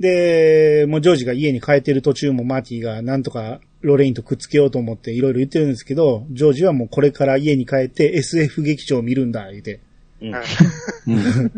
[0.00, 9.80] で、もうジョージが家に帰ってる途中もマーティがなんとかロレインとくっつけようと思っていろいろ言ってるんですけど、ジョージはもうこれから家に帰って SF 劇場を見るんだ、言うて。
[10.20, 10.32] うん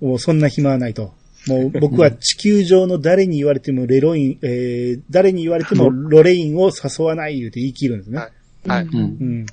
[0.00, 1.14] もうそんな暇はないと。
[1.46, 8.18] もう僕は地球上の誰に言われてもレロイン、えー、誰に言われてもロレインを誘わない言うて言い切るんですね。
[8.66, 9.46] はいうん。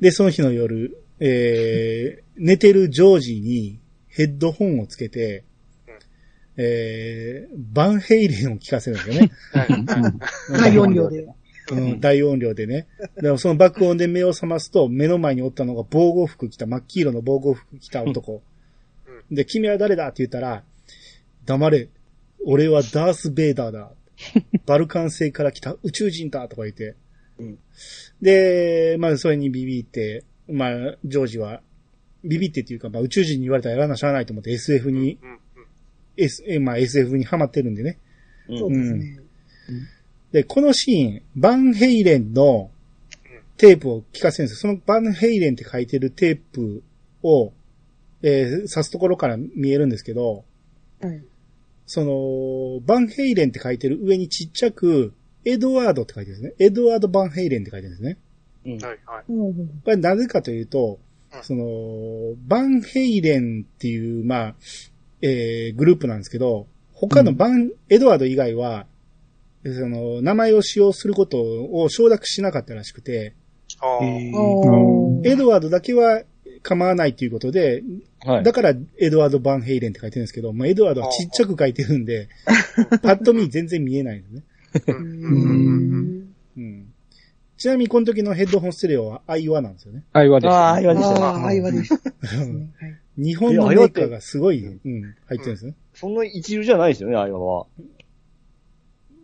[0.00, 5.44] で、その日の夜、えー、寝てるジョージにヘッドホンをつけて、
[6.60, 9.30] えー、バンヘイレンを聞かせるんですよね。
[10.50, 11.26] 大音量で。
[11.70, 12.88] うん、大音量でね。
[13.16, 18.42] でもその爆音で目を覚ますと、目の前におったのが防護服着た、真っ黄色の防護服着た男。
[19.30, 20.64] で、君は誰だって言ったら、
[21.46, 21.88] 黙れ。
[22.44, 23.92] 俺はダース・ベイダーだ。
[24.66, 26.96] バルカン星から来た宇宙人だとか言って。
[27.38, 27.58] うん
[28.20, 30.70] で、まあ、それにビビって、まあ、
[31.04, 31.60] ジョージは、
[32.24, 35.18] ビビってっていうか、まあ、宇宙人に言われたらやらなしゃあないと思って SF に。
[36.18, 37.98] S、えまあ、SF にハマってるんでね。
[38.48, 39.20] そうですね。
[40.32, 42.70] で、このシーン、バンヘイレンの
[43.56, 44.72] テープを聞かせるんですよ。
[44.72, 46.82] そのバンヘイレンって書いてるテープ
[47.22, 47.52] を、
[48.22, 50.44] えー刺すところから見えるんですけど、
[51.00, 51.22] はい。
[51.86, 56.66] その、バンヘイレンって書いてる上にちっちゃく、エドワードって書いてるんですね。
[56.66, 58.18] エドワード・バンヘイレンって書いてるんですね。
[58.66, 58.98] うんはい。
[59.06, 59.24] はい。
[59.28, 60.98] うんこれなぜかというと
[61.34, 64.54] うん、その、バンヘイレンっていう、まあ、
[65.22, 68.86] えー、グループなんですけど、他のバン、エドワード以外は、
[69.64, 73.34] その、名前を使用することを承諾しなかったらしくて、
[75.24, 76.22] エドワードだけは
[76.62, 77.82] 構わないということで、
[78.20, 78.44] はい。
[78.44, 82.28] だからエドワード・バンヘイレンって書いてるんですけど、まあ、エドワードはちっちゃく書いてるんで、
[83.02, 84.42] パッと見全然見えないんですね。
[84.88, 86.92] うんうん。
[87.56, 90.04] ちなみにこの時のヘッドホンステレオはアイワなんですよね。
[90.12, 90.50] 会話です。
[90.50, 91.20] ああ、あれはでしたね。
[91.24, 91.94] ああ、愛話です。
[91.94, 92.02] はい
[93.18, 95.74] 日本のメーカーがすごい、うん、入ってるんですね。
[95.92, 97.66] そんな一流じゃないですよね、あれは。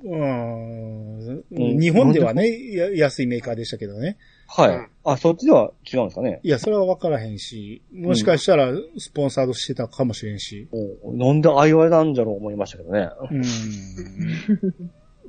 [0.04, 4.18] うんうん日本ではね、や安いメーカーでしたけどね。
[4.46, 4.76] はい。
[4.76, 6.40] うんあ、そっちでは違うんですかね。
[6.42, 10.66] いや、それは分からへんし、もしかしたらスポンサードしてたかもしれんし。
[11.02, 13.10] おなんであいわいなんじゃろう思いましたけどね。
[13.30, 13.42] うん。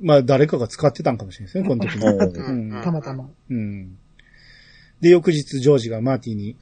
[0.00, 2.06] まあ、誰かが使ってたんかもしれないですね、この時に。
[2.06, 3.30] うんうんたまたま。
[3.50, 3.98] うん。
[5.02, 6.56] で、翌日、ジョージがマーティに、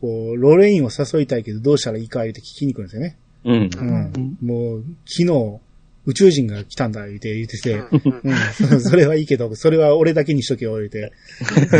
[0.00, 3.16] こう、ロレインを誘いたいけどどうしたらいいか言って聞きに来るんですよね。
[3.44, 3.70] うん。
[3.74, 4.38] うん。
[4.42, 5.60] もう、昨日、
[6.06, 8.80] 宇宙人が来たんだ、言って、言ってて、うんうん。
[8.80, 11.12] それはいいけど、それは俺だけにしとけよ、言って。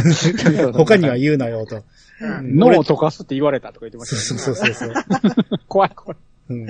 [0.75, 1.77] 他には言うなよ、と。
[1.77, 1.83] うん
[2.21, 4.89] 脳を溶かすって言われたとか言ってまそうしたそうそうそう。
[4.89, 4.95] ね。
[5.69, 6.19] 怖い怖い。
[6.49, 6.67] うん。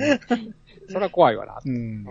[0.89, 1.61] それは怖いわな。
[1.63, 2.05] うん。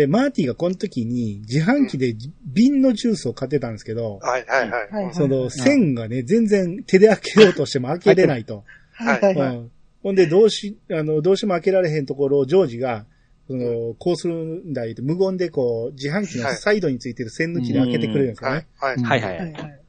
[0.00, 4.46] で、マーティがこの時に自販機で瓶のジュースを買ってたんですけど、はい。
[4.46, 4.70] はい。
[4.70, 5.04] はい。
[5.04, 5.14] はい。
[5.14, 8.64] その線がね、全然手で開けようとしても開けれないと。
[8.92, 9.56] はいはいはい。
[9.56, 9.70] うん。
[10.02, 13.04] ほんで、どうし、あの、どうしても開けられへんところをジョージが、
[13.46, 18.66] その、こうするんだ言って、無言でこう、自販機のサイドについてる線抜きで開けてくれるんですよはいね。。
[18.80, 19.20] はい。
[19.20, 19.80] はいはい。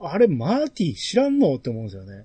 [0.00, 2.24] あれ、マーティ知らんのって思うんですよね。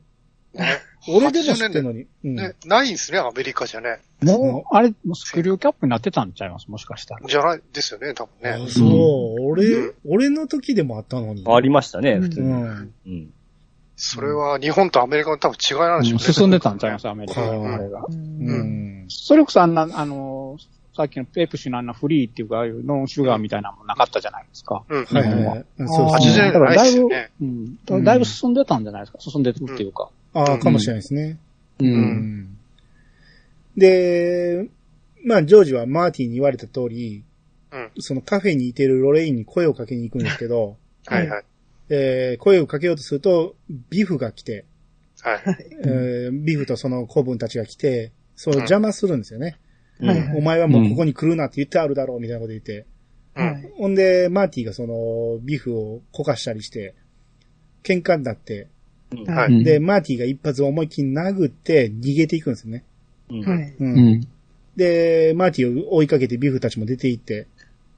[1.09, 2.07] 俺でも知ってるのに。
[2.23, 2.35] うん。
[2.35, 3.99] ね、ないんですね、アメリカじゃね。
[4.21, 6.69] もう、あれ、もうスクリューキャップになってたんちゃいます？
[6.69, 7.27] もしかしたら。
[7.27, 8.63] じゃないですよね、多分ね。
[8.65, 11.43] あそう、俺、俺の時でもあったのに。
[11.47, 12.51] ありましたね、普通に。
[12.51, 12.93] うん。
[13.05, 13.33] うん。
[13.95, 16.33] それは日本とアメリカの多分違いなんでしょうね。
[16.33, 17.99] 進んでたんちゃいますアメリカはいのあれが。
[18.01, 19.05] ううんん。
[19.09, 20.57] それこそあんな、あの、
[20.95, 24.83] さっきのペプシのあんなフリーっていうか、ああいうノンシュガーみたいなのもなかったじゃないですか。
[24.89, 25.05] うん。
[25.05, 25.65] はいはいはい。
[25.77, 26.51] そうです80ね。
[26.51, 27.29] 年代ないですよね。
[27.41, 28.03] うん。
[28.03, 29.19] だいぶ進んでたんじゃないですか。
[29.19, 30.09] 進んでるっていうか。
[30.33, 31.37] ああ、かもしれないですね。
[31.79, 31.83] う。
[31.83, 32.57] うんん。
[33.77, 34.69] で、
[35.25, 37.23] まあ、ジョージはマーティに言われた通り、
[37.71, 37.91] うん。
[37.99, 41.43] そのカフェにいてるロレインに声をかけに行くんですけど、 はいはい。
[41.89, 43.55] えー声をかけようとすると、
[43.89, 44.65] ビフが来て、
[45.21, 45.41] はい。
[45.83, 49.57] えービフとその子分たちが来て、そう邪魔するんですよね。
[50.35, 52.85] お前はもうここに来るなって言ってあるだろう、みたいなこと言って。
[53.35, 53.45] うん。
[53.45, 53.71] はい。
[53.77, 56.95] ほんで、マーティがその、ビフをこかしたりして、
[57.83, 58.67] 喧嘩になって、
[59.27, 59.63] はうんい。
[59.63, 62.85] で、マーティが一発思いっきり殴って逃げていくんですよね。
[63.31, 63.75] うんはい。
[63.79, 64.27] うんうん。
[64.75, 67.47] で、マーティを追いかけてビフたちも出て行って、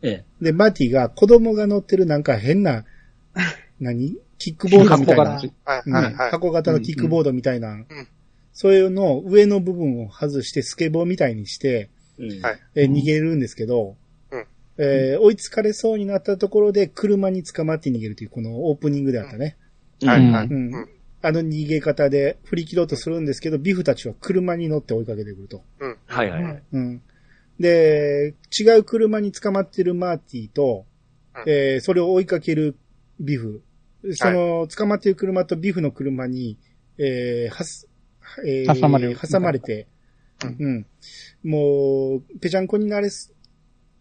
[0.01, 0.43] ええ。
[0.45, 2.85] で、マーティが子供が乗ってるなんか変な、
[3.79, 4.17] 何？
[4.37, 5.17] キックボードみたい
[5.85, 6.11] な。
[6.31, 7.73] 箱型のキックボードみたいな。
[7.73, 7.87] ん
[8.53, 11.89] それの上の部分を外してスケボーみたいにして、
[12.19, 13.95] うんはいえー逃げるんですけど、
[14.31, 14.45] うん
[14.77, 19.55] えー追いつかれそうになったところで車に捕まって逃げるというこのオープニングであったね。
[20.03, 20.29] はい。
[20.29, 20.47] はい。
[20.47, 20.89] うんうん
[21.25, 25.63] あの逃げ方で振り切ろうとするんですけど、ビフたちは車に乗って追いかけてくると。
[25.79, 25.97] うん。
[26.05, 26.63] はいはいはいはい。
[26.73, 27.01] うん。
[27.59, 30.85] で、違う車に捕まってるマーティと、
[31.33, 32.75] うんえーそれを追いかける
[33.21, 33.63] ビフ。
[34.11, 36.57] その、捕まってる車とビフの車に、
[36.97, 37.87] えーはす、
[38.45, 39.87] えー挟まれる挟まれて、
[40.43, 40.85] うん。
[41.43, 43.33] もう、ぺちゃんこになれす、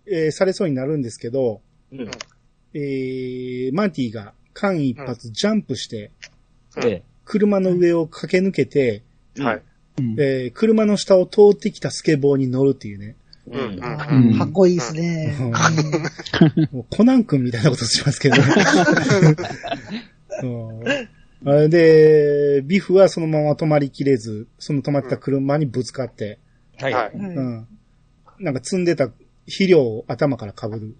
[0.06, 2.10] えーされそうになるんですけど、うん。
[2.74, 6.10] えー、マンティが間一髪ジャンプして、
[6.84, 7.11] ええ。
[7.24, 9.02] 車の上を駆け抜けて、
[9.38, 9.62] はい。
[9.98, 13.14] うんえー車の下を通ってきたスケボーに乗るっていうね。
[13.46, 13.60] うん。
[13.74, 15.34] うんあうんーかっこいいですね。
[16.72, 18.42] もうコナン君みたいなことしますけどね。
[20.42, 26.38] うんで、ビフはそのまま止まりきれず、その止まってた車にぶつかって、
[26.80, 27.66] はいうん。
[28.38, 29.10] なんか積んでた
[29.46, 30.94] 肥料を頭から被る。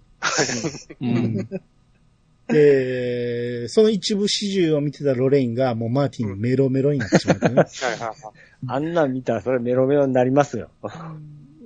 [1.01, 1.47] うん。
[2.47, 7.55] で、 その一部始終を見てたロレインがもうマーティンにメロメロになってしまってね。
[7.55, 8.15] はいはいはい。
[8.67, 10.69] あんなん見たらそれメロメロになりますよ。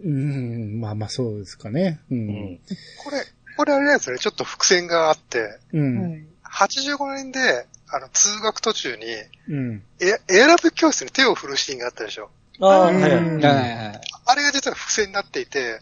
[0.04, 2.00] うん、まあまあそうですかね。
[2.12, 2.16] う。
[2.16, 2.60] うんん。
[3.04, 3.24] これ、
[3.58, 4.20] これあれなんですよね。
[4.20, 6.02] ちょっと伏線があって、うん。
[6.02, 6.24] はい
[6.58, 9.04] 85年で、あの、通学途中に、
[9.50, 9.84] うん。
[10.00, 12.30] エエアラブ教室に手を振るシーンがあったでしょ。
[12.60, 12.80] ああ。
[12.86, 14.02] はいはいはい。
[14.30, 15.80] あれが実は伏線になっていて、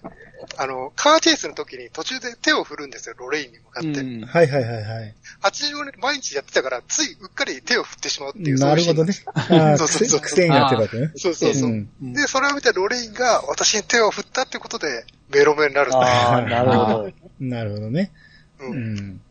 [0.57, 3.89] あの、カーチェイスの時に途中で手を振るんですよ、ロレインに向かって。
[4.01, 5.15] うんはいはいはいはい。
[5.41, 8.59] 85年毎日やってたから、ついうっかり手を振ってしまうっていう。
[8.59, 9.13] なるほどね。
[9.13, 11.11] そうああ、そうそうそう癖癖になってるわけね。
[11.15, 11.69] そうそうそう。
[11.69, 17.11] うんで、それを見たロレインが私に手を振ったってことで、メロメロになるんだああ、なるほど。
[17.39, 18.11] なるほどね。
[18.59, 18.65] う。
[18.65, 19.21] うんん。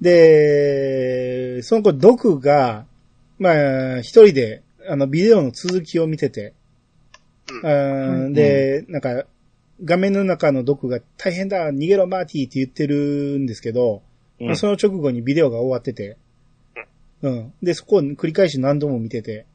[0.00, 2.86] で、その子、ドクが、
[3.38, 6.52] まあ、一人で、あの、ビデオの続きを見てて、
[8.32, 9.26] で、なんか、
[9.82, 14.02] 画面の中のドクが大変だ、逃げろマーティーって言ってるんですけど、
[14.40, 16.16] うんまあその直後にビデオが終わってて、
[17.22, 17.52] うん。
[17.62, 19.46] で、そこを繰り返し何度も見てて、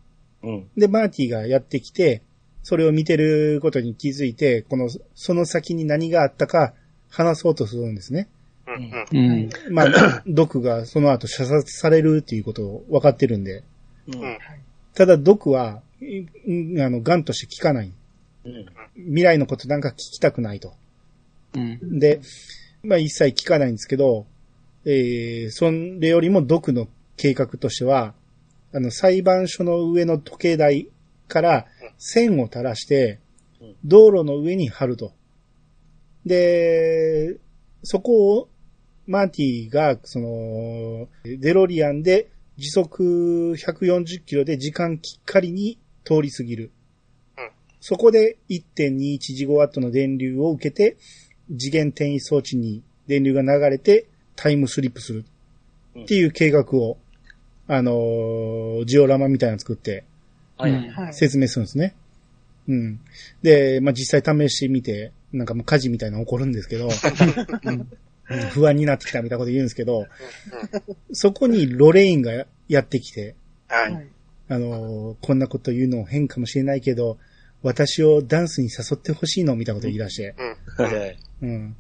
[0.42, 0.70] うん。
[0.76, 2.24] で、マーティがやってきて、
[2.64, 6.74] それを見てることに気づいて、この、その先に何があったか
[7.10, 8.28] 話そうとするんですね。
[9.12, 9.50] うん。
[9.70, 13.64] まあ、 ドクがその後射殺されるっていうことを分かってるんで。
[14.08, 14.38] うん。
[14.96, 17.92] ただ、ドクは、いあの、ガンとして聞かない。
[18.46, 18.66] うん。
[18.96, 20.74] 未来のことなんか聞きたくないと。
[21.56, 22.00] うん。
[22.00, 22.22] で、
[22.84, 24.26] まあ一切聞かないんですけど、
[24.86, 26.88] えー、それよりもドクの
[27.18, 28.14] 計画としては、
[28.74, 30.88] あの、裁判所の上の時計台
[31.28, 31.66] から
[31.98, 33.20] 線を垂らして
[33.62, 35.14] うん、道路の上に貼ると。
[36.26, 37.38] で、
[37.84, 38.50] そこを、
[39.08, 45.80] マーティが、その、デロリアンで時速140キロで時間きっかりに
[46.16, 46.72] 通り過ぎる。
[47.38, 47.50] うん
[47.82, 50.98] そこで1.21ジゴワットの電流を受けて、
[51.48, 55.24] 次元転移装置に電流が流れてタイムスリップする
[55.98, 56.98] っていう計画を、
[57.68, 60.04] あのージオラマみたいなの作って
[60.60, 60.90] はい。
[60.90, 61.14] はい。
[61.14, 61.96] 説明するんですね。
[62.68, 63.00] うん。
[63.42, 66.90] で、まあ、実際試してみて、なんかもう火事みたいなの起こるんですけど、
[67.64, 67.88] うん
[68.52, 70.06] 不安になってきたみたいなこと言うんですけど、
[71.14, 73.34] そこにロレインがやってきて、
[73.68, 74.08] はい。
[74.50, 77.18] はいあのーこんなこと言うの変かもしれないけど、
[77.62, 80.36] 私をダンスに誘ってほしいのみたいなこと言い出して、
[80.78, 80.86] うん。
[80.86, 81.18] はい。
[81.42, 81.76] うん。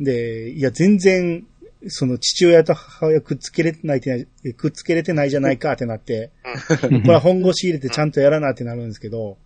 [0.00, 1.46] で、いや、全然、
[1.86, 6.30] その父親と母親くっつけれてないくっつけれてないじゃないかってなって、
[6.80, 9.38] これは本腰入れてちゃんとやらなってなるんですけど、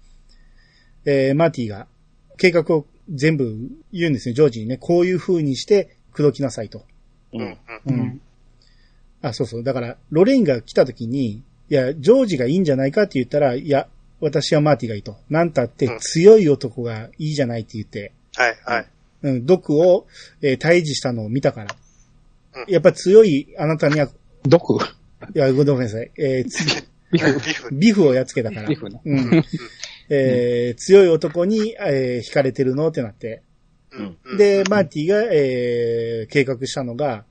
[1.05, 1.87] えー、マーティが
[2.39, 3.55] 計画を全部
[3.93, 4.79] 言うんですね、ジョージにね。
[4.79, 6.87] こういう風にして口説きなさいと。
[7.35, 7.39] う。
[7.39, 7.59] うんん。
[7.87, 8.21] うん。
[9.21, 9.63] あ、そうそう。
[9.63, 13.89] だから、ロレインが来た時に、いや、ジョージがいいんじゃないかって言ったら、いや、
[14.21, 15.17] 私はマーティがいいと。
[15.31, 18.57] なんたって強い男がいいじゃないって言って、はい。
[18.65, 18.87] はい。
[19.23, 20.07] うん、毒を、
[20.43, 21.75] えー退治したのを見たから
[22.67, 22.71] う。
[22.71, 24.09] んやっぱ強いあなたには、い
[24.49, 24.79] 毒
[25.35, 26.11] や、ごめんなさい。
[26.17, 27.75] えーつビフビフ。
[27.75, 28.69] ビフをやっつけたから。
[28.69, 29.01] ビフね。
[29.05, 29.45] うん。
[30.09, 33.43] えー強い男に、えー惹かれてるのってなって。
[33.93, 34.17] うん。
[34.25, 37.25] うんで、マーティが、えー計画したのが、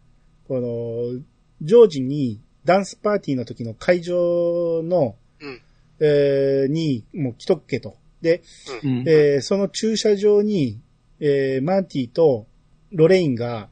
[0.48, 1.22] この、
[1.62, 5.62] ジョージにダンスパーティーの時の会場の、うん
[6.00, 7.96] えーに、もう来とっけと。
[8.22, 8.42] で、
[8.84, 9.04] うん。
[9.08, 10.80] えーその駐車場に、
[11.20, 12.48] えーマーティと
[12.92, 13.70] ロレインが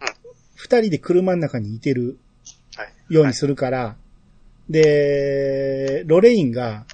[0.00, 0.08] うん、
[0.54, 2.18] 二人で車の中にいてる
[2.76, 3.14] はい。
[3.14, 3.96] ようにするから、
[4.68, 6.86] で、ロレインが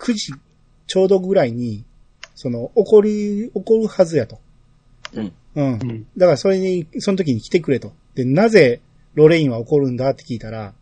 [0.00, 0.32] 9時
[0.86, 1.84] ちょうどぐらいに、
[2.34, 4.40] その、怒り、怒るはずやと。
[5.12, 5.32] うん。
[5.54, 5.72] うん。
[5.72, 6.06] うん。
[6.16, 7.92] だからそれに、その時に来てくれと。
[8.14, 8.80] で、なぜ
[9.20, 10.72] ロレインは怒るんだって聞いたら、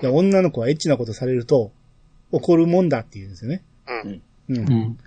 [0.00, 1.72] いや女の子はエッチなことされると
[2.30, 3.64] 怒るもんだって言うんですよね。
[3.88, 4.22] うん。
[4.48, 4.58] うん。
[4.58, 4.98] うん。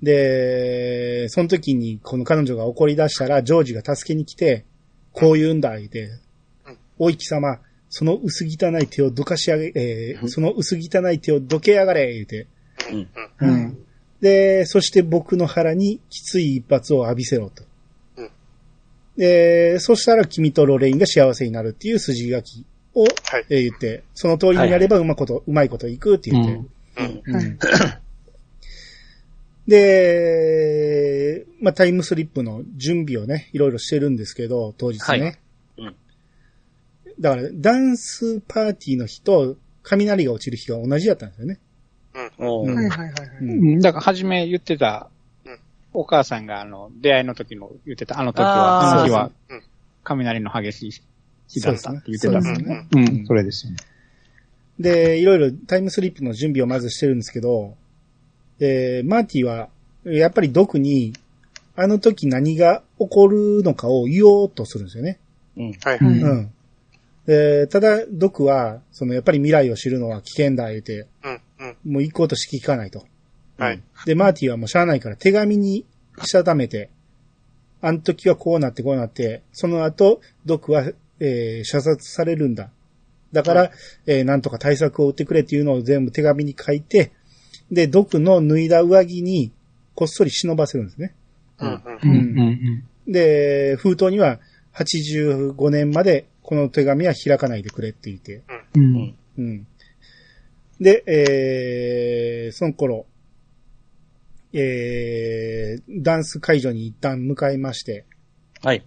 [0.00, 4.64] で、その時にこの彼女が怒り出したら、ジョージが助けに来て、
[5.12, 6.10] こう言うんだ、言って
[6.66, 7.58] うん、おい貴様、
[7.90, 12.46] その薄汚い手をどかし上げ、えーうんその薄汚い手をどけやがれ、言って。
[12.92, 13.08] うん。
[13.40, 13.64] うん。
[13.64, 13.74] はい
[14.20, 17.64] で、そして僕の腹にきつい一発を浴びせろと。
[19.16, 23.46] うんで、そしたら君とロレインが幸せになるっていう筋書きを、はい。
[23.48, 26.52] えー言って、その通りにやればうまこと、うまいこといくって言って。
[26.52, 27.22] うん。
[27.24, 27.58] うん。
[29.66, 35.04] で、まあ、タイムスリップの準備をね、いろいろしてるんですけど、当日ね。
[35.06, 35.38] はい。
[35.78, 35.96] うん。
[37.20, 41.60] だから、ダンスパーティーの日と、雷が落ちる日が同じやったんですよね。
[42.38, 42.74] うん。
[42.74, 45.13] はいはいはいだから、初め言ってたうん、
[45.94, 49.30] お母さんが、あの、出会いの時の言ってた、あの時は、あの日は
[50.02, 50.90] 雷の激しい
[51.48, 52.88] 日だったって言ってたんですね。
[52.92, 53.78] うん、それですよね。
[54.78, 57.76] で、いろいろタイムスリップの準備をまずしてるんですけど、
[58.60, 59.68] えーマーティは、
[60.04, 61.14] やっぱりドクに、
[61.76, 65.18] あの時何が起こるのかを言おうとするんですよね。
[65.56, 65.72] うん。
[65.72, 65.98] はい。
[65.98, 66.52] うんうん。
[67.26, 71.40] で、ただ、ドクは、その、やっぱり未来を知るのは危険だ、言うて、うん。
[71.60, 71.92] うん。
[71.92, 73.04] もう行こうとしき聞かないと。
[73.58, 73.80] はい。
[74.06, 75.84] で、マーティはもうしゃあないから手紙に
[76.24, 76.90] したためて、
[77.80, 80.84] あの時はこうなってこうなって、その後、ドクは、
[81.20, 82.70] えー射殺されるんだ。
[83.32, 83.70] だから、
[84.06, 87.12] えーなんとか対策を打ってくれっていうのを全部手紙に書いて、
[87.70, 89.52] で、ドクの脱いだ上着に
[89.94, 91.14] こっそり忍ばせるんですね。
[91.58, 91.68] うん。
[91.68, 92.38] ううんん。
[92.38, 94.40] うんで、封筒には
[94.72, 98.42] 85年までこの手紙は開かないでくれって言って。
[98.74, 98.82] うん。
[98.82, 99.14] ううんん。
[99.38, 99.66] うん。
[100.80, 103.06] で、えー、その頃、
[104.54, 108.06] えー、ダンス会場に一旦向かいまして、
[108.62, 108.86] はい。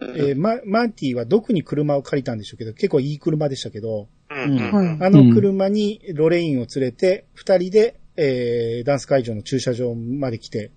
[0.00, 4.98] えーママーティはどこに車を借りたんでしょうけど、結構いい車でしたけど、うん。
[5.02, 10.70] あの車にロレインを連れて、二人で、えー、ダンス会場の駐車場まで来て、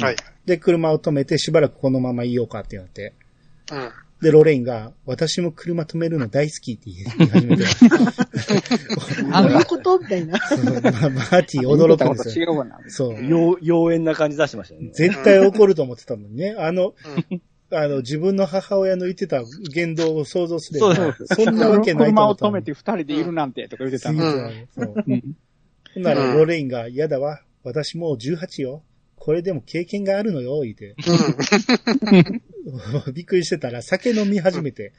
[0.00, 0.16] はい。
[0.46, 3.12] で、車を止めてしばらくこのままいようかってなって、
[3.72, 3.90] うん。
[4.20, 7.64] で、ロレインが、私も車止めるの大好きって言い始めて、
[9.32, 10.38] あ、どういうことみたいな。
[10.46, 12.52] そうまマーティ驚くんですよ。
[12.52, 12.78] 違うな。
[12.88, 13.14] そう。
[13.14, 14.90] 妖妖艶な感じ出してましたよね。
[14.92, 16.54] 絶対怒ると思ってたのにね。
[16.58, 16.94] あの、
[17.30, 20.94] うんあの、自分の母親の言ってた言動を想像すれば、
[21.26, 24.22] そんなわけないと車を思ったの止めて二人でいるなんてとか言ってたの。
[24.74, 25.04] そう。
[25.06, 25.22] うん。
[25.94, 27.40] ほんなら、うんロレインが、嫌だわ。
[27.62, 28.82] 私もう18よ。
[29.20, 30.96] これでも経験があるのよ、言って。
[33.12, 34.92] びっくりしてたら、酒飲み始めて。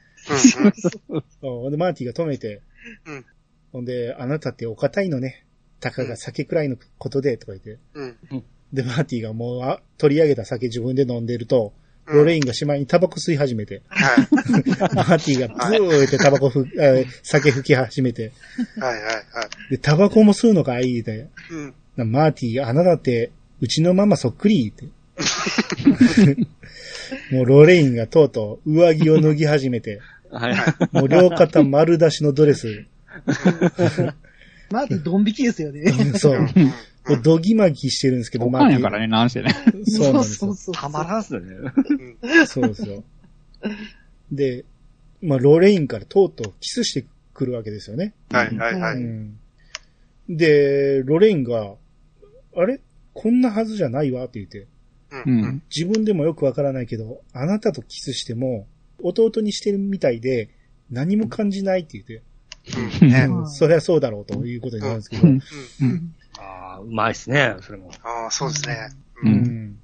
[1.10, 2.62] うんほんで、マーティが止めて。
[3.08, 3.26] うん
[3.72, 5.48] ほんで、あなたってお堅いのね。
[5.80, 7.80] たかが酒くらいのことで、とか言って。
[7.96, 8.16] うん。
[8.72, 11.74] で、マーティがもう、あ、取り上げた酒自分で飲んでると、
[12.06, 13.82] ロレインがしまいにタバコ吸い始めて。
[13.88, 14.28] はい。
[14.94, 18.34] マーティがブーってタバコふ、えー酒吹き始めて。
[18.78, 19.24] はいはいはい。
[19.72, 21.28] で、タバコも吸うのかいいって。
[21.50, 21.74] うん。
[21.96, 24.86] なマーティ、あなたって、うちのママそっくりって。
[27.32, 30.02] もうロレインがとうとう上着を脱ぎ始めて、
[30.32, 30.56] はい。
[30.92, 32.86] もう両肩丸出しのドレス。
[34.72, 35.92] マーティドン引きですよね。
[36.18, 36.40] そう。
[36.40, 36.48] うん。
[37.08, 39.54] もうドギマギしてるんですけど、おマーティかんやからね、なんせね。
[39.86, 40.56] そうなんですよそう。
[40.56, 41.56] そうたまらんっすよね。
[42.48, 43.04] そうですよ。
[44.32, 44.66] で、
[45.22, 48.14] まあ、ロレインからとうとうキスしてくるわけですよね。
[48.32, 49.04] はいはいはうい。
[49.04, 49.38] ん。
[50.30, 51.74] で、ロレインが、
[52.56, 52.80] あれ？
[53.14, 54.68] こんなはずじゃないわって言って、う。
[55.26, 55.64] うんん。
[55.76, 58.68] 自分でもよくわからないけど、あなたとキスしても、
[59.04, 60.50] 弟にしてるみたいで、
[60.90, 62.22] 何も感じないって言って、
[63.48, 65.42] そりゃそうだろうということになるんですけど、うん
[65.82, 66.16] うん。
[66.38, 67.92] ああ、うまいっすね、それも。
[68.04, 68.78] ああ、そうですね。
[69.24, 69.80] ううんん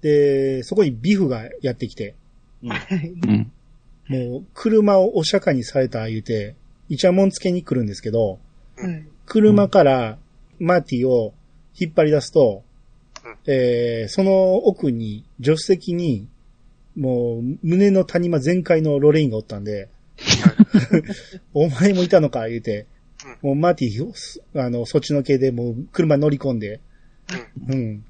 [0.00, 2.14] で、そこにビフがやってきて、
[2.62, 3.50] うん。
[4.08, 6.56] もう車をお釈迦にされた言うて、
[6.88, 8.38] イチャモンつけに来るんですけど、
[8.76, 9.06] はい。
[9.26, 10.18] 車から
[10.58, 11.32] マーティを
[11.78, 12.62] 引っ張り出すと、
[13.24, 16.28] うんえーその奥に、助手席に、
[16.96, 19.88] もう胸の谷間全開のロレインがおったんで、
[21.54, 22.86] お前もいたのか言うて、
[23.42, 24.12] もうマーティ、
[24.54, 26.80] あの、そっちの系でもう車乗り込んで、
[27.68, 28.04] うん。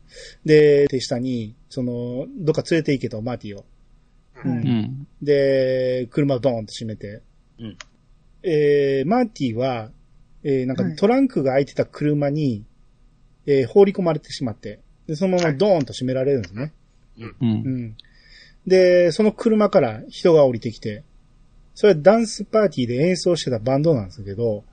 [0.44, 3.64] で、手下に、その、どっか連れて行けと、マーティを。
[4.44, 4.48] う。
[4.48, 5.06] うんんうん。
[5.22, 7.22] で、車をドーンと閉めて。
[7.58, 7.76] うん
[8.46, 9.90] えー、マーティは、
[10.42, 12.64] えー、なんかはいトランクが開いてた車に、
[13.46, 16.72] えー、放り込まれてしまって、で、そのままドーンと閉められるんですね。
[17.18, 17.24] う。
[17.40, 17.48] うん
[17.86, 17.96] ん。
[18.66, 21.02] で、その車から人が降りてきて、
[21.74, 24.64] それはダンスパーティーで演奏してたバンドなんですけど。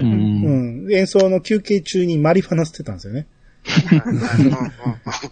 [0.00, 0.84] うん。
[0.84, 3.26] うん、演奏の休憩中にマリファナ吸ってたんですよね。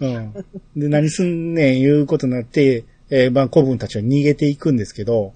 [0.00, 0.32] うん。
[0.76, 5.34] で、何すんねん、いうことになって、えー、まあ、古文たちは逃げていくんですけど、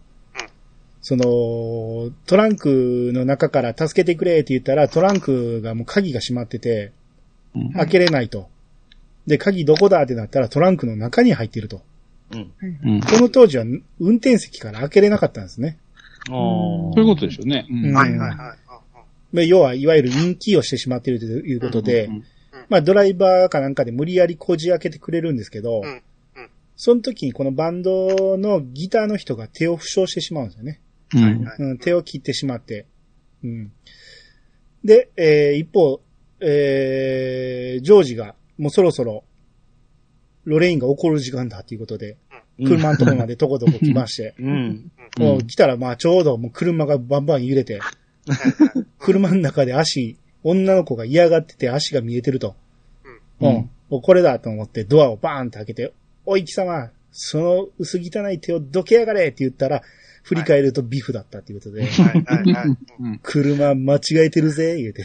[1.02, 6.92] その、トランクの中から助けてくれって言ったら、トランクがもう鍵が閉まってて、
[7.54, 8.49] うん開けれないと。
[9.26, 11.82] で、鍵どこだってなったらトランクの中に入っていると。
[12.32, 12.52] うん。
[12.85, 13.00] うん。
[13.00, 13.64] この当時は
[14.00, 15.78] 運転席から開けれなかったんですね。
[16.30, 17.66] おーそういうことですよね。
[17.68, 18.37] うんうんはいはいはい。
[19.32, 22.25] まあ要は、いわゆるインキーをしてしまっているということで、うん
[22.68, 26.02] まあドライバーかなんかで無理やりこじ開けてくれるんですけど、うんうん
[26.75, 30.80] その時にこのバンドのギターの人が手を負傷してしまうんですよね。
[31.80, 32.87] 手を切ってしまって。
[33.44, 33.73] うん。
[34.82, 36.00] で、えー一方、
[36.45, 39.25] えージョージがもうそろそろ、
[40.45, 42.17] ロレインが怒る時間だっていうことで、
[42.59, 42.67] うん。
[42.69, 44.91] 車のとこまでとことこ来まして、 うん。
[45.19, 47.81] もう来たらまあちょうどもう車がバンバン揺れて、
[48.99, 52.55] 車の中で足、女の子が嫌がってて足が見えてると。
[53.41, 53.71] ううん。
[53.91, 55.93] うこれだと思ってドアをバーンと開けて、
[56.25, 59.83] おい貴様、その薄汚い手をどけやがれって言ったら、
[60.23, 62.76] 振り返るとビフだったっていうことで、はいはいはい。
[63.00, 63.21] うん。
[63.23, 65.04] 車間違えてるぜ、言うて。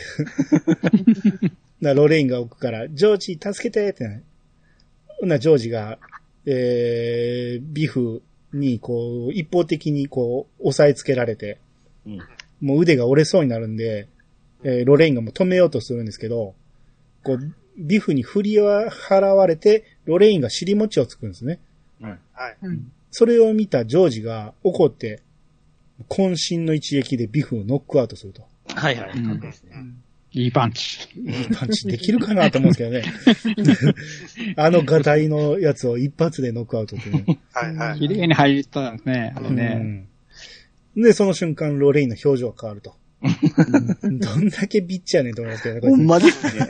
[1.82, 4.22] なロレインが奥から、ジョージ助けてってな。
[5.24, 6.00] なジョージが、
[6.46, 8.22] えー、ビフ
[8.54, 11.60] にこう、一方的にこう、押さえつけられて、
[12.06, 12.20] うん。
[12.62, 14.08] もう腕が折れそうになるんで、
[14.64, 16.56] えーロレインがもう止めようとするんですけど、
[17.24, 21.60] こう、ビフに振り払われて、ロレインが尻餅をつくんですね。
[22.38, 22.44] うん。
[22.44, 22.58] はい。
[22.62, 22.92] うん。
[23.12, 25.22] それを見たジョージが怒って、
[26.10, 28.44] 渾身の一撃でビフをノックアウトすると。
[28.74, 29.12] はいはい。
[29.12, 30.02] うん
[30.34, 31.10] いいパンチ。
[31.16, 34.54] いいパンチできるかなと思うんですけどね。
[34.56, 37.40] あのガタイのやつを一発でノックアウトってね。
[37.54, 38.00] はいはい。
[38.00, 39.34] 綺麗に入ったんですね。
[39.36, 39.78] あれね。
[39.80, 40.08] うん
[40.98, 42.96] で、その瞬間、ロレインの表情が変わると。
[44.02, 46.68] どんだけビッチやねんと思いますけどね、ほんまですね。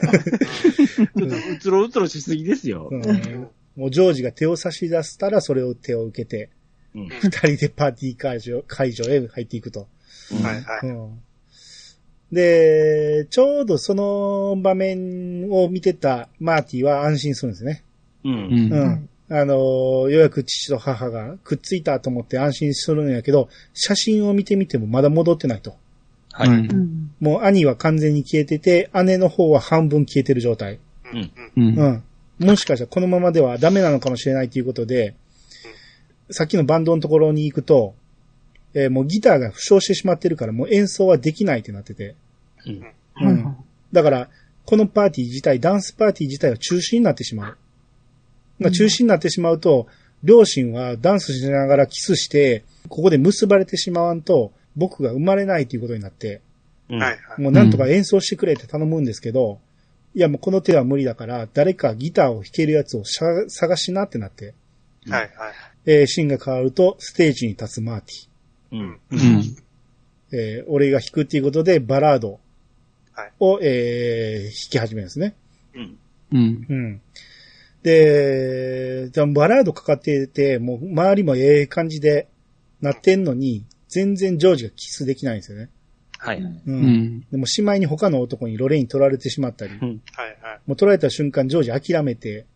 [1.52, 2.88] うつろうつろしすぎですよ。
[2.90, 6.50] うんもうジョージが手を差し出したら、それを手を受けて、
[6.94, 7.08] うん。
[7.08, 9.86] 二人でパーティー会場会場へ入っていくと。
[10.42, 10.86] はいはい。
[10.86, 11.20] うん
[12.30, 17.84] で、ちょうどその場面を見てたマーティは安心するんですね。
[18.22, 18.28] う。
[18.28, 18.72] うんん。
[18.72, 19.08] うん。
[19.30, 25.76] あのーようやく父と母がくっついたと思って安心するんやけど、写真を見てみてもまだ戻ってないと。
[26.32, 26.48] はい。
[26.48, 27.12] うん。
[27.18, 30.80] もう兄は完全に消えてて、姉の方は半分消えてる状態。
[31.12, 31.32] うん。
[31.56, 31.78] うん。
[31.78, 32.04] うん。
[32.38, 35.14] もしかしたらこのままではダメなのかもしれないということで、
[36.30, 37.94] さっきのバンドのところに行くと、
[38.74, 42.14] えーもうギターが負傷してしまってるからもう演奏はできないってなってて。
[42.66, 43.28] うん。
[43.28, 43.56] うん。
[43.92, 44.28] だから、
[44.64, 47.56] このパーティー自体、ダンスパーティー自体は中止になってしまう。
[48.58, 49.86] まあ、中止になってしまうと、
[50.22, 56.42] 両親はダンスしながらキスして、ここで結ばれてしまわんと、僕が生まれないということになって、
[56.90, 56.98] うん。
[57.02, 57.40] はいはい。
[57.40, 59.58] もうなんとか演奏してくれって頼むんですけど、
[60.18, 64.52] いやもうこの手は無理だから、誰かギターを弾けるやつをしゃ探しなってなって、
[65.08, 65.30] はいはい。
[65.86, 68.28] えーシーンが変わると、ステージに立つマーティ。
[68.72, 69.00] うん。
[69.12, 69.56] うん。
[70.32, 72.40] えー俺が弾くっていうことで、バラード
[73.12, 75.36] はいを、えー弾き始めるんですね。
[75.76, 75.98] うん。
[76.32, 76.66] うん。
[76.68, 77.00] うん。
[77.84, 82.26] で、じゃあバラードかかってて、もう周りもええ感じで
[82.80, 85.70] なってんのに、全然ジョージがキスできないんですよね。
[86.18, 86.38] はい。
[86.38, 86.62] う。
[86.66, 87.20] うんん。
[87.30, 89.80] でもしまいに他の男にロレイン取られてしまったり、うん。
[89.80, 90.60] はいはい。
[90.66, 92.46] もう取られた瞬間ジョージ諦めて、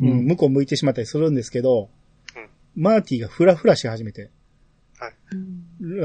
[0.00, 0.08] うん。
[0.10, 1.90] うん、向こう向いてしまったりするんですけど、
[2.74, 4.30] マーティがフラフラし始めて、
[4.98, 5.12] はい。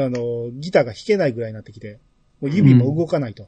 [0.04, 2.00] あの、ギターが弾けないぐらいになってきて、
[2.42, 3.48] もう指も動かないと。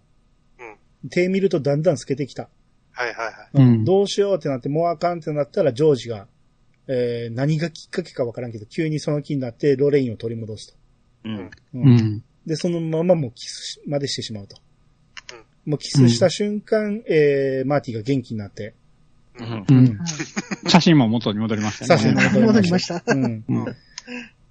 [1.04, 1.10] うん。
[1.10, 2.50] 手見るとだんだん透けてきた。
[2.92, 3.50] はいはいはい。
[3.54, 6.28] うんどうしようってなって、もうあかんってなったら、ジョージが、
[6.88, 10.74] えー、何がきっかけかわからんけど、急にその気になって、ロレインを取り戻すと。
[11.26, 11.36] うん。
[11.38, 12.24] ううん。
[12.50, 14.58] で、そのままもうキスまでしてしまうと。
[15.68, 18.74] もうキスした瞬間、えー、マーティが元気になって、
[19.40, 19.66] うんう。
[19.70, 20.00] うん
[20.68, 22.02] 写真も元に戻りましたね。
[22.02, 23.04] 写真も戻りました。
[23.06, 23.44] うん。
[23.48, 23.66] うん。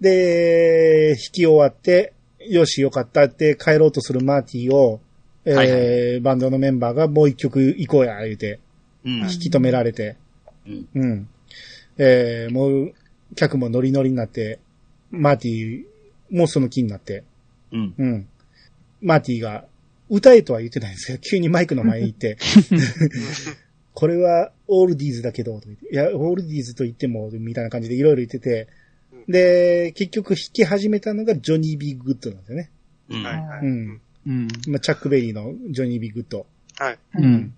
[0.01, 2.13] で、弾き終わって、
[2.49, 5.01] よし、よかったって帰ろうとするマーティを、
[5.45, 8.61] えーはいバンドのメンバーがもう一曲行こうや、言うて、
[9.05, 9.13] うん。
[9.23, 10.17] 引き止められて、
[10.69, 10.89] うん。
[10.95, 11.29] うん。
[11.99, 12.95] えー、もう、
[13.35, 14.61] 客もノリノリになって、
[15.11, 15.83] マーティ
[16.31, 17.25] もその気になって、
[17.73, 17.95] うん。
[17.97, 18.29] うん。
[19.01, 19.65] マーティが、
[20.11, 22.39] 歌えとは言ってないんですけど、急にマイクの前に行って、
[23.95, 25.61] これはオールディーズだけど、
[25.93, 28.69] いや、オールディーズと言っても、みたいな感じでいろいろ言ってて、
[29.29, 32.71] で、結局弾き始めたのがジョニー・ビー・グッドなんですよね。
[33.11, 33.23] うん。
[33.23, 33.61] はいはい。
[33.61, 34.01] うん。
[34.27, 34.49] うん。
[34.69, 36.47] まあ、チャック・ベリーのジョニー・ビー・グッド。
[36.79, 36.99] はい。
[37.15, 37.55] うん。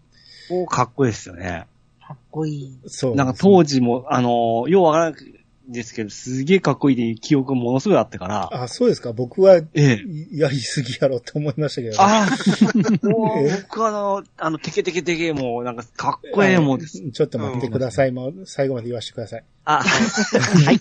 [0.50, 1.66] おかっこいいですよね。
[2.04, 2.78] かっこいい。
[2.86, 3.14] そう。
[3.14, 5.39] なんか当時も、あの、ようわからない
[5.70, 9.12] ですけど、すげえかっこいいで記憶がものすごいあったから、あ、そうですか。
[9.12, 10.04] 僕は、ええ。
[10.32, 17.00] やりすぎやろって思いましたけど、ああ、もう僕あの、あの、テケテケテケもうなんかかっこええもんです。
[17.10, 18.12] ちょっと待ってください。
[18.12, 19.44] もう最後まで言わせてください。
[19.64, 20.80] あ、はい。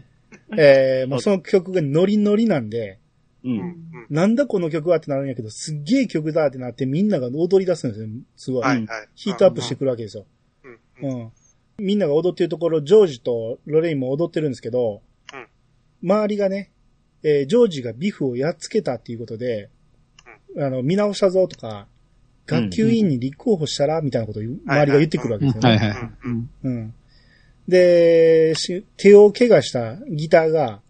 [0.56, 2.98] えー、もうその曲がノリノリなんで、
[3.44, 3.48] う。
[3.48, 3.76] うんん。
[4.10, 8.08] なんだこの曲はってなるんやけど、すっげえ曲だってなってみんなが踊り出すんですよ。
[8.36, 8.62] すごい。
[8.62, 9.08] はいはい。
[9.14, 10.26] ヒートアップしてくるわけですよ。
[11.00, 11.10] うん。
[11.10, 11.32] うん。
[11.80, 11.86] うん。
[11.86, 15.46] みんなが踊ってるところ、ジョージとロレインも踊ってるんですけど、うん
[16.02, 16.70] 周りがね、
[17.22, 19.68] えージョージがビフをやっつけたっていうことで、
[20.56, 21.86] あの、見直したぞとか、
[22.46, 25.68] 学級委員に立候補したらみたいなことを周りが言ってくるわけですよね。
[25.68, 26.10] はいはい。
[26.24, 26.50] うん。
[26.64, 26.94] うん。
[27.68, 30.80] で、し手を怪我したギターが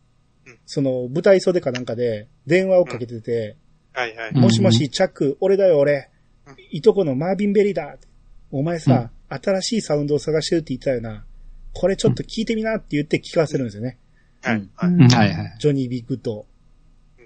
[0.46, 3.56] うん、その舞台袖かなんかで電話をかけてて、
[3.92, 4.30] はいはい。
[4.30, 6.08] うんもしもし、チャック、俺だよ俺
[6.46, 6.56] うん。
[6.70, 7.96] いとこのマービン・ベリーだ。
[8.50, 11.24] お前さ、新しいサウンドを探してるって言ったような、
[11.72, 13.98] これちょっと聞いてみなって言って聞かせるんですよね。
[14.42, 14.68] はい。
[14.74, 14.90] はい。
[14.90, 15.56] うんはいはい。
[15.58, 16.46] ジョニー・ビー・グッド。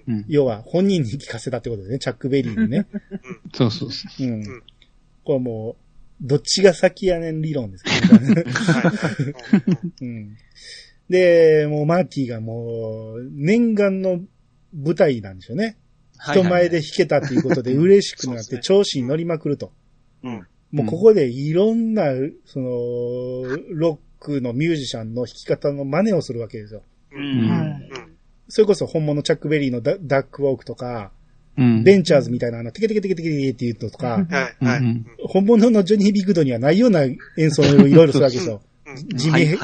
[0.07, 0.25] うん。
[0.27, 1.99] 要は本人に聞かせたってことですね。
[1.99, 2.85] チャック・ベリーにね。
[3.53, 4.27] そうそうそう。
[4.27, 4.63] うんん。
[5.23, 5.85] これもう、
[6.21, 8.43] どっちが先やねん理論ですけどね。
[8.43, 9.09] は
[10.01, 10.05] い。
[10.05, 10.37] うん。
[11.09, 14.21] で、もうマーティがもう、念願の
[14.73, 15.77] 舞台なんでしょうね。
[16.19, 19.73] 人前で弾けたっていうことで嬉しくなって調子に乗りまくると。
[20.23, 20.47] うん。
[20.71, 22.05] もうここでいろんな、
[22.45, 22.67] その、
[23.71, 26.81] ロックのミュージシャンの弾き方の真似をするわけですよ。
[27.11, 27.47] ううん。
[27.47, 27.49] ん。
[27.49, 28.05] はい
[28.47, 31.11] それこそ本物チャックベリーのダダックウォークとか、
[31.57, 31.83] うん。
[31.83, 34.65] ベンチャーズみたいなあの、テケテケテケテケっていうのとか、はい。
[34.65, 34.79] はい。
[34.79, 37.17] うん本物のジョニー・ビッグドにはないような演
[37.51, 38.61] 奏をいろいろするわけですよ。
[38.85, 39.57] うん地味。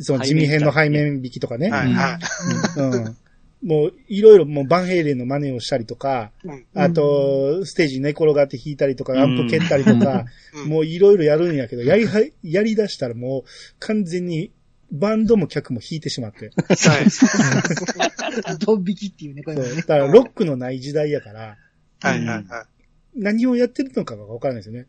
[0.00, 1.70] その地味編の背面弾きとかね。
[1.70, 1.92] はい。
[1.92, 2.80] はい。
[2.80, 3.16] うん。
[3.62, 13.44] もう、いろいろもうバンヘイレンの真似をしたりとか、うんあと、ステージに寝転がって弾いたりとか、アンプ蹴ったりとか、うんもういろいろやるんやけど、やりは、やり出したらもう
[13.78, 14.52] 完全に
[14.90, 16.50] バンドも客も弾いてしまって。
[16.56, 17.06] はい。
[18.64, 19.56] ドン引きっていうね、これ。
[19.56, 19.62] ね。
[19.76, 21.56] だからロックのない時代やから、
[22.00, 22.24] はい。
[22.24, 22.44] はい。
[22.44, 22.66] は
[23.14, 24.86] 何をやってるのかがわからないですよね。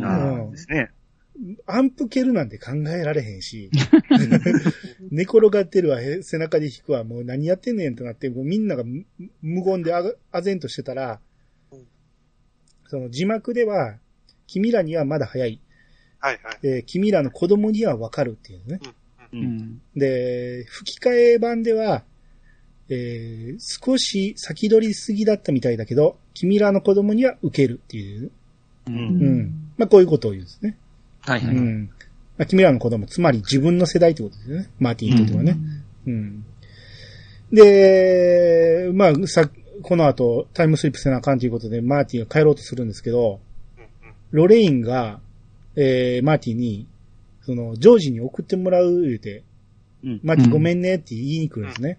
[0.00, 0.90] ああですね。
[1.66, 3.70] アンプ蹴るなんて考えられへんし、
[5.10, 9.04] 寝転がってるわ、へ背中で弾くわ、もう何やってんねんってなって、もうみんながむ
[9.42, 11.20] 無言であがあぜんとしてたら
[11.72, 11.86] うん、
[12.86, 13.98] その字幕では、
[14.46, 15.60] 君らにはまだ早い。
[16.18, 16.40] はい。
[16.42, 16.58] はい。
[16.62, 18.80] えー君らの子供にはわかるっていうね。
[19.32, 19.36] う。
[19.36, 19.82] うんん。
[19.96, 22.04] で、吹き替え版では、
[22.88, 28.30] えー少し先取りすぎだったみたいだけど、君らの子供には受けるっていう。
[28.86, 28.90] う。
[28.90, 28.96] うん。
[28.96, 29.72] うんん。
[29.76, 30.76] まあ、こういうことを言うんですね。
[31.26, 31.56] はいはい。
[31.56, 31.90] うん。
[32.38, 34.70] まあ、君らの子供、つまり自分の世代ってことですよね。
[34.78, 35.56] マーティンにとってはね。
[36.06, 36.44] うん。
[37.52, 39.48] で、まあ、さ、
[39.82, 43.40] この後、タイムスリップせなあかんということで、マーティンが帰ろうとするんですけど、
[43.76, 43.86] うんうん
[44.32, 45.20] ロレインが、
[45.76, 46.88] えー、マーティンに、
[47.42, 49.44] その、ジョージに送ってもらう言うて、
[50.04, 50.20] うん。
[50.24, 51.96] マーティンごめんねって言いに来るんですね。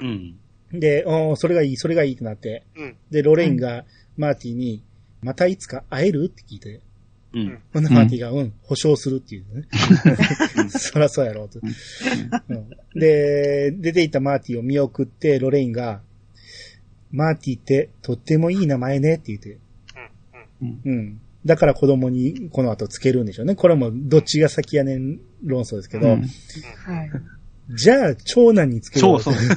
[0.00, 0.04] う。
[0.04, 0.36] うん
[0.74, 0.80] ん。
[0.80, 2.96] で、おーそれがいい、それがいいってなって、うん。
[3.10, 3.84] で、ロレインが
[4.16, 4.82] マーティンに、
[5.22, 6.80] またいつか会えるって聞いて、
[7.36, 7.58] うん。
[7.74, 9.64] ほんでマーティンが、うん、保証するっていうね。
[10.70, 11.60] そらそうやろうと、
[12.48, 16.00] うんで、出て行ったマーティンを見送って、ロレインが、
[17.12, 19.58] マーティってとってもいい名前ねって言って、
[20.62, 20.80] うん。
[20.84, 21.20] うん。
[21.44, 23.54] だから子供にこの後つけるんでしょうね。
[23.54, 26.28] これもどっちが先やねん論争ですけど、うんはい。
[27.74, 29.44] じゃあ長男につけよそううそう。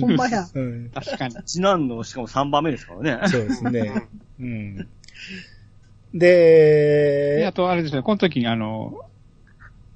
[0.00, 0.48] ほんまや。
[0.54, 0.90] うん。
[0.90, 1.36] 確かに。
[1.44, 3.28] 次男の、しかも3番目ですからね。
[3.28, 4.08] そうですね。
[4.40, 4.88] うん。
[6.18, 9.00] でであ、とあれですね、この時にあの、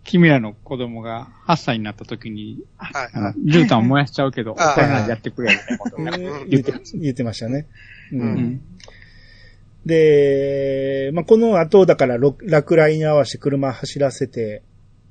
[0.05, 3.11] 君らの子供が8歳になった時に、はい。
[3.13, 7.67] あの、絨毯を燃やしちゃうけど、 おあ前らやってくれみたいなことをねうん言って、言ってましたね。
[8.13, 8.17] う。
[8.17, 8.61] うんうん。
[9.87, 14.63] で、まあ、この後、だから、ろ落雷に合わせて車走らせて、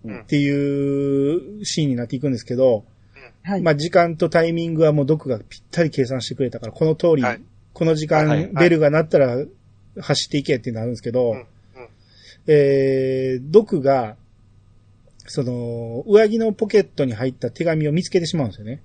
[0.05, 2.85] うんっていうシーンになっていくんですけど、
[3.43, 3.61] はい。
[3.61, 7.41] まあ、時間とタイミングはもうドクがぴったり計算してくれたから、この通り、はい
[7.71, 9.37] この時間、はいはいベルが鳴ったら
[9.99, 11.45] 走っていけってなるんですけど、うんうん
[12.47, 14.15] えー、ドクが、
[15.25, 18.81] その、上着のポケットに入った手紙を見つけてしまうんですよね。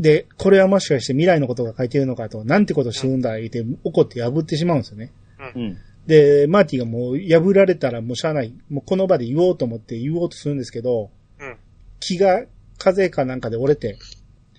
[0.00, 5.12] で、これはもしかして未来のことが書いてるのかと、なんてことしてるんだ、言って怒って破ってしまうんですよね。
[5.54, 5.78] うん。
[6.06, 8.52] で、マーティがもう破られたらもうしゃあない。
[8.70, 11.56] もうこの場で言おうと思って言おうとするんですけど、うん
[12.00, 12.44] 木が
[12.76, 13.96] 風かなんかで折れて、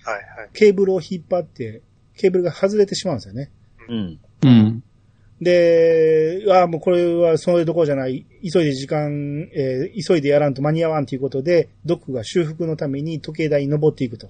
[0.04, 0.50] はいはい。
[0.54, 1.82] ケーブルを引っ張って、
[2.18, 3.52] ケーブルが外れてしまうんですよね。
[3.88, 4.20] うん。
[4.50, 4.58] うん。
[4.58, 4.84] うん。
[5.42, 8.26] で、ああ、もうこれはそういうところじゃない。
[8.42, 14.30] 急いで時間、えー急いでやらんと間に合わんということで、ドックが修復のために時計台に登っていくと。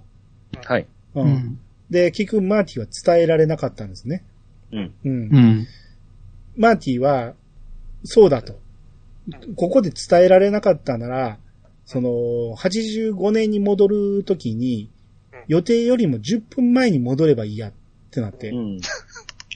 [0.64, 0.88] はい。
[1.16, 1.60] ううんん。
[1.90, 4.24] で、結局マーティは伝えられなかったんですね。
[4.72, 4.94] うん。
[5.06, 5.68] うんうん。
[6.58, 7.34] マーティは、
[8.04, 8.60] そうだと。
[9.56, 11.40] ここで伝えられなかったなら、
[11.86, 14.90] その、85年に戻るときに、
[15.48, 17.74] 予定よりも10分前に戻ればいいやっ
[18.12, 18.80] てなって、うん。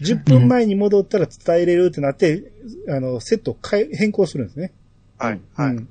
[0.01, 2.51] 10分前に戻ったら伝えれるってなって、
[2.87, 4.71] あの、セットを変え変更するんですね。
[5.17, 5.75] はいはい。
[5.75, 5.87] うん。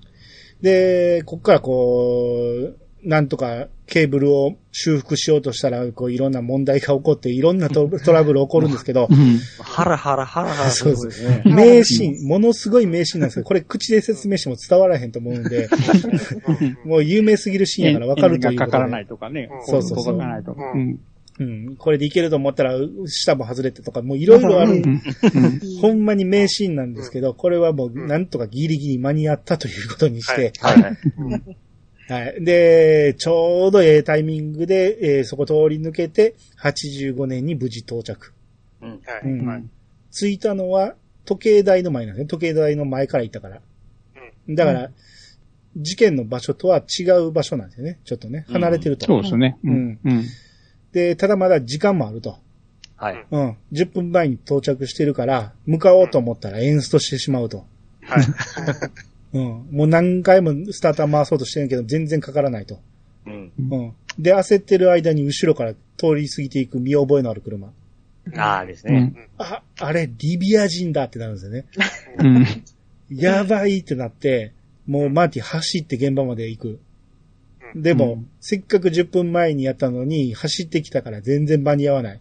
[0.62, 9.38] で、こっからこう、なんとかケーブルを修復しようとしたら、こういろんな問題が起こって、いろんなト トラブル起こるんですけどう、ん。
[9.60, 11.42] ハラハラハラハラ そうですね。
[11.44, 15.68] 名シーン、ものすごい名シーンなんですけど、これ口で説明しても伝わらへんと思うんで、
[16.84, 18.66] もう有名すぎるシーンやからわかるということで。
[18.66, 19.48] がかからないとかね。
[19.66, 20.60] そうそうそう届かないとか。
[21.38, 21.50] ううん。
[21.68, 21.76] うん。
[21.76, 22.74] これでいけると思ったら、
[23.06, 24.72] 下も外れてとか、もういろいろある。
[24.72, 25.00] うん。
[25.80, 30.96] ほんまに名シーンなんですけど、これはもうなんとかギリギリ間に合ったということにして、はいはい。
[32.08, 32.44] はい。
[32.44, 38.32] で、ちょうどええタイミングで、えーそこ通り抜けて、85年に無事到着。
[38.80, 38.90] うん。
[38.90, 39.00] はい。
[39.24, 39.64] うんはい
[40.10, 40.94] 着いたのは、
[41.26, 42.28] 時計台の前なんですね。
[42.28, 43.60] 時計台の前から行ったから。
[44.48, 44.90] だから、
[45.76, 48.00] 事件の場所とは違う場所なんですよね。
[48.04, 48.46] ちょっとね。
[48.48, 49.06] 離れてると。
[49.06, 49.58] そうですね。
[49.62, 49.98] ううんん。
[50.04, 50.24] うん。
[50.98, 52.38] で、ただまだ時間もあると。
[52.96, 53.24] はい。
[53.30, 53.56] うん。
[53.72, 57.64] 10分前に到着してるから、向かおうと思ったらエンストしてしまうと。
[58.02, 58.24] はい。
[59.34, 59.42] うん。
[59.70, 62.80] もう何回もスターター回そうとしてるけど、全然かからないと。
[63.26, 63.52] うん。
[63.70, 63.92] うん。
[64.18, 67.70] で、焦ってる間に後ろから通り過ぎていく見覚えのある車。
[68.36, 69.14] ああですね。
[69.14, 69.28] うん。
[69.38, 71.66] あ、あれ、リビア人だってなるんですよね。
[72.18, 72.46] うん。
[73.10, 74.52] やばいってなって、
[74.86, 76.80] もうマーティ走って現場まで行く。
[77.74, 82.20] でも、うんせっかく10分前にやったのに、走ってきたから全然間に合わない。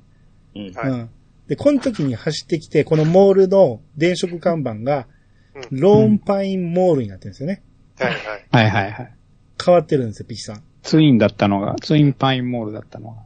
[0.55, 0.73] うん。
[0.73, 1.09] はいうん。
[1.47, 5.07] で、この時に走ってきて、このモールの電飾看板が、
[5.71, 7.63] ローンパインモールになってるんですよね。
[7.97, 8.45] はいはい。
[8.51, 9.13] はいはいはい。
[9.63, 10.63] 変わってるんですよ、ピチさん。
[10.83, 13.17] ツインだったのが、ツインパインモールだったのが。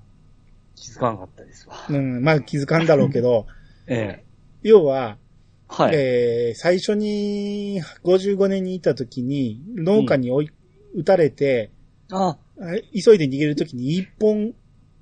[0.75, 1.75] 気づかなかったですわ。
[1.89, 3.47] うん、まあ気づかんだろうけど、
[3.87, 4.23] ええ。
[4.63, 5.17] 要は、
[5.67, 5.95] はい。
[5.95, 10.49] えー最初に55年にいた時に農家に追い、
[10.95, 11.71] 撃たれて、
[12.11, 12.37] あ、あ
[12.93, 14.53] 急いで逃げる時に一本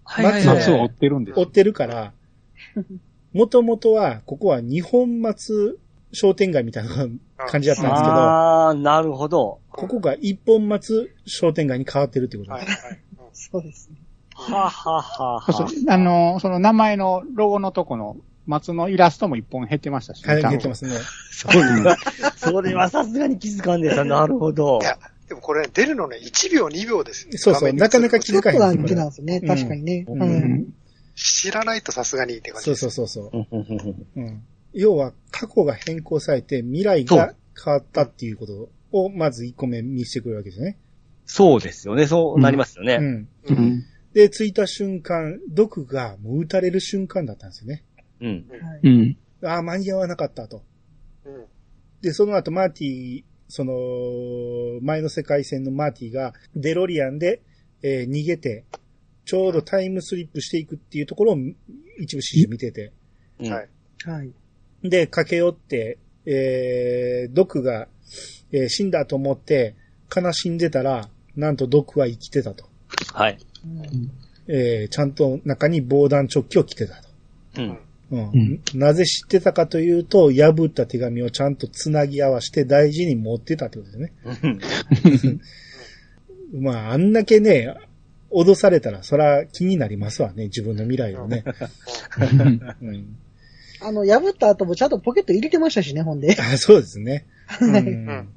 [0.03, 0.57] はいはいはい。
[0.57, 2.13] 松を追ってるんです追ってるから、
[3.33, 5.79] もともとは、ここは日本松
[6.11, 6.89] 商店街みたいな
[7.47, 9.59] 感じだったんですけど、ああ、なるほど。
[9.69, 12.65] ここが一本松商店街に変わってるってことはい。
[12.65, 12.85] です。
[12.85, 12.99] はい。
[13.33, 13.97] そうですね。
[14.33, 15.69] はははは。
[15.89, 18.17] あの、その名前のロゴのとこの
[18.47, 20.97] 松のイラストも一本減ってましたし、はい、ちゃんと出てますね。
[21.31, 21.97] それは、
[22.35, 24.03] それはさすがに気づかんでした。
[24.05, 24.79] なるほど
[25.29, 27.31] でもこれ出るのね、1秒、2秒ですよ。
[27.37, 29.39] そうそうなかなか気ちょっとづかへんだけなんですよね。
[29.41, 30.05] 確かにね。
[31.15, 32.89] 知らないとさすがにって感じそうです。
[32.89, 33.47] そうそうそう。
[33.51, 34.43] うんうんうんうんうん。
[34.73, 40.77] 要は、過去が変更されて未来が変わったっていうことを、まず1個目見せてくるわけですね。
[41.25, 42.07] そうですよね。
[42.07, 43.27] そうなりますよね。
[43.47, 43.83] うん。
[44.13, 47.83] で、着いた瞬間、毒がもう撃たれる瞬間だったんですよね。
[48.21, 48.45] うん。
[48.49, 49.17] はいうん。
[49.43, 50.63] ああ、間に合わなかったと。
[51.25, 51.45] うん。
[52.01, 53.73] で、その後、マーティ、その、
[54.81, 57.41] 前の世界線のマーティが、デロリアンで、
[57.81, 58.63] えー逃げて、
[59.25, 61.37] ちょうどタイムスリップしていくっていうところを
[61.99, 62.93] 一部始終見てて。
[63.39, 63.69] うんはい。
[64.05, 64.31] はい。
[64.83, 67.87] で、駆け寄って、えー、ドクが、
[68.51, 69.75] えー死んだと思って、
[70.15, 72.65] 悲しんでたら、なんとドクは生きてたと。
[73.13, 73.37] はい。
[73.65, 74.11] うん
[74.51, 77.09] えー、ちゃんと中に防弾チョッキを着てたと。
[77.57, 77.79] うん。
[78.11, 85.39] うんうんなぜ知ってたかというと、破った手紙をちゃんとつなぎ合わせて大事に持ってたってことですね。
[86.53, 87.75] まあ、あんだけね、
[88.31, 91.43] 脅されたら、そら気になりますわね、自分の未来をね。
[92.81, 93.17] うん、
[93.81, 96.35] あの、破った後もちゃんとポケット入れてましたしね、ほんで。
[96.39, 97.25] あそうですね。
[97.61, 97.83] うんうん。
[97.85, 98.29] うん。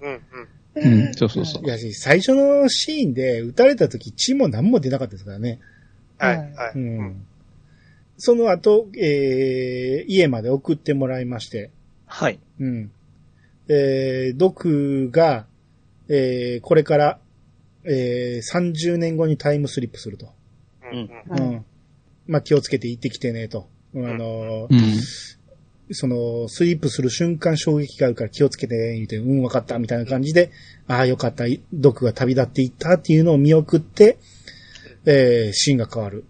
[0.75, 1.07] うん。
[1.07, 1.15] うん。
[1.15, 1.69] そうそうそうい。
[1.69, 5.61] やし、最初のシーンで撃たれた時血も何も出なかったですからね。
[6.19, 6.37] はい。
[6.37, 6.73] はいはい。
[6.77, 7.27] うん。
[8.25, 11.73] その後、えー、家まで送ってもらいまして、
[12.07, 12.39] はい。
[12.61, 12.93] うん。
[13.67, 15.47] えー、ドクが、
[16.09, 17.19] えー、これから、
[17.83, 20.29] えー、30年後にタイムスリップすると。
[20.93, 21.11] うん。
[21.31, 21.65] うはいん。
[22.29, 23.69] まあ、気をつけて行ってきてね、と。
[23.93, 24.81] うんあのーうん。
[25.91, 30.53] その、スリップする瞬間衝撃があるから気をつけてね、言うて、うん、わかった、みたいな感じで、
[30.87, 34.17] ああ、よかった、ドクが旅立っていったっていうのを見送って、
[35.07, 36.25] えー、シーンが変わる。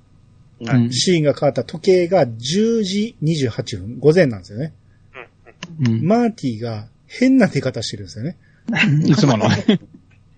[0.64, 4.72] うんシーンが変わった時計が10時28分、午前なんですよね。
[5.87, 8.37] うんマーティが変な出方してるんですよね。
[9.07, 9.46] いつもの。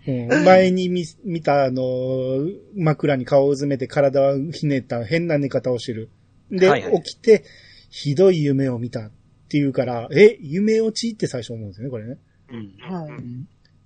[0.07, 6.11] うん、前に見見たあの、枕に顔をうずめて体をひねった変な寝方をしてる。
[6.51, 7.45] で、はいはい起きて、
[7.89, 9.11] ひどい夢を見たっ
[9.49, 12.19] ていうから、え、夢落ちって最初思うんですよね、これね。
[12.51, 12.75] うん。
[12.81, 13.07] は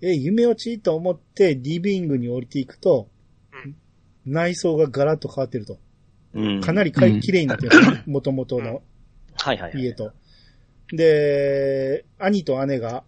[0.01, 0.07] い。
[0.07, 3.09] え、夢落ちと思ってリビングに降りていくと、
[4.27, 5.79] 内装がガラッと変わってると。
[6.39, 6.61] うん。
[6.61, 8.83] かなりかいうん綺麗になってるんですね、 元々の
[9.35, 9.83] はいはいはい。
[9.83, 10.13] 家と。
[10.93, 13.05] で、兄と姉が、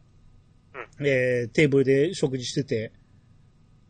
[1.00, 2.92] えー、テーブルで食事してて、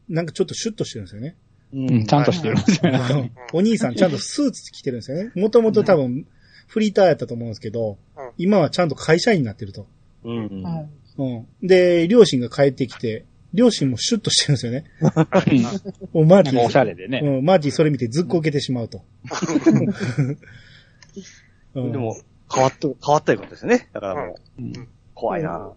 [0.09, 1.37] なんかちょっとシュッとしてるんですよね。
[1.73, 3.33] ううん、ちゃんとしてるんですよね。
[3.53, 5.31] お兄さんちゃんとスーツ着てるんですよね。
[5.35, 6.27] もともと多分、
[6.67, 9.87] フリーターやったと思うんですけどうん、今はちゃんと会社員になってると。
[10.25, 10.63] うん。
[10.63, 10.89] はい。
[11.19, 11.25] う
[11.63, 11.67] ん。
[11.67, 14.85] で、両親が帰ってきて、両親もシュッとしてるんですよね。
[16.13, 17.21] もうマーティなんかおしゃれでね。
[17.23, 19.03] うん、マーティそれ見てずっこけてしまうと。
[21.75, 22.17] うんでも、
[22.53, 23.89] 変わった、変わったいうことですよね。
[23.93, 25.73] だからもう、うん怖いな。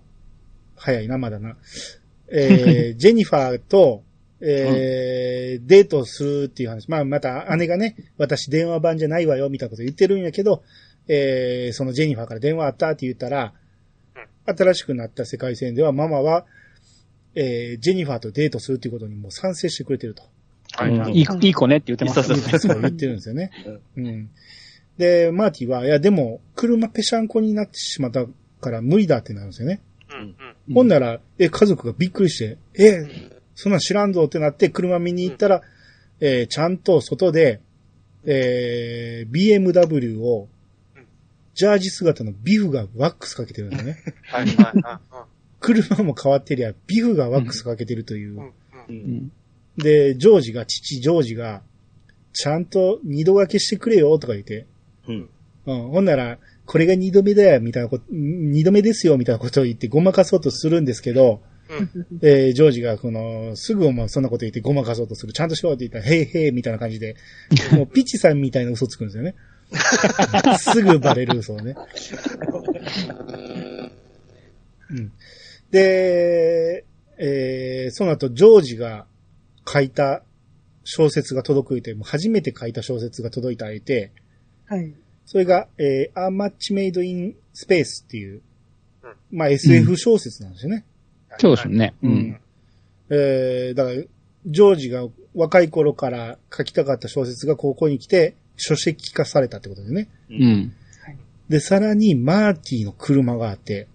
[0.77, 1.57] 早いな、まだな。
[2.31, 4.03] えー、 ジェニファーと、
[4.41, 6.89] えーデートするっていう話。
[6.89, 10.63] まあ、また姉がね、私電話番じゃないわよ、みたいなこと言ってるんやけど、
[11.07, 13.53] えーそのジェニファーから電話あったって言ったら、
[14.45, 16.45] 新しくなった世界線ではママは、
[17.35, 20.23] えージェニファーとデートするっていうことにもう賛成してくれてると。
[20.75, 23.51] はいうんいいいい子ねって言ってますそうそう言ってるんですよね。
[23.95, 24.29] うん。
[24.97, 28.25] で、マーティは、いや、でも、車ぺしゃんこになってしまった
[28.61, 29.81] から無理だってなるんですよね。
[30.11, 30.17] うん。
[30.17, 30.23] うん。
[30.67, 33.05] うんほんなら、え、家族がびっくりして、え、
[33.55, 35.61] そんなん知らんぞってなって車見に行ったら、
[36.19, 37.59] えーちゃんと外で、
[38.25, 40.47] えー BMW を
[40.95, 41.05] うん、
[41.53, 43.97] ジャージ姿のビフがワックスかけてるんだよね。
[44.27, 45.32] はいはいはい。
[45.63, 48.51] 車も変わってりゃ、ビフがワックスかけてるという。
[49.77, 51.61] で、ジョージが、父ジョージが、
[52.33, 54.67] ちゃんと二度掛けしてくれよとか言って、
[55.07, 55.29] うん。
[55.65, 61.89] うん、ほんなら、これが二度目だよ、みたいなこと、二度目ですよ、みたいなことを言ってごまかそうとするんですけど、うん。
[62.21, 65.31] えージョージが、この、すぐお前そんなこと言ってごまかそうとする。
[65.31, 67.15] ちゃんとしろって言ったら、へいへい、みたいな感じで、
[67.71, 69.35] もうピッチさんみたいな嘘つくんですよね。
[70.59, 71.75] すぐバレる嘘をね。
[74.91, 75.11] うん。
[75.73, 76.85] で、
[77.17, 79.07] えーその後、ジョージが
[79.67, 80.23] 書いた
[80.83, 84.11] 小説が届くいて、もう初めて書いた小説が届いた相手、
[84.67, 84.93] はい。
[85.25, 88.41] それが、えー、A Match Made in Space っていう
[89.03, 90.85] うん、まあ SF 小説なんですよね。
[91.39, 91.95] そうですね。
[92.03, 92.39] ううんん。
[93.09, 100.09] えー、だから、ジョージが若い頃から書きたかった小説が高校に来て、書籍化されたってことですね。
[100.29, 100.73] うん。
[101.49, 103.87] で、さらに、マーティの車があって、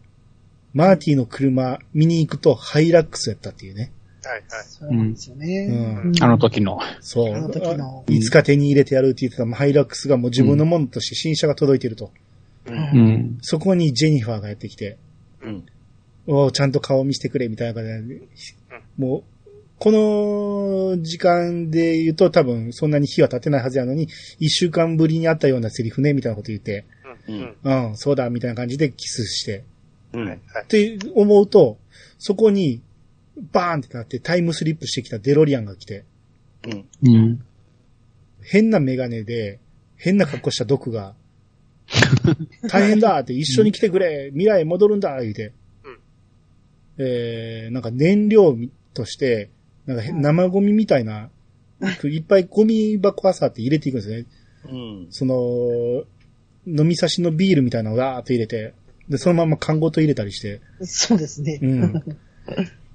[0.75, 3.93] マーティの車見に行くとハイラックスやったっていうね。
[4.25, 4.65] はいはい。
[4.65, 6.03] そうなんですよね。
[6.05, 6.81] うんあの時の。
[7.01, 7.35] そう。
[7.35, 12.11] あの時のいつか手に入れてやるって言ってたハイラックスがもう自分のものとして新車が届いてると。
[12.67, 12.71] う。
[12.71, 13.39] うんん。
[13.41, 14.99] そこにジェニファーがやってきて、
[15.43, 15.65] うん。
[16.27, 18.21] おちゃんと顔見せてくれみたいな感じで、
[18.99, 26.85] もう、この時間で言うと多分そんなに日は経ってないはずやのに、一週間ぶりに会ったようなセリフね、みたいなこと言って、
[27.29, 27.57] うん。
[27.65, 27.89] うん。
[27.89, 29.65] うん、そうだ、みたいな感じでキスして、
[30.13, 30.27] うん。
[30.27, 30.41] はい。
[30.63, 31.79] って思うと、
[32.19, 32.83] そこに、
[33.53, 36.05] バーンってなってタイムスリップしてきたデロリアンが来て、
[36.67, 36.89] うん。
[37.03, 37.45] うん。
[38.43, 39.61] 変なメガネで、
[39.97, 41.15] 変な格好したドクが、
[42.69, 45.53] 大変だって一緒に来てくれ未来へ戻るんだ言うて、
[45.85, 45.99] うん
[46.99, 48.57] えー、なんか燃料
[48.95, 49.51] として、
[49.87, 51.31] なんかへ生ゴミみたいな、
[52.05, 54.27] いっぱいゴミ箱朝って入れていくんですね。
[54.71, 55.07] うん。
[55.11, 56.05] その、
[56.67, 58.75] 飲み差しのビールみたいなのをわーっと入れて、
[59.09, 61.59] で、そのまま缶ごと入れたりして、そうですね。
[61.63, 62.03] うん。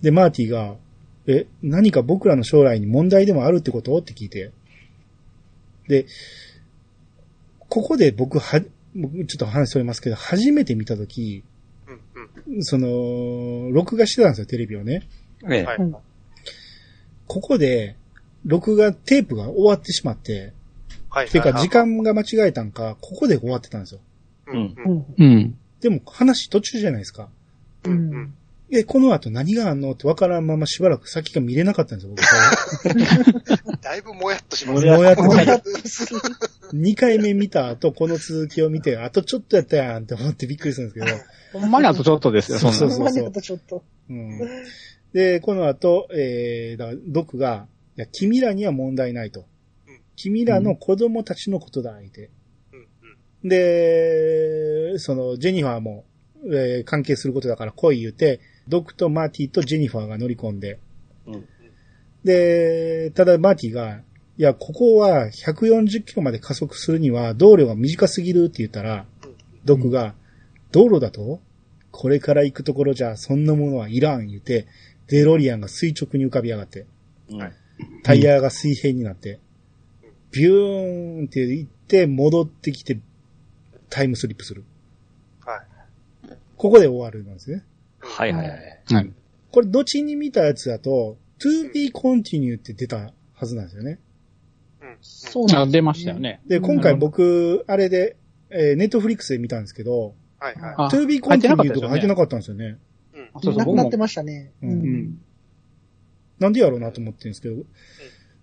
[0.02, 0.76] で、マーティが、
[1.28, 3.98] え、何か僕らの将来に問題でもあるってこと？
[3.98, 4.52] って聞いて。
[5.88, 6.06] で、
[7.60, 8.62] ここで僕は、
[8.96, 11.44] 僕ちょっと話それますけど、初めて見たとき、
[11.88, 12.54] うん。
[12.56, 12.64] うん。
[12.64, 15.08] その、録画してたんですよ、テレビをね。
[15.50, 15.78] ええはい。
[15.78, 15.96] うん
[17.26, 17.96] ここで、
[18.46, 20.52] 録画、テープが終わってしまって、
[21.10, 21.30] はい。
[21.30, 24.02] ていうか時間が間違えたんか、ここで終わってたんですよ。
[24.48, 24.76] うん。
[24.86, 25.06] うん。
[25.18, 25.58] うん。
[25.88, 25.98] うん。
[25.98, 27.30] でも話途中じゃないですか。
[27.86, 27.90] う。
[27.90, 28.34] うんんうん。
[28.76, 33.78] え、この後何があんのって分からんまましばらく先が見れなかったんですよ、僕。
[33.82, 36.20] だいぶもやっとしますもやっともやっとする。
[36.74, 41.60] 2回目見た後、この続きを見て、あとちょっとやったやんって思ってびっくりするんですけど。
[41.60, 43.84] ほんまにあとちょっとですよ、そうなそうそうほんまにあとちょっと。
[44.10, 44.40] うん、
[45.14, 49.46] で、この後、えー、だからドクが、いや、君らには問題ないと
[49.88, 50.00] うん。
[50.16, 52.32] 君らの子供たちのことだ、相手。
[53.44, 56.06] で、その、ジェニファーも、
[56.46, 60.80] えー関係することだから来い言うて、ドクとマーティとジェニファーが乗り込んで、
[61.26, 61.46] うん。
[62.24, 64.02] で、ただマーティが、
[64.38, 69.06] いや、ここは140キロまで加速するには道路が短すぎるって言ったら、
[69.66, 70.16] ドクが、
[70.72, 71.40] 道路だと？
[71.92, 74.66] これから行くところじゃそんなものはいらん言うて、
[75.08, 76.88] デロリアンが垂直に浮かび上がって、
[77.30, 77.54] はい。
[78.04, 79.40] タイヤが水平になって、
[80.32, 83.00] ビューンって行って戻ってきて、
[83.94, 84.64] タイムスリップする。
[85.46, 86.36] はい。
[86.58, 87.64] ここで終わるんですね。
[88.00, 88.60] はいはいはい。
[88.92, 89.12] はい。
[89.52, 94.00] これ、後に見たやつだと、to be continue って出たはずなんですよね。
[94.82, 94.98] うん。
[95.02, 96.20] そうなんですあ出ましたよ。
[96.20, 96.42] ね。
[96.48, 98.18] で、今回僕、あれで、
[98.50, 100.56] えー、ネットフリックスで見たんですけど、はい。
[100.56, 100.76] はい。
[100.76, 102.80] あ to be continue とか入ってなかったんですよね。
[103.14, 103.30] うん。
[103.44, 103.98] そうそう、なくなって。
[103.98, 104.52] ましたね。
[104.64, 105.22] うん。
[106.40, 107.58] なんでやろうなと思ってるんですけど、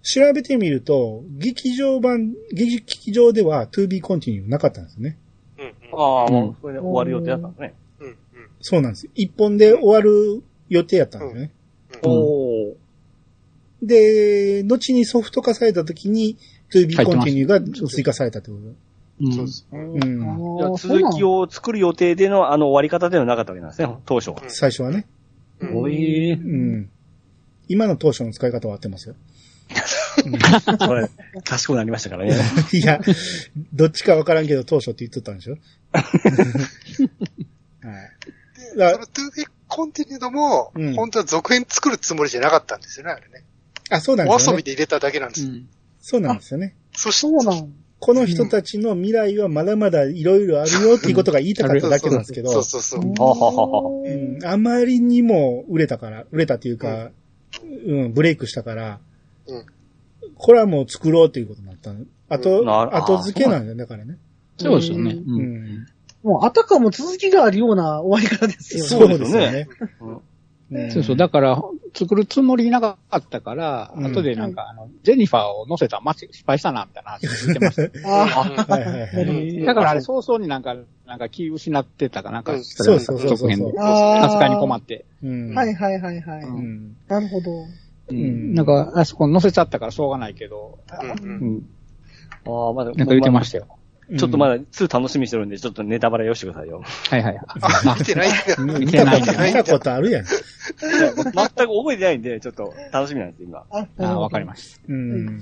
[0.03, 5.19] 調べてみると、劇場版、劇場では to be continue なかったんですよね。
[5.93, 7.75] ああ、もう、それで終わる予定だったんですね。
[8.01, 8.07] うん。
[8.07, 8.17] うん。
[8.61, 9.09] そうなんです。
[9.15, 11.53] 一本で終わる予定やったんですよね。
[12.03, 12.75] うんおー。
[13.83, 16.37] で、後にソフト化された時に
[16.71, 18.63] to be continue が追加されたってこと。
[18.63, 18.77] うん
[19.33, 19.67] そうです。
[19.71, 20.77] うん。
[20.79, 24.43] 続きを作る予定でのあの終わり方ではなかったわけなんですね、当初は。
[24.49, 25.07] 最初はね。
[25.61, 26.91] うんおえうん。
[27.69, 29.15] 今の当初の使い方は合ってますよ。
[31.45, 32.37] 賢くなりましたからね。
[32.73, 33.01] いや、
[33.73, 35.57] どっちかわからんけど当初って言っとったんでしょ？
[35.93, 35.99] は
[37.91, 38.77] い。
[38.77, 43.45] で、その to be continued もうん、本当は続編作るつもりじゃなかったんですよね、あれね。
[43.91, 44.57] あ、そうなんおですよね。
[44.57, 45.53] 遊びで入れただけなんですよ。
[46.01, 46.75] そうなんですよね。
[46.93, 47.73] そしそうなん。
[48.01, 53.01] この人たちの未来はまだまだいろいろあるよっていうことが言いたかっただけなんですけどそう、そうそう。
[53.23, 57.11] ははははうん、あまりにも売れたから、売れたっていうか、
[57.87, 59.01] うん、ブレイクしたから、
[59.47, 59.67] うん
[60.37, 62.05] これはもう作ろうっていうことになったの？
[62.29, 64.17] あと、なる後付けなんだよ、だからね。
[64.59, 65.13] そうですよね。
[65.13, 65.87] ううんん。
[66.23, 68.89] もう、あたかも続きがあるような終わり方ですよね。
[68.89, 69.69] そうですよね。
[70.87, 71.17] んそうそう。
[71.17, 71.61] だから、
[71.95, 78.07] 作るつもりなかったから、うん後でなんか、あの、ジェニファーを乗せた間違失敗したな、みたいな話を言ってました。
[78.09, 79.65] あはいはいはい。
[79.65, 80.77] だからあれ早々になんか、
[81.07, 83.81] なんか気失ってたかなんか、うんそうそうそうそう続編で。
[83.81, 84.25] あ。
[84.27, 85.05] 扱いに困って。
[85.25, 85.55] うん。
[85.55, 86.43] はいはいはいはい。
[86.45, 86.97] うん。
[87.09, 87.51] なるほど。
[88.15, 91.63] んなんか、あそこ乗せちゃったからしょうがないけど、うんううんん。
[92.47, 93.67] ああ、まだ、なんか言ってましたよ。
[94.19, 96.83] ちょっとまだ2楽しみにしてるんで、ちょっとネタバレよしてくださいよ。
[97.11, 97.39] はいはい。
[97.61, 98.29] あ、 見てない。
[98.81, 100.25] 見てない見たこと見たことあるやん。
[100.25, 103.65] 全く覚えてないんで、ちょっと楽しみなんです、今。
[103.71, 104.81] ああわかりました。
[104.89, 105.41] うん。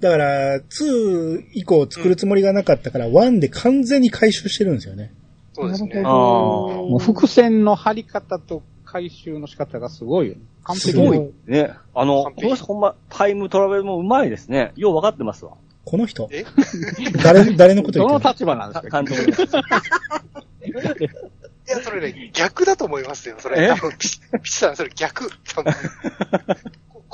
[0.00, 5.12] だから、2以降作るつもりがなかったから、1で完全に回収してるんですよね。
[5.54, 6.06] そうですねなる。
[6.06, 6.88] あほど。
[6.90, 10.40] もう伏線の張り方と回収の仕方がすごいよね。
[10.64, 11.32] 完璧すごいに。
[11.46, 11.74] ね。
[11.94, 14.72] あの、この人ほんま、タイムトラベルもうまいですね。
[14.76, 15.52] よう分かってますわ。
[15.84, 16.44] この人え？
[17.22, 18.18] 誰、誰のこと言どの？
[18.18, 19.02] ってる立場なんですか？
[19.02, 19.42] 監督です。
[19.42, 19.48] い
[21.70, 23.68] や、それね、逆だと思いますよ、そえ？
[23.68, 23.74] れ。
[23.98, 25.28] ピッチさん、それ逆。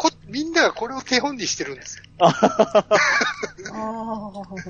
[0.02, 2.04] こみんながこれを手本にしてるんですよ。
[2.18, 2.32] あ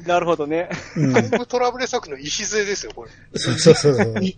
[0.07, 0.69] なるほどね。
[0.95, 1.13] うん。
[1.15, 3.11] タイムトラブル作の礎ですよ、これ。
[3.39, 4.09] そうそうそうそう。
[4.09, 4.23] うん。
[4.25, 4.37] い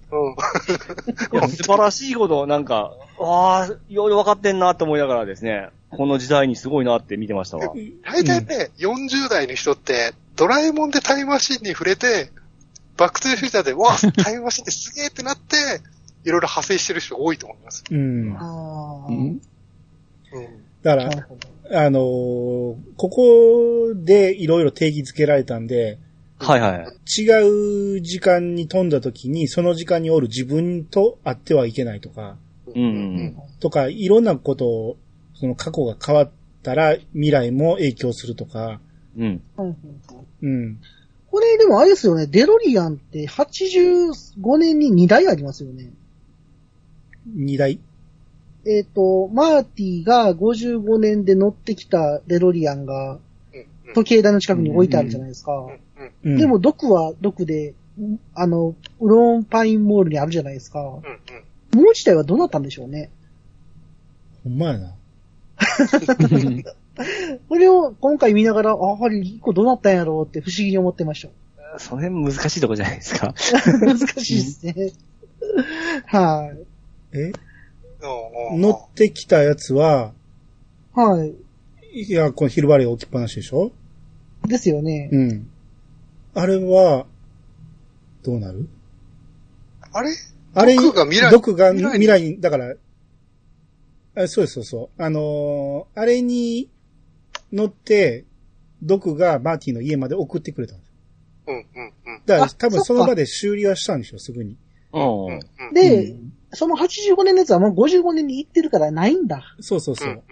[1.32, 7.74] や、素晴らしいこと、なんか、わあ、よう分かってんなって思いながらですね、この時代にすごいなって見てましたわ。
[8.04, 12.30] 大体ね、40代の人って、ドラえもんでタイムマシンに触れて、
[12.96, 15.56] バックトゥーフューチャーで、わあ、タイムマシンってすげえってなって、
[16.24, 17.82] いろいろ派生してる人多いと思います。
[17.90, 18.36] うん。
[18.36, 18.40] あ。
[18.40, 19.06] ああ。
[19.08, 19.40] うん
[20.34, 20.64] うん。
[20.84, 21.26] だから。
[21.72, 25.98] あのーここでいろいろ定義づけられたんで、
[26.38, 27.22] はいはい。
[27.22, 33.36] 違う時間に飛んだ時に、その時間におる自分と会ってはいけないとか、うんうん。
[33.60, 34.96] とか、いろんなことを、
[35.34, 36.30] その過去が変わっ
[36.62, 38.80] たら未来も影響するとか、
[39.16, 39.42] うん。
[39.56, 39.76] うんうん
[40.42, 40.80] うん。
[41.30, 44.12] これでもあれですよね、デロリアンって85
[44.58, 45.90] 年に2台ありますよね。
[47.26, 47.80] 二台。
[48.66, 53.18] えっ、と、マーティが55年で乗ってきたデロリアンが。
[53.94, 55.68] 時計台の近くに置いてあるじゃないですか。
[56.22, 60.80] でも、ドクはドクで、んあの、ウロンパインモールにあるじゃないですか。
[60.80, 61.80] もうん。
[61.80, 61.86] うん。
[61.86, 63.10] う自体はどうなったんでしょうね。
[64.42, 64.94] ほんまやな。
[67.48, 71.78] これを今回見ながら、あ、やはり一個どうなったんやろうって不思議に思ってました。
[71.78, 73.34] それ難しいとこじゃないですか。
[73.80, 74.92] 難しいですね。
[76.06, 76.52] は
[77.12, 77.16] い。
[77.16, 77.20] え？
[77.26, 77.32] うん
[78.58, 80.12] 乗ってきたやつは、
[80.94, 81.34] はい。
[81.92, 83.72] いや、この昼バレー置きっぱなしでしょ？
[84.46, 85.08] ですよね。
[85.12, 85.50] うん。
[86.34, 87.06] あれは、
[88.22, 88.68] どうなる？
[89.92, 90.10] あれ？
[90.54, 92.74] あれ、毒が未来毒が未来にだから、
[94.16, 95.02] あそうです、そうそう。
[95.02, 96.68] あのーあれに
[97.52, 98.24] 乗って、
[98.82, 100.92] 毒がマーティの家まで送ってくれたんです。
[101.48, 101.54] うん。
[101.54, 101.64] うん。
[101.64, 102.16] うん。
[102.16, 104.56] あだから多分その場で修理はしたんでしょ、すぐに。
[104.92, 105.02] うん。
[105.02, 105.40] うん。
[105.74, 106.32] うん。
[106.54, 109.42] で、その85年のやつはもう55年に行ってるからないんだ。
[109.60, 110.22] そうそうそう。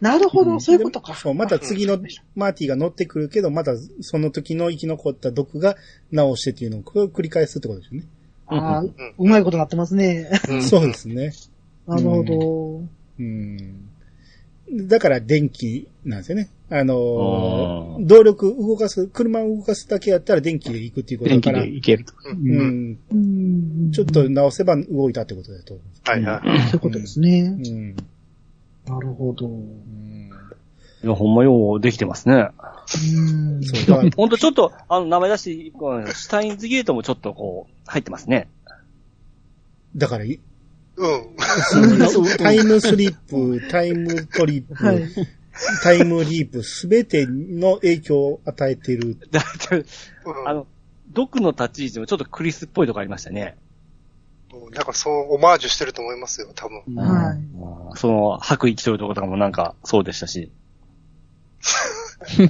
[0.00, 1.12] なるほど、んそういうことか。
[1.12, 1.98] でそう、また次の
[2.34, 5.76] マーティが乗ってくるけど、またその時の生き残った毒が
[6.10, 8.06] 直してっていうのを繰り返すってことですよね。
[8.46, 10.30] ああ、うまいことなってますね。
[10.48, 10.62] うん。
[10.62, 11.32] そうですね。
[11.86, 12.82] なるほど。
[13.18, 13.88] うん。
[14.72, 16.50] だから電気なんですよね。
[16.70, 16.94] あの
[17.96, 22.12] あーー動力動かす、車を動かすだけやったら電気で行くっていうことだから、電気でいけると。
[22.24, 22.98] ううんん。
[23.10, 26.60] うんちょっと直せば動いたってことだと思はいはい。
[26.62, 27.40] そういうことですね。
[27.42, 27.44] う。
[27.46, 27.96] うん。
[28.86, 29.46] なるほど。
[29.46, 30.30] ううん
[31.02, 32.34] いや、ほんまようできてますね。
[32.34, 33.62] ん。
[33.62, 38.48] そう、だから、ほんとちょっと、あの、名前出して、シュタインズゲートもちょっとこう、入ってますね。
[39.96, 40.40] だから、い
[40.98, 42.36] うん。
[42.38, 45.04] タイムスリップ、タイムトリップ、はい。
[45.82, 49.16] タイムリープ、すべての影響を与えてる。
[49.30, 49.84] だって、うん
[50.48, 50.66] あの、
[51.12, 53.56] 毒の立ち位置もちょっとクリスっぽいとこありましたね。
[54.52, 56.82] うんなんかそう、オマージュしてると思いますよ、多分。
[56.96, 57.36] はい。
[57.36, 60.50] うんその、白衣着とるとことかもなんか、そうでしたし。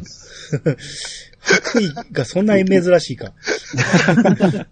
[1.41, 3.33] 白衣がそんなに珍しいか。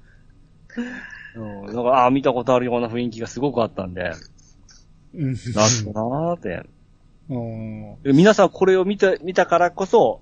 [1.37, 4.13] うん、なんか、ああ、見たことあるような雰囲気がすごくあったんで、
[5.15, 5.33] うん。
[5.33, 6.63] なんだなーって。
[7.29, 10.21] うん皆さんこれを見た、見たからこそ、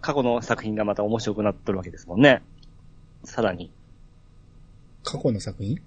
[0.00, 2.42] 過去の作品がまた面白くなってるわけですもんね。
[3.24, 3.72] さらに。
[5.02, 5.80] 過去の作品？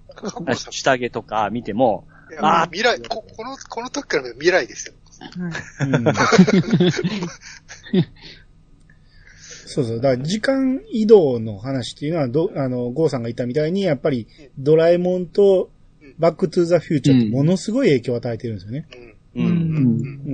[0.70, 4.94] 下着とか見ても、いあーや未来、ここの、この時からの未来ですよ。
[5.80, 6.04] うん
[9.68, 9.96] そうそう。
[10.00, 14.26] だから時間移動の話っていうのは、ど、あの、ゴーさんが言ったみたいに、やっぱり、
[14.58, 15.70] ドラえもんと、
[16.18, 18.86] バックトゥーザフューチャーってものすごい影響を与えてるんですよね。
[19.36, 19.44] うん。
[19.44, 19.48] う。
[19.48, 20.00] うんん。
[20.26, 20.30] う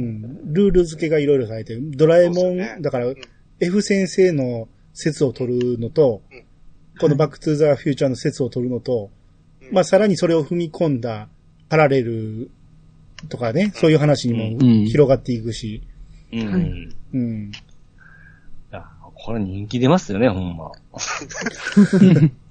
[0.48, 0.52] ん。
[0.52, 1.90] ルール付けがいろいろされてる。
[1.90, 3.14] ドラえもん、ねだからん、
[3.60, 6.44] F 先生の説を取るのと、うん
[7.00, 9.10] このバックトゥーザフューチャーの説を取るのと、
[9.62, 11.28] うんまあさらにそれを踏み込んだ
[11.68, 12.50] パラレル
[13.28, 15.82] とかね、そういう話にもうん広がっていくし、
[16.32, 16.52] うん。
[16.52, 17.52] はいいうん。
[19.24, 20.72] やこれ人気出ますよね、ほんま。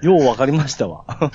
[0.00, 1.04] ようわかりましたわ。
[1.08, 1.30] あ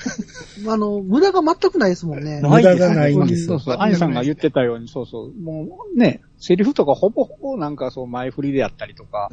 [0.76, 2.40] の、無駄が全くないですもんね。
[2.42, 3.58] 無駄がないんですよ。
[3.58, 3.76] そうそう。
[3.78, 5.32] アイさんが言ってたように、そうそう。
[5.34, 9.28] もうね、セリフとかほぼほぼなんかそう前振りであったりとか。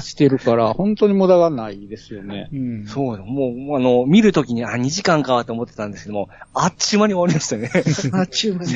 [0.00, 2.50] してるから、本当に無駄がないですよね。
[2.52, 2.86] うん。
[2.86, 7.70] そうだ、もう、あの、見るときに、あ、2時間かと思ってたんですけども、あっちゅう間に終わりましたね。
[8.12, 8.72] あっちゅう間に。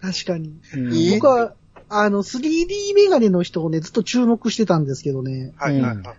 [0.00, 0.58] 確かに。
[0.74, 1.54] うん僕は、
[1.94, 5.52] あの、3D メガネの人をね、ずっと注目してたんですけどね。
[5.56, 6.16] はいはいはい。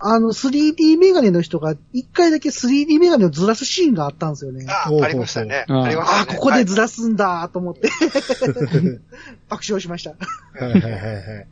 [0.00, 4.64] あの、3D メガネの人が、一回だけ 3D メガネをずらすシーンがあったんですよね。
[4.68, 5.64] ああ、ありましたね。
[5.68, 6.02] ありましたね。
[6.06, 7.90] ああ、ここでずらすんだと思って、
[9.50, 10.10] 爆笑しました。
[10.10, 10.98] はいはいはいは
[11.40, 11.46] い。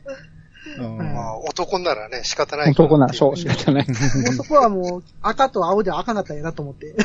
[1.13, 3.87] まあ、男ならね、仕方ないか男な、っていそう、仕方ない。
[3.87, 6.95] もうそこはもう、赤と青で赤かったんやなと思って。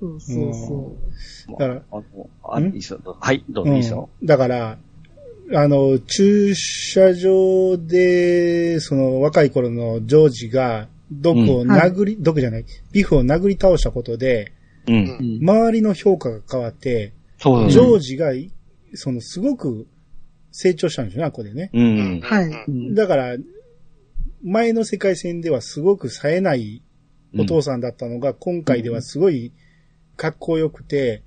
[0.00, 1.12] うんそうそう
[1.46, 1.82] そだから
[2.42, 3.00] あのいいっすよ。
[3.20, 4.08] はい、どうぞいいっすよ。
[4.22, 4.78] だから、
[5.54, 14.52] あの、駐車場で、その若い頃のジョージが、ドクを殴り、ドクじゃない、ビフを殴り倒したことで、
[14.88, 14.94] うん。
[14.94, 18.32] うん周りの評価が変わって、そうジョージが、
[18.94, 19.86] その、すごく
[20.50, 21.70] 成長したんでしょうね、ここでね。
[21.72, 22.20] ううんん。
[22.20, 23.36] はいうんだから、
[24.42, 26.82] 前の世界線ではすごく冴えない
[27.38, 29.52] お父さんだったのが、今回ではすごい
[30.16, 31.22] 格好良くて、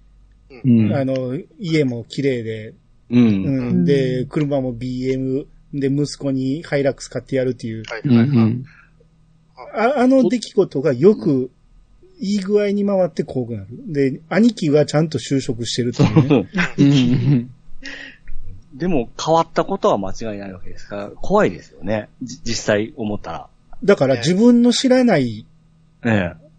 [0.63, 2.73] うんあの、家も綺麗で、
[3.11, 3.19] うん。
[3.19, 8.63] うん、で、車も BM、で、息子にハイラックス買ってやるっていう、うんはいはいはい。
[9.73, 11.51] ああの出来事がよく、
[12.19, 13.67] いい具合に回ってこうなる。
[13.87, 16.49] で、兄貴はちゃんと就職してるっていうね。
[16.77, 17.51] うん
[18.73, 22.07] でも、変わったことは間違いないわけですから、怖いですよね。
[22.21, 23.49] じ実際思ったら。
[23.83, 25.45] だから自分の知らない、
[26.05, 26.49] ええ。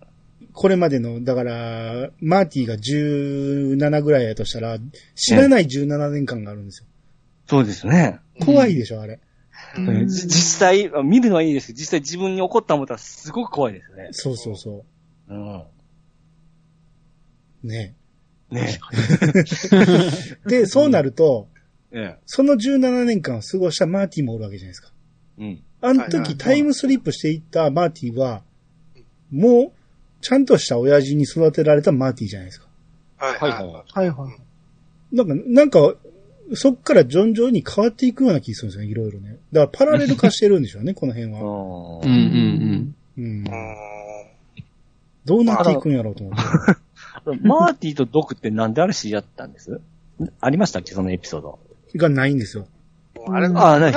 [0.52, 4.78] これまでの、だから、マーティが17ぐらいやとしたら、
[5.14, 6.86] 知らない17年間があるんですよ。
[7.46, 8.18] そうですね。
[8.44, 9.20] 怖いでしょ、あれ。
[9.76, 14.08] うん実際、見るのはいいですけど、実際自分に起こった思ったらすごく怖いですよね。
[14.12, 14.84] そうそうそ
[15.28, 15.60] うん。
[15.60, 15.66] う。
[17.62, 17.94] ね。
[18.50, 18.80] ね
[20.46, 21.48] で、そうなると、
[21.92, 21.98] え。
[21.98, 24.92] えその17年間を過ごしたマーティもおるわけじゃないですか。
[25.38, 25.44] え。
[25.44, 25.62] うん。
[25.80, 28.42] あの時タイムスリップしていったマーティは、
[29.32, 29.72] もう、
[30.20, 32.66] ちゃんとした親父に育てられたマーティじゃないですか。
[33.16, 33.64] はいはいはい。
[33.64, 33.84] う。
[33.86, 35.16] はいはい。
[35.16, 35.94] なんか、なんか、
[36.54, 39.38] そっから徐々に変わっていくような気がするんですよね、いろいろね。
[39.52, 41.40] だからパラレル化してるんでしょうね、 この辺は。
[41.40, 42.02] うんう。
[42.04, 43.28] うんんうんう。
[43.28, 43.44] ん
[45.24, 47.40] どうなっていくんやろうと思って。
[47.46, 49.80] マーティとドクってなんであれ知り合ったんです？
[50.40, 51.58] ありましたっけそのエピソード？
[51.96, 52.66] がないんですよ。
[53.28, 53.92] あれ、あない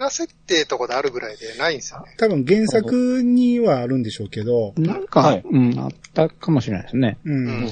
[0.00, 2.14] 裏、裏設定とかであるぐらいでないんですよね。
[2.16, 4.84] 多分原作にはあるんでしょうけど、うん。
[4.84, 7.18] なんか、はいうん、あったかもしれないですね。
[7.24, 7.30] う。
[7.30, 7.68] うんん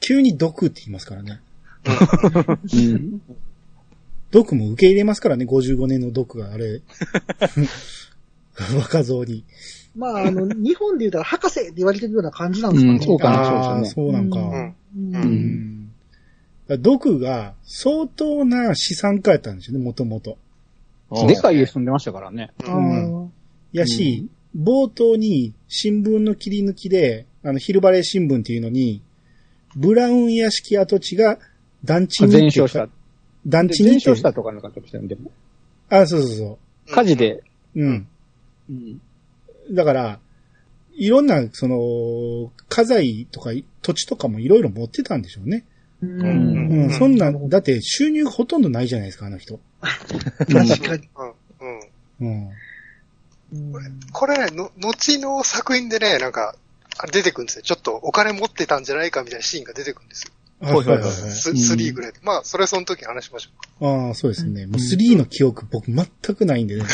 [0.00, 1.40] 急に毒って言いますからね。
[1.86, 3.22] うん。
[4.30, 6.82] 毒も受け入れますからね、55年の毒があれ。
[8.76, 9.44] 若造に。
[9.96, 12.98] まあ、あの、 日本で言うたら、博士って言われてるような感じなんですかね。
[12.98, 14.74] うんそうかなそうですねそうなんか。
[14.96, 15.90] うん。
[16.78, 20.38] 毒が相当な資産家やったんですよね、もともと。
[21.26, 22.50] でかい家住んでましたからね。
[22.64, 23.28] あうんー
[23.72, 29.02] やし、冒頭に新聞の切り抜きで、あの、昼バレー新聞っていうのに、
[29.76, 31.38] ブラウン屋敷跡地が
[31.84, 32.88] 団地に全焼した。
[33.46, 35.30] 団地に全焼したとかなかったしたんでも。
[35.88, 36.58] あ、そうそうそ
[36.92, 37.34] 火事で。
[37.34, 37.42] う。
[37.76, 38.08] うん。
[38.68, 39.00] うん。
[39.72, 40.18] だから、
[40.94, 43.50] いろんな、その、家財とか
[43.82, 45.64] 土地とかもいろいろ持ってたんでしょうね。
[46.02, 46.84] ううん。
[46.84, 49.60] うんそんな、だって収入ほとんどないじゃないですか、あの人。
[50.46, 51.08] 確かに。
[52.20, 52.28] うん。
[52.28, 54.00] うん。
[54.12, 56.54] これね、の、後の作品でね、なんか、
[56.98, 57.62] あれ出てくるんですよ。
[57.62, 60.30] ちょっとお金持ってたんじゃないかみたいなシーンが出てくるんですよ。
[60.60, 61.10] はいはいはいはい。
[61.10, 62.18] スうん3ぐらいで。
[62.22, 64.66] まあ、それはその時に話しましょああ、そうですね。
[64.66, 66.06] もう3の記憶僕全
[66.36, 66.84] くないんでね。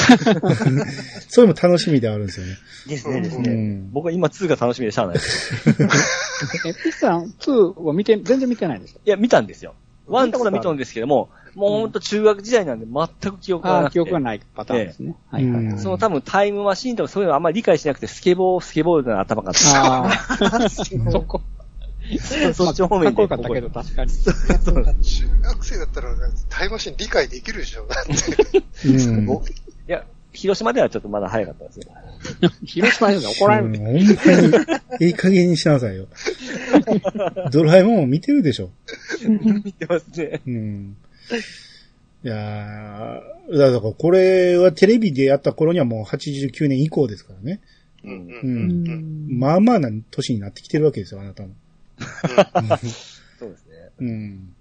[1.28, 2.57] それも楽しみではあるんですよね。
[2.87, 3.51] ですね、ですね。
[3.51, 3.91] うん。
[3.93, 5.53] 僕は今2が楽しみでしゃあないです。
[6.64, 9.01] え、ピッさん2は見て、全然見てないんですか？
[9.05, 9.74] いや、見たんですよ。
[10.07, 13.94] one、two は見たんですけども、もうほんと中学時代なんで全く記憶がああ、なくて。
[13.94, 15.16] 記憶がないパターンですね。
[15.30, 15.78] はいはいはい。
[15.78, 19.84] その多分タイムマシンとかそういうのあんまり理解しなくて、スケボー、スケボーの頭があった。
[19.84, 20.68] ああ、
[21.11, 21.42] そこ。
[22.52, 24.11] そっち方面でかっこよかったけど、確かに。
[24.11, 24.30] そ
[24.72, 26.14] うか中学生だったら
[26.48, 28.88] タイムマシン理解できるでしょだって。
[28.88, 29.26] うん。
[29.88, 30.04] いや、
[30.37, 31.93] 広島ではちょっとまだ早かったですよ。
[32.64, 33.78] 広島で怒られるで。
[33.78, 34.59] うんほんま
[34.99, 36.07] に、いい加減にしなさいよ。
[37.51, 38.70] ドラえもんも見てるでしょ。
[39.26, 40.41] 見てますね。
[40.47, 40.97] うん。
[42.24, 47.61] いやーだからこれはテレビでやった頃にはもう89年以降ですからね。
[48.05, 48.41] うんう。
[48.43, 49.39] うんん。
[49.39, 51.51] まあまあな年になってきてるわけですよ、あなたも。
[53.39, 53.91] そうですね。
[54.01, 54.55] うん。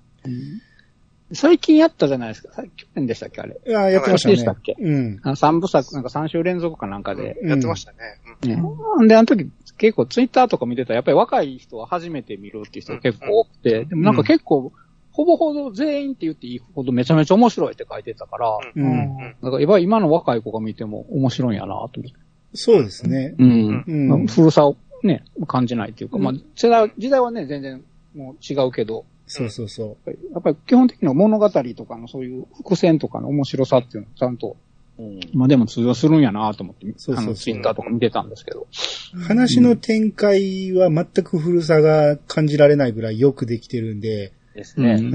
[1.31, 2.53] 最近やったじゃないですか。
[2.53, 3.59] さ去年でしたっけ、あれ。
[3.65, 4.35] いや、やってましたね。
[4.35, 4.75] でしたっけ？
[4.79, 5.19] うん。
[5.23, 7.37] あの三部作、なんか3週連続かなんかで。
[7.43, 7.97] やってましたね。
[8.43, 8.61] ね。
[9.03, 14.71] んで、あの時、結構ツイッターとか見てたら、やっぱり若い人は初めて見るっていう人が結構多くて、でもなんか結構、
[15.11, 18.91] ほぼほぼ全員って言っていいほどめちゃめちゃ面白いって書いてたから、うんうん。
[18.91, 18.93] う
[19.29, 22.13] んだから今今の若い子が見ても面白いんやなと思って。
[22.53, 23.33] そうですね。
[23.37, 23.83] うん。
[23.87, 27.83] うん古さをね、感じないっていうか、まあ、世代、時代はね、全然
[28.15, 34.57] もう違うけど、そうそうそやっぱりやっぱり基本的には物語とかのそういう伏線とかの面白さっていうのをちゃんと、
[34.97, 35.19] うん。
[35.33, 38.67] まあでも通用するんやなと思って、そうそうそツイッターとか見てたんですけど。
[39.15, 39.19] う。
[39.19, 44.93] 話の展開は全く古さが感じられないぐらいよくできてるんで、ですね。
[44.93, 45.13] うん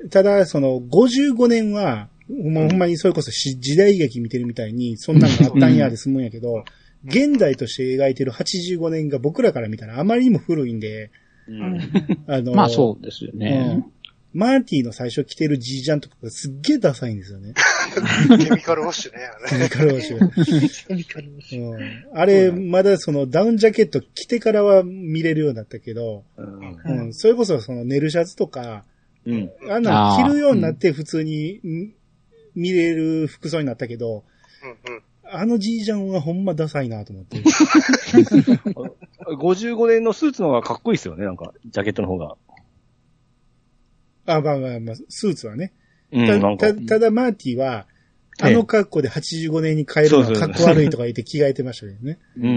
[0.00, 0.10] うん。
[0.10, 6.64] ただ、その、55年は、もうほんまにそれこそし時代劇見てるみたいに、そんなのあったんやで済むんやけど、
[7.04, 11.10] 現代として描いてる85年が僕らから見たらあまりにも古いんで、
[11.50, 12.24] うん。
[12.26, 13.84] あの、まあそうですよね。
[14.32, 17.54] マーティの最初着てるジージャンとかがすっげえダサいんですよね。
[18.38, 19.18] ケミカルウォッシュね。
[19.24, 27.00] あれケミカルウォッシュケミカルウォッシュうんあれ、まだそのダウンジャケット着てからは見れるようになったけど、うん。
[27.06, 28.84] うん、それこそその寝るシャツとか、
[29.26, 29.50] うん。
[29.68, 31.92] あんなの着るようになって普通にん
[32.54, 34.24] 見れる服装になったけど、
[34.86, 35.02] うんうん。
[35.32, 37.38] あのジージャンはほんまダサいなと思って。
[39.26, 42.36] 55年のスーツの方がかっこいいですよね、なんか、ジャケットの方が。
[44.26, 45.72] あ、まあまあまあ、スーツはね。
[46.12, 46.26] うん、
[46.58, 47.86] たた、ただマーティは、
[48.42, 52.18] あええの格好で85年に変えるのはかっこ悪いとか言って着替えてましたけどね。
[52.38, 52.46] うん。
[52.46, 52.48] う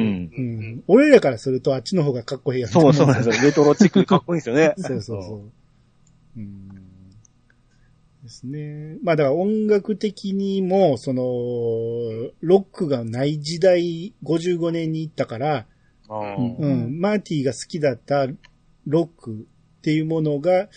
[0.41, 0.83] ん。
[0.87, 2.71] 俺らからするとあっちの方がかっこいいやつ。
[2.71, 3.43] そうそうなんですよ。
[3.43, 4.73] レトロチックでかっこいいんですよね。
[4.77, 6.39] そうそうそう。
[6.39, 6.82] うん。
[8.23, 8.97] ですね。
[9.03, 11.23] まあだから音楽的にも、その、
[12.39, 15.65] ロックがない時代、55年に行ったから、
[16.09, 18.27] うんうん、マーティが好きだった
[18.87, 19.45] ロック
[19.79, 20.69] っていうものが、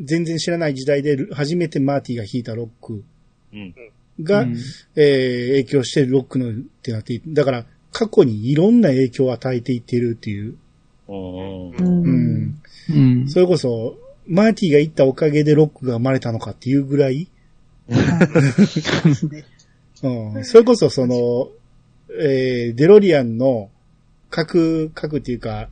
[0.00, 3.04] 全然知らない時代で初めてマーティが弾いたロック
[3.52, 3.74] うん。
[4.22, 4.56] が、うん
[4.96, 10.56] えー影響してロックのってなっていだから過去にいろんな影響を与えていってるっていう。
[11.08, 12.60] うん。
[12.90, 13.28] うん。
[13.28, 13.96] それこそ、
[14.28, 17.28] マーティが行ったおかげでロックが生まれたのかっていうぐらい。
[20.02, 21.48] うん、それこそその、
[22.20, 23.70] えーデロリアンの
[24.30, 25.70] 核、核っていうか、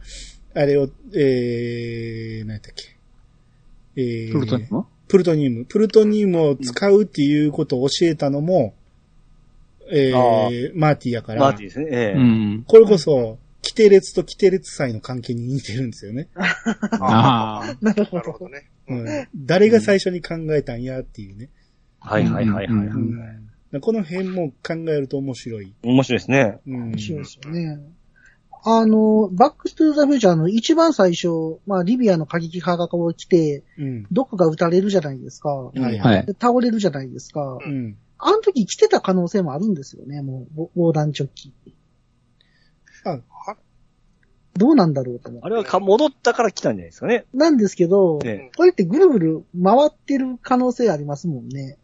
[0.54, 2.96] あれを、えー、何やったっけ？
[3.96, 4.86] えープルトニウム？
[5.06, 5.64] プルトニウム。
[5.66, 8.74] プルトニウムを使うっていうことを教えたのも、
[9.92, 11.86] えあー、マーティやから、マーティですね。
[11.90, 12.64] ええうん。
[12.66, 16.28] これこそ、キテレツとキテレツ祭の関係に似てるんですよね。
[17.00, 17.76] ああ。
[17.80, 18.70] なるほどね。
[18.88, 21.50] うん、誰が最初に考えたんやっていうね。
[21.98, 22.84] はいはいはいは
[23.74, 23.80] い。
[23.80, 25.74] この辺も考えると面白い。
[25.82, 26.60] 面白いですね。
[26.64, 27.80] うん面白いですよね。
[28.62, 34.06] あの、バックトゥーザフューチャーの一番最初、まあ、リビアの過激派が来て、うん。
[34.12, 35.50] ドクが撃たれるじゃないですか。
[35.50, 36.26] はいはい。
[36.40, 37.58] 倒れるじゃないですか。
[37.64, 37.96] うん。
[38.18, 41.52] あの時来てた可能性もあるんですよね、もう、防弾チョッキ。
[43.04, 43.20] あ
[44.56, 45.46] どうなんだろうと思って。
[45.46, 47.24] あれはか戻ったから来たんじゃないですかね。
[47.34, 51.78] なんですけど、えこれってぐるぐる回ってる可能性ありますもんね。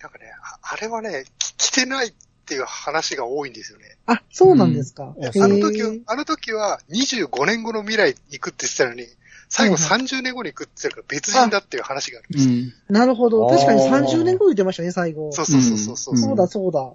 [0.00, 2.12] なんかね、ああれはね、き来てないっ
[2.44, 3.96] ていう話が多いんですよね。
[4.06, 5.14] あ、そうなんですか。
[5.16, 9.06] うんへーあの時は、あの時は25年後の未来に行くって言ってたのに、
[9.48, 12.54] 最後はい30年後に行くって言ってたから別人だっていう話があるんですよ。
[12.54, 12.94] うん。
[12.94, 13.46] なるほど。
[13.48, 15.30] 確かにあー30年後言ってましたね、最後。
[15.32, 16.14] そうそうそうそうそう。
[16.14, 16.90] うんそうだ、そうだ。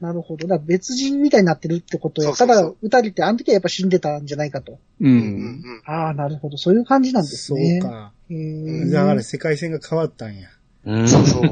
[0.00, 0.46] うんなるほど。
[0.46, 2.32] だから別人みたいになってるってことや。
[2.32, 4.72] ただ、撃たれて、あの時はやっぱ死んでたんじゃないかと。
[4.72, 4.78] う。
[5.00, 5.18] うんうん
[5.60, 6.58] んああ、なるほど。
[6.58, 7.80] そういう感じなんですそうね。
[7.80, 8.12] か。
[8.92, 10.48] だから世界線が変わったんや。
[10.84, 11.42] うんそうそう。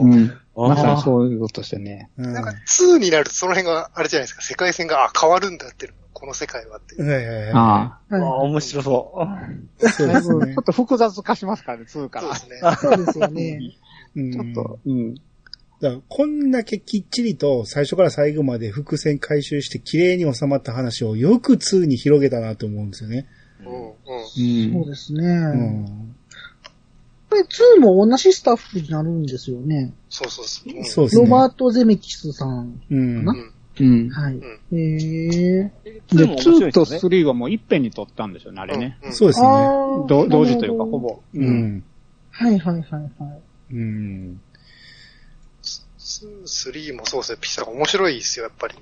[0.54, 2.10] まさにーそういうことしてね。
[2.18, 2.32] うん。
[2.34, 4.42] なんかは2になるとその辺があれじゃないですか。
[4.42, 6.96] 世界線が、あ、変わるんだってこの世界はって。
[6.96, 7.50] いはいはい。
[7.52, 8.00] ああ。
[8.10, 9.28] あはいあ、面白そ
[9.80, 9.88] う。
[9.88, 10.64] そうですねょっ。
[10.64, 12.34] と複雑化しますからね、2から。
[12.34, 12.76] そうですね。
[12.80, 13.60] そうですよね。
[14.14, 15.14] うんちょっと、うん。
[15.82, 23.26] だからこんだけきっちりと最初から最後まで伏線回収して綺麗に収まった話をよく2に広げたなと思うんですよね。
[23.60, 23.86] うんうん。
[23.88, 24.84] うん。
[24.84, 25.26] そうですね。
[25.26, 26.16] うん。
[27.28, 29.92] これ2も同じスタッフになるんですよね。
[30.08, 30.72] そうそうそう。
[30.72, 31.24] うんそうですね。
[31.24, 32.80] ロバート・ゼメキスさん。
[32.88, 33.24] うん。
[33.24, 34.10] なうんうん。
[34.10, 34.34] はい。
[34.34, 36.16] うんえー。
[36.16, 37.16] で、も面白い2とですよね。
[37.16, 38.98] 3はもういっぺんに撮ったんですよね、あれね。
[39.02, 39.48] うんうんそうですね。
[40.08, 41.20] 同時というか、ほぼ。
[41.34, 41.44] う。
[41.44, 41.82] ん。
[42.30, 43.74] はいはいはいはい。
[43.74, 44.40] うん。
[46.46, 48.74] 3もそうですね、ピッサが面白いですよ、やっぱり。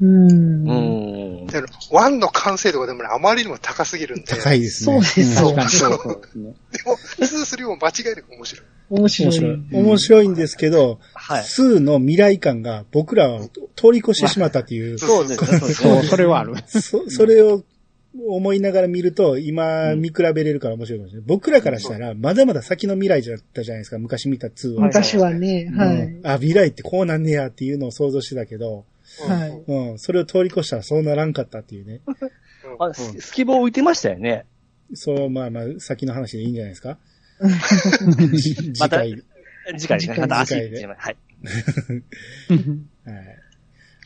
[0.00, 0.68] うーん。
[0.68, 1.46] うん。
[1.46, 4.26] で1の完成度がでもね、あまりにも高すぎるんで。
[4.26, 5.02] 高いですね。
[5.02, 6.54] そうですん確かにそうそうですね。
[6.72, 8.66] でも、2、3も間違いなく面白い。
[8.90, 9.26] 面白い。
[9.26, 9.82] 面白い。
[9.82, 11.44] 面白いんですけど、はい。
[11.44, 15.58] 数の未来感が僕らは通り越してしまったっていう、そうですね。
[15.58, 16.02] そうですそう、ね。
[16.04, 16.54] それはある。
[16.66, 17.62] そ、それを
[18.26, 21.26] 思いながら見ると、今見比べれるから面白いかもしれない。
[21.26, 24.86] 僕らからしたら、まだまだ先の未来だったじゃないですか、昔見た2は。
[24.86, 25.96] 昔はね、はい。
[26.02, 28.84] うんあ、未来ってこうなんねやっていうのを想像してたけど、
[29.26, 32.00] はいうん、それを通り越したらそうならんかったっていうね。
[32.78, 34.44] あ、ススキボ浮いてましたよね。
[34.94, 36.98] そう、まあまあ、先の話でいいんじゃないですか。
[38.36, 39.22] 次 また回。
[39.78, 40.00] 次回。
[40.00, 40.96] 次回また足次回ではい。
[40.96, 41.16] はい。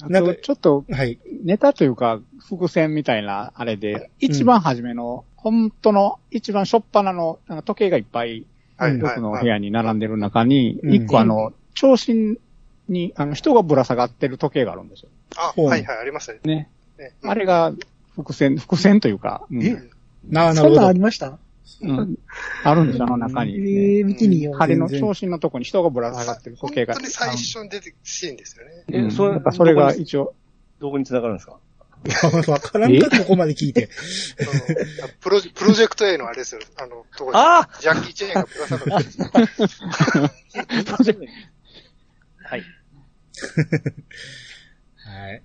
[0.02, 1.18] あなんかと、ちょっと、はい。
[1.44, 8.46] ネタというか、伏線みたいな、あれで、一番初めの、本当の、一番初っ端の、なんか時計がいっぱい、
[8.76, 9.20] はい、僕はい。
[9.20, 12.38] の部屋に並んでる中に、うん一個あの、長身
[12.88, 15.08] に、あの、人がぶら下がってる時計があるんですよ。
[15.36, 16.40] あ、はいはい、ありましたね。
[16.44, 16.68] ね。
[16.98, 17.72] ねあれが、
[18.14, 19.82] 伏線、伏線というか、うんえ？
[20.28, 21.00] なあ、なるほどそんなんあり。
[21.00, 21.38] ました？
[21.82, 22.18] うん
[22.64, 23.98] あるんですよ、あの中に、ね。
[23.98, 24.54] えー、見てみよう。
[24.54, 26.94] 針の全然長身のとこに人がぶら下がってる時計が。
[26.94, 28.84] 本当に最初に出てくるシーンですよね。
[28.88, 30.34] うんえそれなんかそれが一応、
[30.80, 31.58] どこに繋がるんですか？
[32.50, 33.88] わからんか、ここまで聞いて。
[35.00, 36.60] あのプロジプロジェクト A のあれですよ。
[36.76, 39.20] あの、ところにあジャッキー・チェーンがぶら下がるんです
[41.10, 41.16] よ。
[42.44, 42.62] はい。
[44.96, 45.42] はい。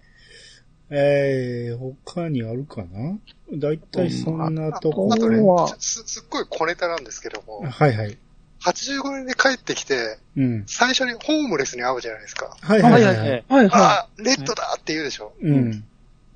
[0.90, 3.18] えー、他にあるかな？
[3.54, 5.10] だいたいそんなとこ。
[5.12, 8.18] あとねは、す、すっごい小ネタなんですけども、はいはい。
[8.62, 10.64] 85年で帰ってきて、うん。
[10.68, 12.58] 最初にホームレスに会うじゃないですか。
[12.62, 12.98] はいはいは。
[12.98, 13.46] はいはいいはい。
[13.48, 15.34] はいはあ、レッドだって言うでしょ。
[15.42, 15.72] うん。
[15.74, 15.84] い。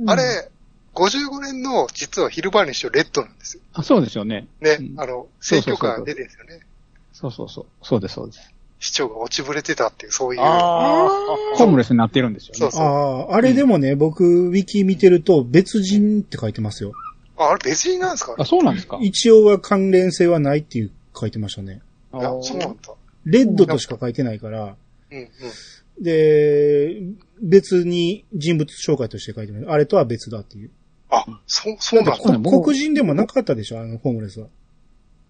[0.05, 0.49] あれ、
[0.93, 3.63] 55年の実はヒルバーニッシュレッドなんですよ。
[3.73, 4.47] あ、そうですよね。
[4.59, 6.59] ねう、んあの、選挙カーが出てるんですよね。
[7.13, 7.65] そうそうそう。
[7.81, 8.53] そうです、そうです。
[8.81, 10.41] 市長が落ちぶれてたっていう、そういう。
[10.43, 11.07] あ
[11.55, 12.57] ホームレスになってるんですよね。
[12.59, 12.81] そうそう。
[12.83, 16.91] ああ、あれでもね、僕、ウィキ見てると、別人って書いてますよ。
[17.37, 18.35] あ、あれ別人なんですか？
[18.37, 18.97] あ、そうなんですか？
[19.01, 21.81] 一応は関連性はないっていう書いてましたね。
[22.13, 22.93] いや、そうなんだ。
[23.25, 24.75] レッドとしか書いてないから、
[25.11, 25.27] うんうん。
[26.03, 27.01] で、
[27.39, 29.65] 別に人物紹介として書いてます。
[29.69, 30.71] あれとは別だっていう。
[31.11, 32.49] あ、そう、そうなんだ。
[32.49, 33.79] 黒人でもなかったでしょ？
[33.79, 34.47] あの、ホームレスは。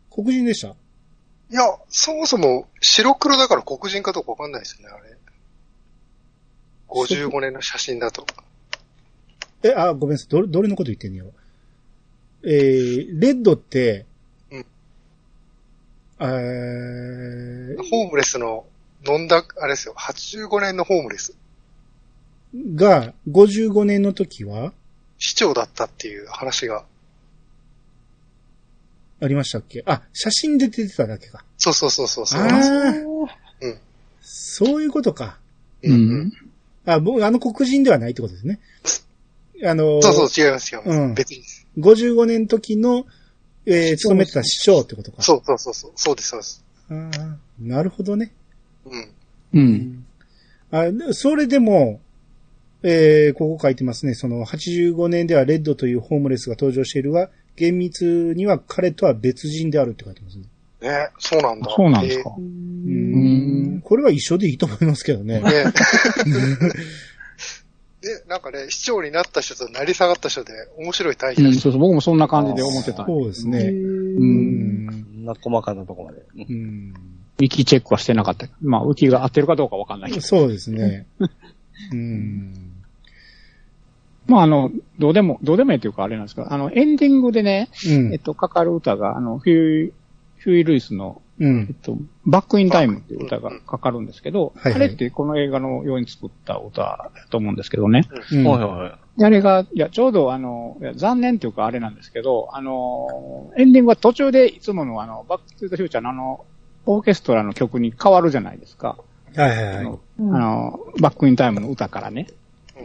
[0.09, 0.75] 黒人でした？
[1.51, 5.17] いや、そもそも白黒だから黒人かどうかわかんないですよね、あれ。
[6.87, 8.25] 55年の写真だと。
[9.63, 10.27] え、あ、ごめんなさい。
[10.29, 11.31] どれ、どれのこと言ってんのよ。
[12.43, 14.05] えー、レッドって、
[14.49, 14.65] うん
[16.19, 18.65] えーホームレスの
[19.07, 21.35] 飲んだ、あれですよ、85年のホームレス。
[22.75, 24.73] が、55年の時は、
[25.17, 26.85] 市長だったっていう話が。
[29.21, 29.83] ありましたっけ？
[29.85, 31.45] あ、写真で出てただけか。
[31.57, 32.41] そうそうそうそうそう。
[32.41, 32.91] ああ、
[33.61, 33.77] うん。
[34.21, 35.37] そういうことか。
[35.83, 36.33] ううんん。
[36.85, 38.59] あ、僕、あの黒人ではないってことですね。
[39.63, 40.81] あの、そうそう、違いますよ。
[40.85, 41.67] うん別にです。
[41.77, 43.05] 55年時の、
[43.67, 45.21] えー、勤めてた市長ってことか。
[45.21, 45.91] そうそうそうそう。
[45.95, 46.63] そうです、そうです。
[46.89, 48.33] あーなるほどね。
[48.85, 49.09] うん。
[49.53, 50.05] うん。
[50.71, 52.01] あ、でそれでも、
[52.83, 54.15] えー、ここ書いてますね。
[54.15, 60.45] その、85年ではレッドというホームレスが登場しているが、厳密には彼とは別人であるって書いてますね。
[60.81, 61.71] ね、そうなんだ。
[61.75, 62.31] そうなんですか。
[62.37, 63.81] ううんん。
[63.81, 65.39] これは一緒でいいと思いますけどねえ。
[65.39, 65.43] ー。
[65.43, 65.73] ね。
[68.01, 73.05] で、なんかね、市長になった人と成り下がった人で面白い対比うん、そうそう、僕もそんな感じで思ってた。
[73.05, 73.59] そうですね。
[73.59, 73.73] う。
[73.73, 74.89] うんん。
[74.89, 76.23] そんな細かなとこまで。
[76.35, 76.93] うんうん。
[77.37, 78.47] ウィキチェックはしてなかった。
[78.61, 80.21] まあ、ウィキが合ってるかどうかわかんないけど。
[80.25, 81.05] そうですね。
[81.91, 82.70] うん。
[84.31, 88.19] まあ、あの、どうでも、どうでもいいというかあれなんですけど、あの、エンディングでね、うんえっ。
[88.19, 89.91] と、かかる歌が、あの、フュー、
[90.37, 91.75] フューイ・ルイスの、うえっん。
[91.81, 98.07] と、Back in Time っていう歌がかかるんですけど、はいはいあれってこの映画のように作った歌だと思うんですけどね。
[98.31, 99.23] うんはいはい。
[99.23, 106.45] あれが、いや、ちょうどあの、残念というかあれなんですけど、あの、エンディングは途中でいつものあの、バックトゥーザフューチャーのあの、
[106.85, 108.97] オーケストラの曲に変わるじゃないですか。
[109.35, 109.77] はいはいはい。
[109.77, 112.27] あの、あの Back in Time の歌からね。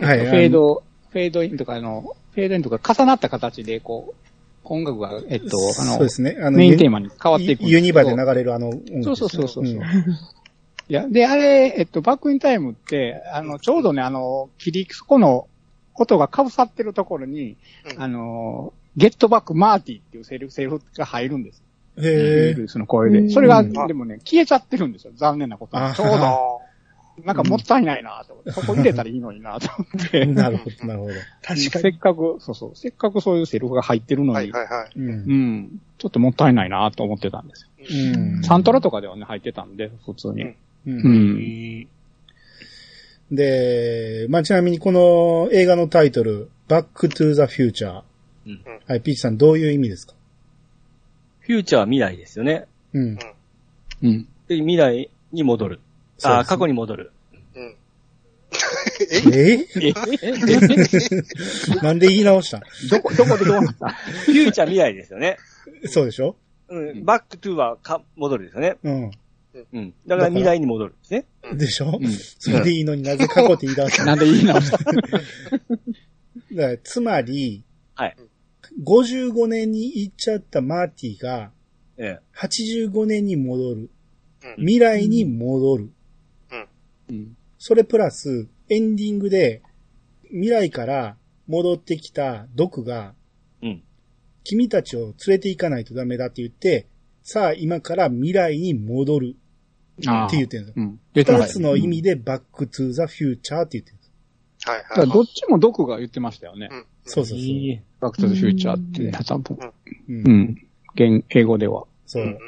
[0.00, 0.82] はいフェード、
[1.16, 4.14] フェードインとかあの、フェードインとか重なった形でこう、
[4.64, 6.36] 音楽が、えっと、あのそうで、すね。
[6.38, 9.64] あの、メインテーマに変わっていくユニバで流れるあの音楽ですね、そうそうそうそう。
[9.64, 9.68] ん
[10.88, 15.48] いや、で、あれ、えっと、バックインタイムって、あの、ちょうどね、あの、切り、そこの
[15.94, 17.56] 音が被さってるところに、
[17.96, 21.62] うんあの、ゲットバックマーティっていうセリフ、セリフが入るんです。
[21.98, 22.54] へえ。
[22.54, 23.30] ルイスの声で。
[23.30, 25.14] それが、でもね、消えちゃってるんですよ。
[25.16, 26.60] 残念なことにあちょうど。
[27.24, 30.26] なんかもったいないなと思って、 そこ入れたらいいのになと思って。
[30.26, 31.14] なるほど、なるほど。
[31.42, 31.60] 確かに。
[31.82, 34.92] せっかく、そうそう、せっかくそういうセリフが入ってるのに、はいはいはい。
[34.98, 35.12] うんう。
[35.34, 37.70] ん、ちょっともったいないなと思ってたんですよ。
[38.14, 40.42] うんサントラとかではね、入ってたんで、普通に。
[40.42, 40.54] うんう
[40.86, 41.88] うんん。
[43.32, 48.02] で、まあ、ちなみにこの映画のタイトル、バックトゥーザフューチャー。
[48.46, 50.14] うんはい、ピーチさんどういう意味ですか？
[51.40, 52.66] フューチャーは未来ですよね。
[52.92, 53.18] うん。
[54.02, 54.28] うん。
[54.46, 55.80] で、未来に戻る。
[56.22, 57.12] あ、そうです過去に戻る。
[57.54, 57.76] うん。
[59.32, 59.66] え？
[59.80, 59.92] え？
[61.82, 62.62] なんで言い直した？
[62.90, 63.88] どこ、どこでどうなった？
[63.90, 65.36] フューチャー未来ですよね。
[65.86, 66.36] そうでしょ？
[66.68, 67.04] うん。
[67.04, 68.76] back to はか戻るですよね。
[68.82, 69.10] うん。
[69.72, 69.94] うん。
[70.06, 71.24] だから未来に戻るんですね。
[71.54, 74.78] でしょ、うんそれでいいのになぜ過去って言い直したなんで言い直した？
[74.84, 75.06] だか
[76.52, 77.62] らつまり、
[77.94, 78.16] はい。
[78.84, 81.50] 55年に行っちゃったマーティが、
[81.96, 83.80] え85年に戻る。
[83.80, 83.88] うん
[84.58, 85.90] 未来に戻る。
[87.08, 87.36] うん。
[87.58, 89.62] それプラス、エンディングで、
[90.24, 93.14] 未来から戻ってきたドクが、
[93.62, 93.68] え。
[93.68, 93.82] うん。
[94.44, 96.86] 君たちを連れて行かないとダメだって言って、
[97.22, 99.36] さあ今から未来に戻る
[100.06, 101.38] あって言ってるんですよ。
[101.38, 101.46] うん。
[101.48, 104.12] つの意味でバックトゥーザフューチャーって言ってるんです。
[104.68, 104.88] はいはい。
[104.90, 106.68] だからどっちもドクが言ってましたよね。
[106.70, 107.46] うんそうそうそう。
[107.46, 109.56] いいバックトゥザフューチャーって、多分。
[109.56, 109.72] う。
[110.08, 110.66] うんん。
[110.94, 111.84] 言英語では。
[112.04, 112.26] そうう。
[112.26, 112.38] んうん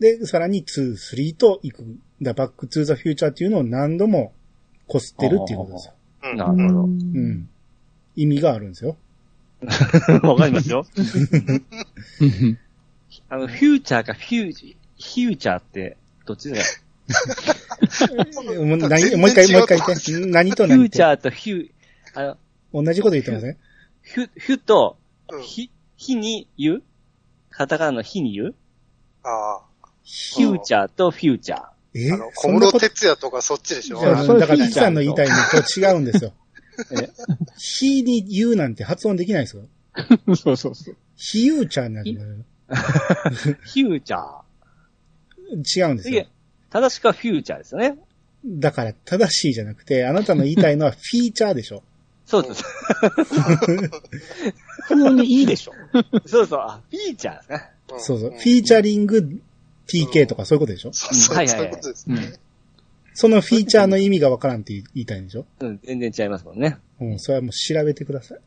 [0.00, 1.84] で、さらに2、3と行く。
[2.22, 4.32] だバックトゥーザフューチャーっていうのを何度も
[4.86, 5.94] こすってるっていうことですよ。
[6.24, 6.80] うんなるほど。
[6.82, 7.48] うん。
[8.16, 8.96] 意味があるんですよ。
[10.22, 10.84] わかりますよ。
[12.20, 12.58] う ん
[13.28, 15.96] あの、フューチャーかフュージ、フューチャーって、
[16.26, 16.64] どっちだよ？
[18.64, 20.26] もう何もう一回、もう一回言って。
[20.26, 20.84] 何とフュ。
[20.84, 21.70] ーチャーとフュー、
[22.14, 22.36] あ
[22.72, 23.56] の、同じこと言ってません？
[24.02, 24.96] フュ、フュと
[25.32, 26.82] うん、ひ、ひに言う？
[27.50, 28.54] カタカナのひに言う？
[29.22, 29.60] あ
[30.04, 31.60] フューチャーとフューチャー。
[31.94, 32.10] え？
[32.12, 32.14] あ。
[32.14, 36.32] あの、小室哲也とかそっちでしょじゃあそれだから、フィーさんの言いたいのと違うんですよ。
[36.92, 37.10] え？
[37.58, 39.64] ひに言うなんて発音できないですよ。
[40.36, 40.96] そうそうそう。
[41.16, 44.50] ひゆうちゃんなんてフューチャー。
[45.50, 46.28] 違うんですよ次。、
[46.70, 47.98] 正しくはフューチャーですよね。
[48.46, 51.82] だから、正しいじゃなくて、あなたの言いたいのはフィーチャーでしょ。
[52.24, 52.62] そうです。
[54.86, 55.72] 普通にいいでしょ。
[56.26, 57.70] そうそう、あ、フィーチャーですね。
[57.92, 58.30] うんそうそう。
[58.30, 59.40] フィーチャリング
[59.90, 60.92] TK とかそういうことでしょ？
[60.92, 62.32] そうそう、はいはいはいそういうことですうんね。
[63.12, 65.44] そのフィーチャーの意味がわからんって言いたいんでしょ？
[65.60, 66.78] うん、全然違いますもんね。
[67.00, 68.40] うん、それはもう調べてください。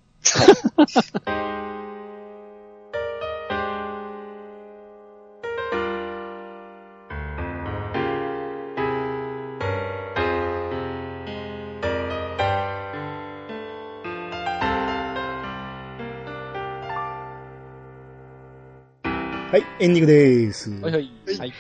[19.52, 20.72] はい、エンディングです。
[20.82, 21.12] はいはい。
[21.40, 21.54] はい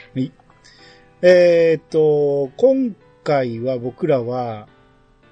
[1.21, 4.67] えーっと、今回は僕らは、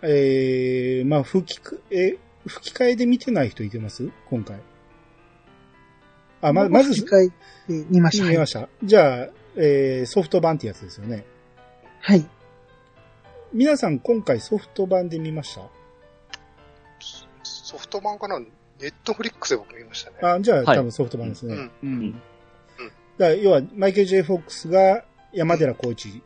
[0.01, 2.17] えー、まあ、吹きく、え、
[2.47, 4.09] 吹き替えで見てない人いてます？
[4.29, 4.61] 今回。
[6.41, 8.25] あ、ま、まず、吹き替えで見ました。
[8.29, 8.69] 見ました。
[8.83, 11.25] じゃあ、えー、ソフト版ってやつですよね。
[11.99, 12.25] はい。
[13.53, 15.69] 皆さん今回ソフト版で見ました？
[17.43, 18.39] ソフト版かな？
[18.39, 18.47] ネ
[18.87, 20.17] ットフリックスで僕見ましたね。
[20.21, 21.53] あ、じゃあ、はい多分ソフト版ですね。
[21.55, 21.71] うん。
[21.83, 22.21] うん。
[23.21, 26.23] だから要は、マイケル・ J・ フォックスが山寺宏一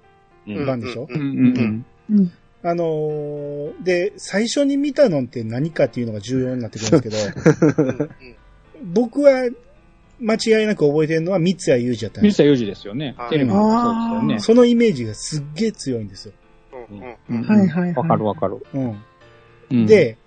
[0.47, 2.31] うん版でしょ、うんうん。
[2.63, 8.09] あのーで、最初に見たのって何かっていうのが重要になってくるんですけど、
[8.93, 9.49] 僕は
[10.21, 13.29] 間違いなく覚えてるのは三谷裕二だったんです水田裕二ですよねはい。
[13.31, 14.39] テレビもそうですよね。
[14.39, 16.33] そのイメージがすっげえ強いんですよ。
[16.89, 18.65] うんうんうんはいはいはいわかるわかる。
[18.73, 19.03] うん。
[19.71, 20.17] うん、で、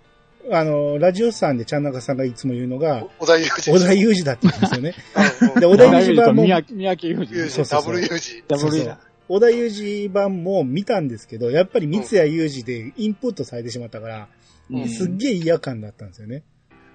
[0.50, 3.78] あの、ラジオさんでちゃんなかさんがいつも言うのが、小田裕二。
[3.78, 4.94] 小田裕二だって言うんですよね。
[5.54, 6.50] うんで小田裕二版も三
[6.84, 7.26] 宅裕二。
[7.26, 8.44] そうそうそうダブル裕二。
[8.48, 8.94] ダブル
[9.28, 14.28] 小田裕二版も見たんですけど、やっぱり三谷裕二でインプットされてしまったから、
[14.70, 16.42] うんすっげえ嫌感だったんですよね。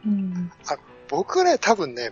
[0.05, 0.51] うん
[1.09, 2.11] 僕ね、多分ね、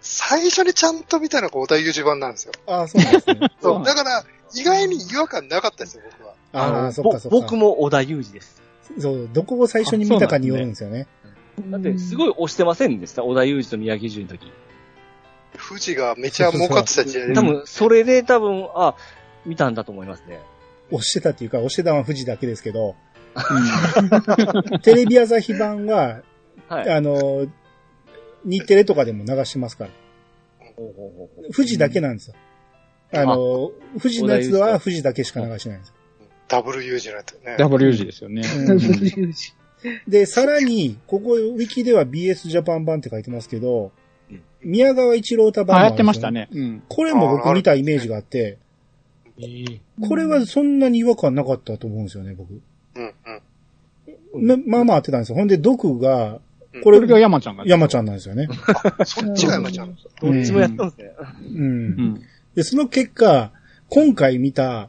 [0.00, 2.52] 最初にちゃんと見たのが小田裕二版なんですよ。
[2.66, 3.48] ああ、そうなんですね。
[3.60, 3.84] そう。
[3.84, 6.34] だから、意外に違和感なかったですよ、僕は。
[6.52, 7.36] ああ、のそっかそっか。
[7.36, 8.62] ぼ僕も小田裕二です。
[8.98, 11.06] そう、どこを最初に見たかによるんですよね。
[11.70, 13.24] だって、すごい押してませんでした？
[13.24, 14.52] 小田裕二と宮城淳の時。
[15.68, 18.94] 富士がめちゃ儲かってた時代で多分、それで多分、あ、
[19.44, 20.40] 見たんだと思いますね。
[20.90, 22.94] 押してたっていうか、押してたのは富士だけですけど、
[24.82, 26.22] テレビ朝日版は、
[26.68, 26.90] はい。
[26.90, 27.46] あの、
[28.44, 29.90] 日テレとかでも流してますから。
[31.54, 32.34] 富士だけなんですよ。
[33.12, 35.94] あの、富士のやつは富士だけしか流してないんですよ。
[36.48, 37.56] ダブル裕二のやつね。
[37.58, 38.42] ダブル裕二ですよね。
[38.42, 39.32] うん
[40.08, 43.92] で、さらに、ここ、ウィキでは BS ジャパン版って書いてますけど
[44.30, 46.48] うん、宮川一郎太版あ、もやってましたね。
[46.52, 46.82] うん。
[46.88, 48.58] これも僕見たイメージがあって、
[50.06, 52.60] これはそんなに違和感なかったと思うんですよね、僕。
[52.96, 53.14] うん
[54.34, 54.46] うん。
[54.46, 55.36] ままあまあ当てたんですよ。
[55.36, 56.40] ほんで、毒が、
[56.74, 57.64] ここれがれ、山ちゃんが。
[57.66, 58.48] 山ちゃんなんですよね。
[59.06, 59.96] そっちが山ちゃん。
[60.20, 61.12] どっちもやったんですね。
[61.40, 61.64] うん。
[61.64, 62.22] うん。
[62.54, 63.52] で、その結果、
[63.88, 64.88] 今回見たうん、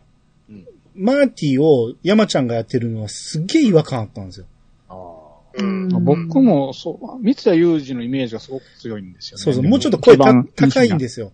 [1.00, 4.46] マーティを山ちゃんがやってるのはすっげえ違和感あったんですよ。
[4.90, 5.88] あうん。
[6.04, 9.44] 僕も、そう、三谷裕二のイメージがすごく強いんですよね。
[9.44, 11.32] そうそう、もうちょっと声高いんですよ。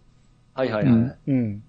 [0.53, 0.61] あ。
[0.61, 0.93] はいはいはい。
[0.93, 1.63] うんうん。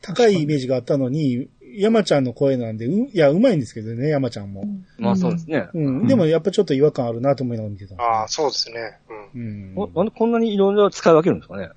[0.00, 4.64] 高いイメージがあったのに、山ちゃんの声なんで、ういや、うまいんですけどね、山ちゃんも。
[4.98, 5.68] まあそうですね。
[5.74, 6.00] うん。
[6.00, 7.96] うんでもやっぱちょっと違和感あるなと思いながら見てた。
[8.00, 8.98] ああ、そうですね。
[9.34, 9.42] うん。
[9.42, 9.72] うん。
[9.74, 11.70] おなんでこんなにいろいろ使い分けるんですかね。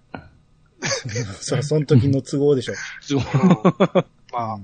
[1.41, 2.73] そその時の都合でしょ。
[3.11, 3.19] うん
[4.31, 4.59] まあ、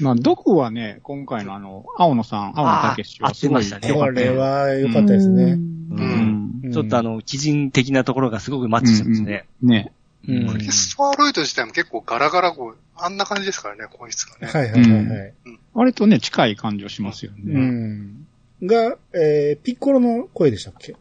[0.00, 5.44] まあ、毒はね、今回のあの、青野さん、青野武史はすごいあー合ってましたねこれは良かったですね。
[5.44, 6.72] ううんん。
[6.72, 9.46] ちょっとあの、基人的なところがすごくマッチしてますね。
[9.62, 9.92] ね。
[10.28, 14.52] うんクリストー・ロイド自体も結構ガラガラこう、あんな感じですからね、声質がね。
[14.52, 15.34] はいはいはいはい。
[15.72, 17.54] 割とね、近い感じをしますようね。
[17.58, 18.26] ん。
[18.62, 20.94] が、えー、ピッコロの声でしたっけ？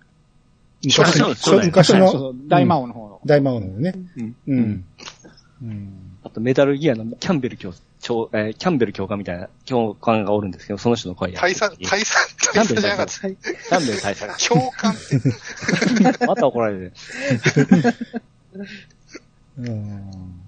[0.81, 3.19] 昔の大魔王の方の。
[3.25, 3.93] 大魔王のね。
[4.17, 4.35] うん。
[4.47, 4.85] うん。
[5.61, 5.93] うん。
[6.23, 13.13] あとメタルギアのキャンベル教、教えーキャンベル教官みたいな教官がおるんですけど、その人の声や大佐、大佐、大佐じゃなかった。
[13.19, 15.19] キャンベル大佐共感って。
[16.17, 16.27] が。
[16.27, 16.93] また怒られる。
[19.59, 20.39] うん。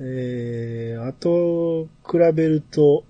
[0.00, 3.04] えー、あと、比べると、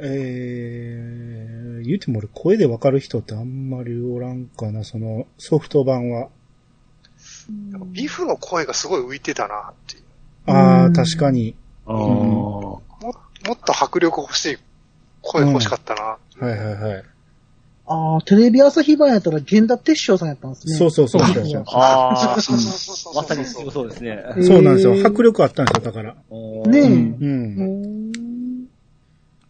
[0.00, 6.28] えー、言うても俺声でわかる人ってあんまりおらんかな、そのソフト版は。
[7.86, 10.02] ビフの声がすごい浮いてたなっていう。
[10.46, 11.56] ああ、うん確かに。
[11.86, 13.10] あーもも
[13.52, 14.56] っと迫力欲しい
[15.22, 16.02] 声欲しかったな。
[16.02, 16.18] は
[16.54, 17.04] いはいはい。
[17.88, 20.74] ああ、テレビ朝日版やったら源田鉄章さんやったんですね。
[20.74, 21.44] そうそうそうそう。
[21.46, 23.14] そ うあーそうそうそうそうそう。
[23.14, 24.24] まさにそうそうですね。
[24.42, 24.94] そうなんですよ。
[25.06, 26.14] 迫力あったんですよ、だから。
[26.14, 26.88] ねうえ。
[26.88, 27.24] んう。
[27.24, 28.66] うんん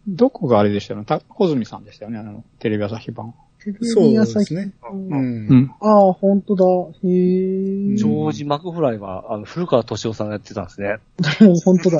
[0.07, 1.05] 毒があれでしたよね。
[1.05, 3.33] た、小泉さんでしたよね、あの、テレビ朝日版。
[3.73, 4.73] テレそうですね。
[4.81, 4.95] 版う。
[4.95, 5.71] うんん。
[5.79, 6.65] ああ、本当だ。
[6.65, 7.95] へえ。
[7.95, 10.97] ジョージ・マクフライは、あの、古川敏夫さんがやってたんですね。
[11.63, 11.99] 本当だ。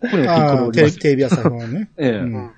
[0.00, 1.90] これもピッコああ、ロおりますテテレビ朝日版ね。
[1.98, 2.18] ええ。
[2.18, 2.50] うん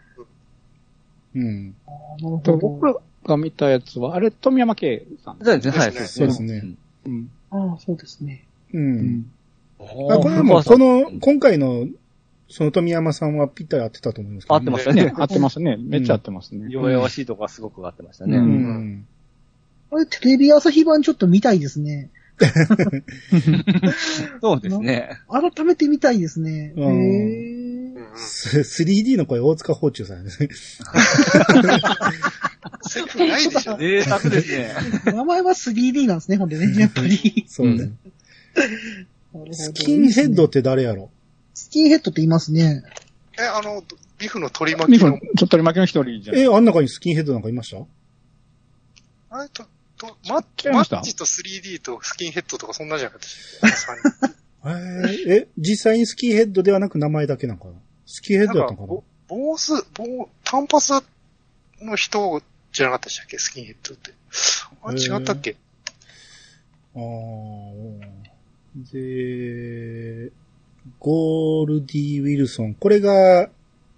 [1.32, 1.74] で
[2.20, 2.56] ほど。
[2.56, 2.94] 僕ら
[3.24, 5.36] が見たやつは、あれ、富山圭さん。
[5.42, 5.92] そうですね、はい。
[5.92, 6.64] そうですね。
[7.06, 7.30] うん。
[7.50, 8.44] ああ、そうですね。
[8.72, 8.78] う。
[8.78, 9.32] うんん。
[9.80, 9.84] あ、
[10.18, 11.86] これも、この、今回の、
[12.48, 15.04] その富山さんはぴったり合ってたと思いますけど、合ってましたね、。
[15.06, 15.76] ね合ってますね。
[15.78, 16.66] めっちゃ合ってますね。
[16.70, 18.38] 弱々しいとこがすごく合ってましたうね。
[18.38, 19.06] ん。
[19.90, 22.10] あれ、テレビ朝日版ちょっと見たいですね。
[24.40, 25.18] そうですね。
[25.28, 26.72] 改めて見たいですね。
[26.76, 27.64] へうんえ。
[27.72, 27.78] うん
[28.16, 30.48] す 3D の声大塚宝中さんですね。
[33.28, 33.76] ないでしょ。
[33.76, 34.72] 贅沢ですね。
[35.12, 37.44] 名前は 3D なんですね、ほんでね、やっぱり。
[37.48, 37.90] そうね。
[39.52, 41.10] スキンヘッドって誰やろ？
[41.58, 42.84] スキンヘッドって言いますね。
[43.38, 43.82] え、あの、
[44.16, 47.70] ビフの取り巻ミフきの、ちょっとり巻きの一人じゃないえ、あん中にスキンヘッドなんかいまし
[49.30, 49.36] た？
[49.36, 49.64] あれと、
[49.96, 50.96] と、マ違いました？
[50.96, 53.20] マッチと 3D とスキンヘッドとかそんなじゃなかっ
[54.62, 55.32] たえー。
[55.32, 57.72] え、実際にスキンヘッドではなく名前だけなんかな？
[58.06, 58.88] スキンヘッドやったのかな？
[58.88, 60.92] ぼ坊主、坊、単発
[61.82, 62.40] の人
[62.72, 63.38] じゃなかったでしたっけ？
[63.38, 64.14] スキンヘッドって。
[64.82, 65.56] あれ違ったっけ？
[66.94, 68.18] あー。
[68.92, 70.30] で、
[70.98, 72.74] ゴールディ・ウィルソン。
[72.74, 73.48] これが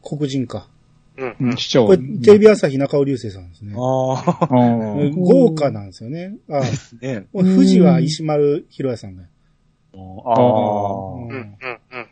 [0.02, 0.68] 黒人か。
[1.16, 1.36] うん。
[1.40, 1.86] うん、市長。
[1.86, 3.74] これ、テレビ朝日中尾流星さんですね。
[3.76, 4.48] ああ。
[4.50, 6.36] うん豪華なんですよね。
[6.48, 6.60] あ
[7.00, 7.26] ね。
[7.32, 9.22] 富士は石丸ひろやさんが。
[9.22, 11.24] あうあ。
[11.24, 12.06] うん、うん、うん。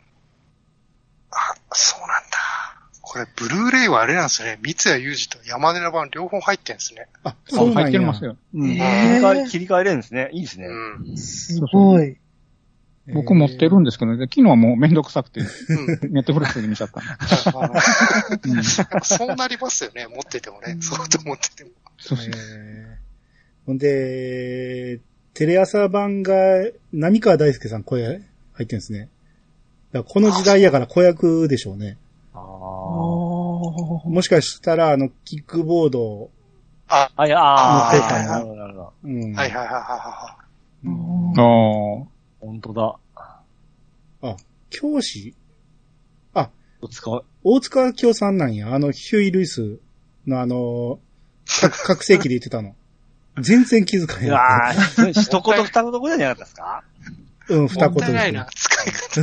[1.31, 2.37] あ、そうなんだ。
[3.01, 4.59] これ、ブルーレイはあれなんですね。
[4.61, 7.07] 三谷裕二と山寺版両方入ってんですね。
[7.23, 8.23] あ、そそううなんや入ってます。
[8.23, 8.37] よ。
[8.53, 10.29] うんえー切り替え切り替えれるんですね。
[10.33, 10.67] いいですね。
[10.67, 11.17] うん。
[11.17, 12.17] すごい。
[13.13, 15.47] 僕持ってるんですけどね、昨日はもうめんどくさくて、うん。
[16.13, 17.01] ネットフリックスで見ちゃった
[19.03, 20.07] そうなりますよね。
[20.07, 20.77] 持っててもね。
[20.81, 21.71] そうと思ってても。
[21.97, 22.99] そうそうえー
[23.65, 24.99] ほんで、
[25.35, 26.33] テレ朝版が、
[26.91, 28.19] 浪川大輔さん声入
[28.63, 29.09] ってんですね。
[30.07, 31.97] この時代やから子役でしょうね。
[32.33, 32.45] あああ。
[34.09, 36.31] もしかしたら、あの、キックボードを、
[36.87, 37.21] あ、あ。
[37.21, 37.89] はい、ああ。
[37.91, 38.93] あーはいはいなるほど、なるほど。
[39.03, 39.33] うん。
[39.33, 40.37] はいはいはいは
[40.83, 42.07] うんあ
[42.39, 42.95] 本当だ。
[44.21, 44.37] あ、
[44.69, 45.35] 教師？
[46.89, 47.25] 使う。
[47.43, 48.73] 大塚明夫さんなんや。
[48.73, 49.79] あの、ヒューイ・ルイス
[50.25, 50.99] のあの、
[51.45, 52.73] か 覚醒器で言ってたの。
[53.41, 54.27] 全然気づかへん。
[54.27, 56.83] いやー、一言二言ぐらいじゃなかったですか？
[57.49, 57.67] うん、い。
[57.67, 58.47] 二言ですねもったいないな。。
[58.55, 59.21] 使い方。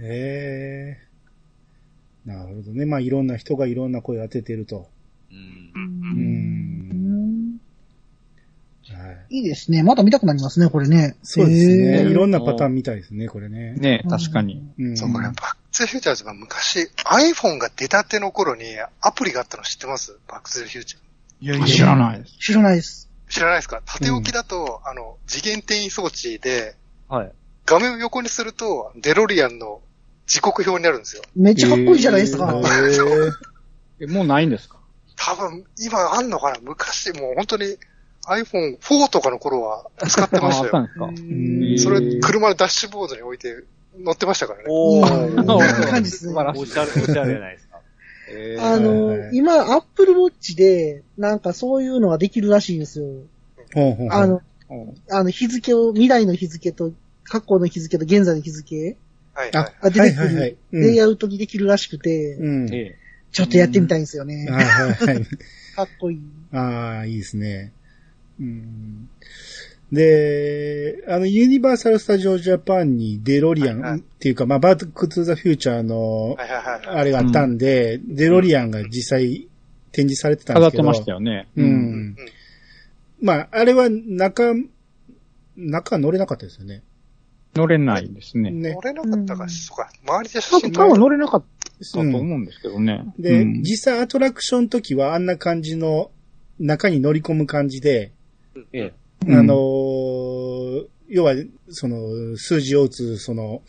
[0.00, 0.98] へえ。
[2.24, 2.86] なるほどね。
[2.86, 4.88] まあ、いろんな人がいろんな声当ててると。
[5.30, 5.72] うん。
[5.74, 5.78] う
[6.20, 6.73] ん。
[9.34, 9.42] はい。
[9.42, 9.82] いいですね。
[9.82, 11.16] また見たくなりますね、これね。
[11.22, 12.10] そうですね。
[12.10, 13.74] いろんなパターンみたいですね、これね。
[13.74, 14.62] ね確かに。
[14.78, 14.96] うん。
[14.96, 18.64] そう、これ、バックトゥーフューチャーズが昔、iPhone が出たての頃に
[19.00, 20.18] アプリがあったの知ってます？
[20.28, 21.02] バックトゥーフューチャー。
[21.40, 22.32] いや知らないです。
[22.38, 23.10] 知らないです。
[23.28, 23.82] 知らないですか？
[23.84, 26.76] 縦置きだと、あの、次元転移装置で、
[27.08, 27.32] はい。
[27.66, 29.80] 画面を横にすると、デロリアンの
[30.26, 31.22] 時刻表になるんですよ。
[31.34, 32.46] めっちゃかっこいいじゃないですか。
[32.46, 33.30] へー
[34.00, 34.78] えもうないんですか？
[35.16, 36.58] 多分、今あんのかな？
[36.62, 37.76] 昔、もう本当に
[38.26, 40.76] iPhone4 とかの頃は使ってましたよ。
[40.76, 41.90] ああったんですか？
[41.90, 43.64] うんそれ、車のダッシュボードに置いて
[43.98, 44.64] 乗ってましたからね。
[44.68, 45.46] おうんー。
[45.46, 46.32] こんな感じですね。
[46.34, 47.80] おしゃれ、おしゃれじゃないですか。
[48.30, 53.06] えあの、はいはい今、アップルウォッチで、なんかそういうのができるらしいんですよ。
[53.74, 56.92] ほうほうほうあの、うんあの、日付を、未来の日付と、
[57.24, 58.96] 過去の日付と現在の日付
[59.34, 59.74] あはいはい。
[59.82, 62.38] が出てくる、うんレイアウトにできるらしくて。
[63.32, 64.46] ちょっとやってみたいんですよね。
[64.48, 65.26] はいはいはい。
[65.74, 66.20] かっこいい。
[66.52, 67.72] ああ、いいですね。
[68.40, 69.08] うん。
[69.92, 76.36] で、あの、ユニバーサル・スタジオ・ジャパンにデロリアはいはいンっていうか、まあ、バック・トゥ・ザ・フューチャーの。
[76.38, 79.48] あれがあったんで、デロリアンが実際
[79.92, 80.82] 展示されてたんですけど。
[80.82, 81.48] 飾ってましたよね。
[81.56, 81.62] う。
[81.62, 82.16] ん。
[83.20, 84.54] まあ、あれは中、
[85.56, 86.82] 中乗れなかったですよね。
[87.54, 88.50] 乗れないですね。
[88.50, 88.80] ね乗。
[88.80, 89.90] れなかったか、うんそうか。
[90.06, 93.04] 周りで写真撮多分乗れなかったとうん思うんですけどね。
[93.18, 96.10] で、うん実際アトラクションの時はあんな感じの
[96.58, 98.12] 中に乗り込む感じで、
[98.72, 98.92] ええ。
[99.26, 101.34] うんあのー要は、
[101.68, 103.62] その、数字を打つ、その、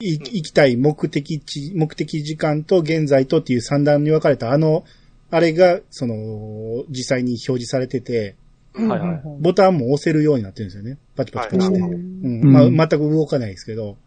[0.00, 4.84] い行きたい目的地、目的時間と現在とっていう三段に分かれたあの、
[5.30, 8.36] あれが、その、実際に表示されてて、
[8.74, 10.96] はいはいボタンも押せるようになってるんですよね。
[11.14, 11.82] パチパチパチって。
[11.82, 12.40] はいうん。
[12.40, 13.98] うんまあ、全く動かないですけど、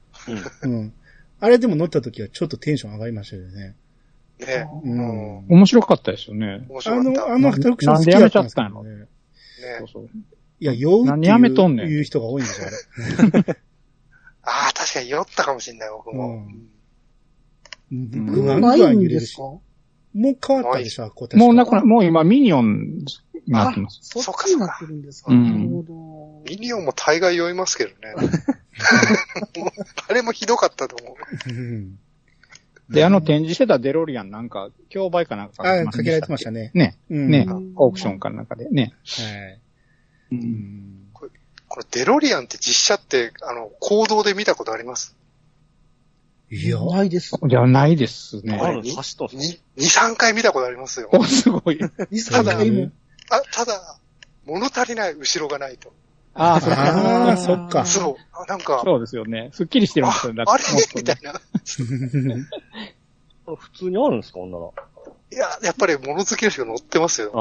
[0.63, 0.71] うん。
[0.71, 0.93] うん。
[1.39, 3.75] あれでも乗った時はちょっとテンション上がりましたよね。
[4.39, 4.67] ね。
[4.83, 5.45] ううんん。
[5.49, 6.65] 面白かったですよね。
[6.67, 7.33] 面あの、白かった。
[7.33, 9.05] あのアトラクション好きだったんですけどね。
[9.65, 9.77] ね。
[9.79, 10.09] そうそう。
[10.59, 13.43] いや、酔うって何やめとんねんいう人が多いんですよ、あれ。
[14.43, 16.45] ああ、確かに酔ったかもしれない、僕も。
[17.91, 19.13] うんん僕はないグワン揺れるし。
[19.15, 19.41] んですか？
[19.43, 19.61] も
[20.31, 23.05] う変わったでしょ、こもうなくな、もう今ミニオンに
[23.47, 23.99] なってます。
[24.03, 25.33] そっちになってるんですか。
[25.33, 27.95] うんなるほミニオンも大概酔いますけどね。
[30.07, 31.15] あれもひどかったと思
[31.47, 31.49] う。
[31.49, 31.99] うん
[32.89, 36.71] で、あの展示してたデロリアンなんか、競売かなんかあ、かけられてましたね。
[36.73, 36.97] ね。
[37.09, 37.47] ね。
[37.75, 38.93] オークションかなんかでね。
[39.05, 39.61] はい。
[40.31, 45.15] ううんんこのデロリアンって実写って、あの、行動で見たことあります？
[46.51, 46.93] いや、ど。
[46.93, 47.31] ないです。
[47.47, 48.55] じゃないですね。
[48.61, 51.09] ある走ったんですに、2、3回見たことありますよ。
[51.11, 51.79] お、すごい。
[51.79, 52.91] ただ、今、
[53.31, 53.97] あ、ただ、
[54.45, 55.91] 物足りない後ろがないと。
[56.35, 57.85] ああ、そうああ、そっか。
[57.85, 58.15] そう。
[58.33, 59.49] あなんか、そうですよね。
[59.53, 60.33] すっきりしてるんですよ。
[60.33, 60.63] だああれ
[60.95, 61.33] みたいな。
[63.55, 64.65] 普通にあるんですか、ほんなら。
[65.31, 67.31] いや、やっぱり物好きの人が乗ってますよ。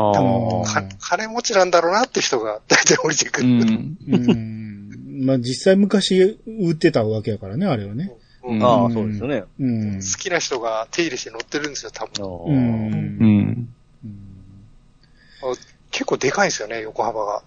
[1.00, 3.48] 金持ちなんだろうなって人が大体降りてくうる。
[3.48, 3.98] ん。
[4.06, 5.26] うん。
[5.26, 8.12] まあ実際昔売ってたわけやからね、あれはね。
[8.44, 9.44] うんうんああ、そうですよね。
[9.58, 9.94] うん。
[9.94, 12.44] 好きな人が手入れして乗ってるんですよ、多分。
[12.44, 13.74] うん。
[15.90, 17.42] 結構でかいんですよね、横幅が。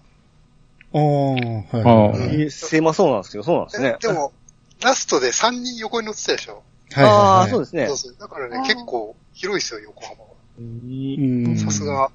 [0.93, 1.77] ああ、はいあ
[2.17, 2.51] はい。
[2.51, 3.97] 狭そうなんですけど、そうなんですね。
[4.01, 4.33] でも、
[4.81, 6.63] ラストで3人横に乗ってたでしょ？
[6.93, 7.97] はいはいはいああ、そうですねそう。
[7.97, 8.15] そう。
[8.19, 10.21] だからね、結構広いですよ、横幅が。
[10.59, 11.57] うん。
[11.57, 12.11] さすが、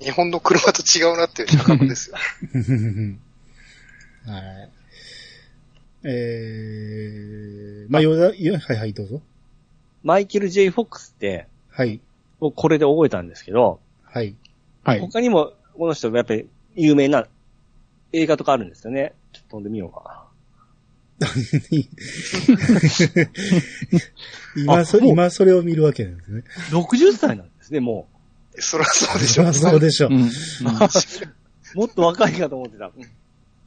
[0.00, 2.16] 日本の車と違うなっていう車格ですよ。
[4.26, 4.70] はい。
[6.04, 9.22] えー、まあ、よだ、よはいはい、どうぞ。
[10.02, 12.00] マイケル・ J・ フォックスって、はい。
[12.40, 14.34] 僕これで覚えたんですけど、はい。
[14.82, 15.00] はい。
[15.00, 17.26] 他にも、この人、やっぱり有名な
[18.12, 19.14] 映画とかあるんですよね。
[19.32, 20.28] ちょっと飛んでみようか
[24.56, 26.42] 今そ、あもう今それを見るわけなんですね。
[26.72, 26.80] な。
[26.80, 28.08] 60歳なんですね、も
[28.58, 29.52] そりゃそうでしょ。
[29.52, 30.10] そりゃそうでしょう。
[30.10, 30.22] ん。
[30.22, 30.28] う。
[31.74, 32.90] もっと若いかと思ってた。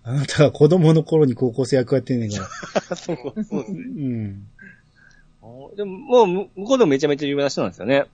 [0.04, 2.48] あなたが子供の頃に高校生役やってんねんか
[2.90, 2.96] ら。
[2.96, 4.48] そうそうですうん。
[5.76, 8.06] でも、もう、向こうでもめちゃめちゃ有名な人なんですよね。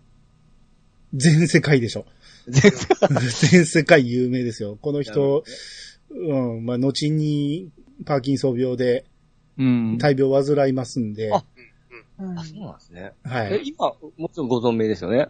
[1.14, 2.06] 全世界でしょ。
[2.48, 2.72] 全
[3.52, 4.78] 全世界有名ですよ。
[4.82, 5.44] この人、
[6.14, 7.70] うん、まあ、後に
[8.06, 9.06] パーキンソン病で
[9.58, 9.98] うん。
[9.98, 11.44] 大病を患いますんで、あ
[12.20, 13.14] うんあ、そうなんですね。
[13.24, 13.54] はい。
[13.54, 15.28] え今、もちろんご存命ですよね。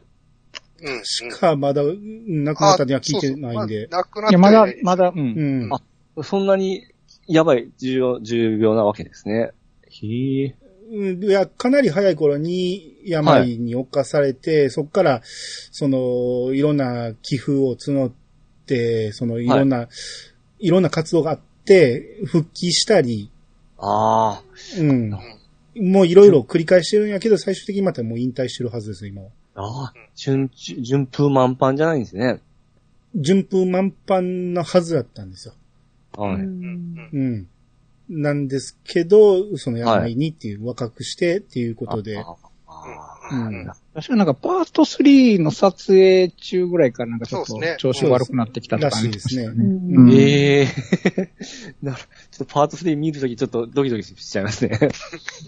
[0.81, 1.03] うん。
[1.03, 3.87] しか、まだ、うん亡くなったには聞いてないんで。
[3.91, 5.13] あそうそうまあ亡くなっいや、まだまだ、う。
[5.15, 5.73] うんん。
[5.73, 5.81] あ
[6.23, 6.85] そんなに、
[7.27, 9.51] やばい、重要、重病なわけですね。
[9.89, 10.55] へえ。
[10.91, 15.21] うんいや、かなり早い頃に病に侵されて、そこから、
[15.71, 18.11] その、いろんな寄付を募っ
[18.65, 19.87] て、その、いろんな、い、
[20.69, 23.31] ろんな活動があって、復帰したり、
[23.77, 24.41] あ
[24.77, 25.09] うん。
[25.75, 29.29] もういろいろ繰り返してるんやけど、最終的にまたもう引退してるはずです、今は。
[29.55, 29.63] あ。
[29.63, 29.93] ああ。
[30.15, 32.41] 順、順風満帆じゃないんですね。
[33.15, 34.21] 順風満帆
[34.53, 35.53] なはずだったんですよ。
[36.15, 36.35] はい。
[36.35, 37.47] うんうん。
[38.09, 42.19] なんですけど、その病にっていう、若くしてっていうことで。
[42.19, 42.35] あ
[42.67, 43.65] あうん。
[43.93, 49.49] 確かなんかパート3の撮影中ぐらいからなんかちょっと調子悪くなってきたとか、らしいですね。
[50.13, 50.67] ええ
[51.81, 52.05] なるちょ
[52.35, 54.77] っとパート3見るときちょっとドキドキしちゃいますね。
[54.77, 54.83] い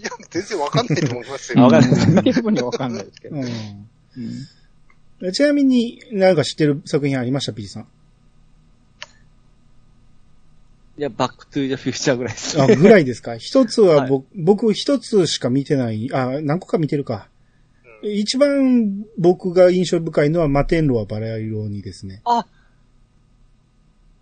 [0.02, 1.66] や、全然わかんないと思いますあよ。
[1.68, 3.36] わかんない分にはわかんないですけど。
[3.36, 3.50] うんうん
[5.32, 7.86] ちなみに、なんか知ってる作品ありました、ピーさん。
[10.96, 12.76] いや、バックトゥーザフューチャーぐらいですあ、ね。
[12.76, 13.36] ぐらいですか？
[13.36, 16.08] 一つははい僕、僕一つしか見てない。
[16.12, 17.28] あ、何個か見てるか。
[18.04, 22.20] 一番僕が印象深いのは摩天楼はバラ色にですね。
[22.24, 22.46] あ、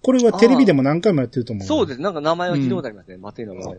[0.03, 1.67] これはテレビでも何回もやってると思う。。
[1.67, 2.03] そうですす。
[2.03, 3.17] なんか名前は聞いたことありますね。
[3.17, 3.77] マテーの名前。
[3.77, 3.79] い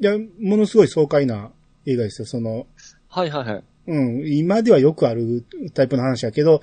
[0.00, 1.50] や、ものすごい爽快な
[1.86, 2.26] 映画ですよ。
[2.26, 2.66] その、
[3.08, 3.64] はいはいはい。
[3.86, 5.44] うん、今ではよくある
[5.74, 6.60] タイプの話やけど、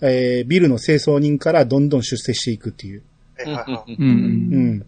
[0.00, 3.02] えービルの清掃人からどんどん出世していくっていう。
[3.36, 4.10] はいはいはいうんう
[4.74, 4.86] ん。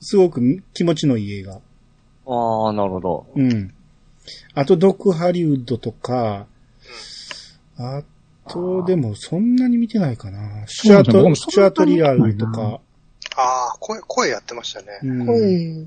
[0.00, 1.60] すごく気持ちのいい映画。
[2.26, 3.26] ああ、なるほど。
[3.34, 3.74] うん。
[4.54, 6.46] あと、ドッグハリウッドとか、
[7.78, 8.02] あ
[8.48, 10.66] と、でも、そんなに見てないかな。
[10.66, 12.80] スチュアート、ュアートリアルとか。
[13.36, 14.86] ああ、声、声やってましたね。
[15.02, 15.86] うん声、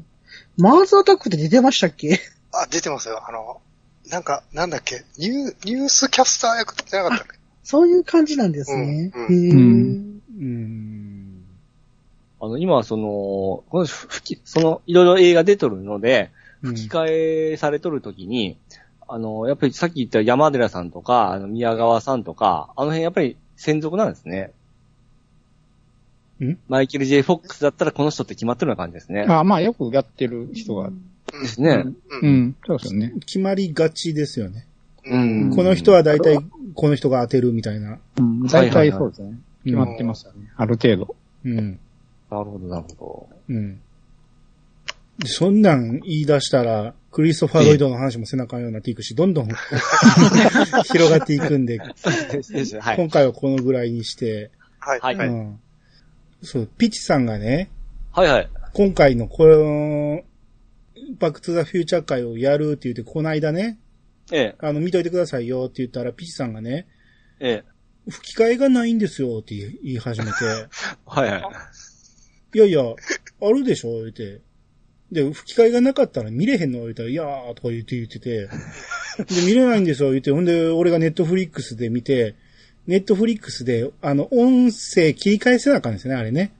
[0.57, 2.19] マーズアタックって出てましたっけ？
[2.51, 3.21] あ、出てますよ。
[3.27, 3.61] あの、
[4.09, 7.37] なんか、なんだっけ、ニュー、ニュースキャスター役じゃなかったっけ？
[7.63, 9.11] そういう感じなんですね。
[9.13, 11.43] うんうんうん。
[12.41, 13.03] あの、今はその、
[13.69, 18.57] この吹き、その、いろいろ映画出とるので、うん吹き替えされとるときに、
[19.07, 24.51] あの、やっぱりさっき言った山寺さんとか、あの、宮川さんとか、あの辺やっぱり専属なんですね。
[26.43, 26.57] ん？
[26.67, 29.25] マイケル・ J・ フォックスだったらこの人って決まってるような感じですね。
[29.27, 30.89] あまあよくやってる人が。
[31.31, 31.85] ですね。
[32.21, 32.27] う。
[32.27, 32.55] ん。
[32.65, 33.13] そうですよね。
[33.25, 34.65] 決まりがちですよね。
[35.05, 36.37] うんこの人は大体、
[36.75, 37.99] この人が当てるみたいな。
[38.17, 38.43] うん。
[38.47, 39.37] 大体そうですね。
[39.65, 40.51] 決まってますよね。
[40.55, 41.15] ある程度。
[41.45, 41.79] うん。
[42.31, 43.79] なるほど、なるほうん。
[45.25, 49.47] そんなん言い出したら、クリストファー・ロイドの話も背中ようになっていくし、どんどん
[50.91, 51.79] 広がっていくんで。
[52.95, 54.99] 今回はこのぐらいにして、はい。
[54.99, 55.27] はいはい。
[55.27, 55.59] うん。
[56.41, 57.69] そう、ピチさんがね、
[58.11, 58.49] はいはい。
[58.73, 60.23] 今回のこの、
[61.19, 63.77] バックトゥザフューチャー会をやるって言って、この間ね、
[64.31, 66.87] ええ、あの、見といてくださいよって言ったら、ピチさんがね、
[67.39, 67.73] ええ。
[68.09, 70.31] 吹き替えがないんですよって言い言い始めて、
[71.05, 72.57] はいはい。
[72.57, 72.81] いやいや、
[73.41, 74.41] あるでしょ言って。
[75.13, 78.47] で、吹き替えがなかったら見れへんの言ったら、いやーとか言って言ってて、
[79.33, 82.35] で、見れないんですよ言って、ほんで、俺がネットフリックスで見て、
[82.87, 86.51] ネットフリックスで、あの、音声切り替えせなあかんですね、あれね。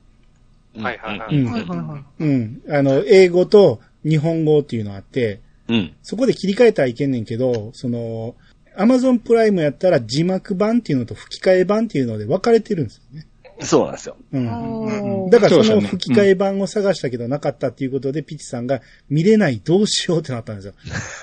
[0.76, 2.04] はいはいはいうんはいはいはい。
[2.18, 2.62] うん。
[2.68, 5.94] あの、英語と日本語っていうのあって、うん。
[6.02, 8.34] そこで切り替えたらいけんねんけど、その、
[8.76, 13.26] アマゾンプライムやったら字幕版っていうのと吹き替え版っていうので分かれてるんですよね。
[13.60, 14.16] そうなんですよ。
[14.32, 15.30] うん。
[15.30, 20.74] だからその吹き替え版を探したけどなかったっていうことで、ピチさんが見れないどうしようってなったんですよ。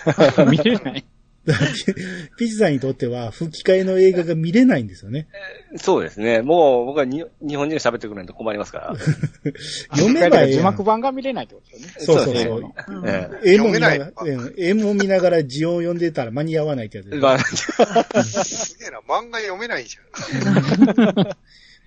[0.49, 1.05] 見れない。
[2.37, 5.27] ピチさんにとっては吹き替えの映画が見れないんですよね。
[5.75, 6.41] そうですね。
[6.43, 8.95] もう僕はに日本人が喋ってくれないと困りますから。
[9.97, 10.83] 読めばええ字幕。
[10.83, 12.21] 版が見れないってことですよね。
[12.21, 18.23] そうそうそそう絵も見ながら読めない、うん絵も見ながら字を読んでたら間に合わないってやつでえ。
[18.23, 18.43] す。
[18.43, 21.37] すげえな、漫画読めないじゃん。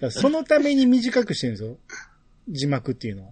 [0.06, 1.78] らそのために短くしてるんですよ。
[2.48, 3.30] 字幕っていうのは。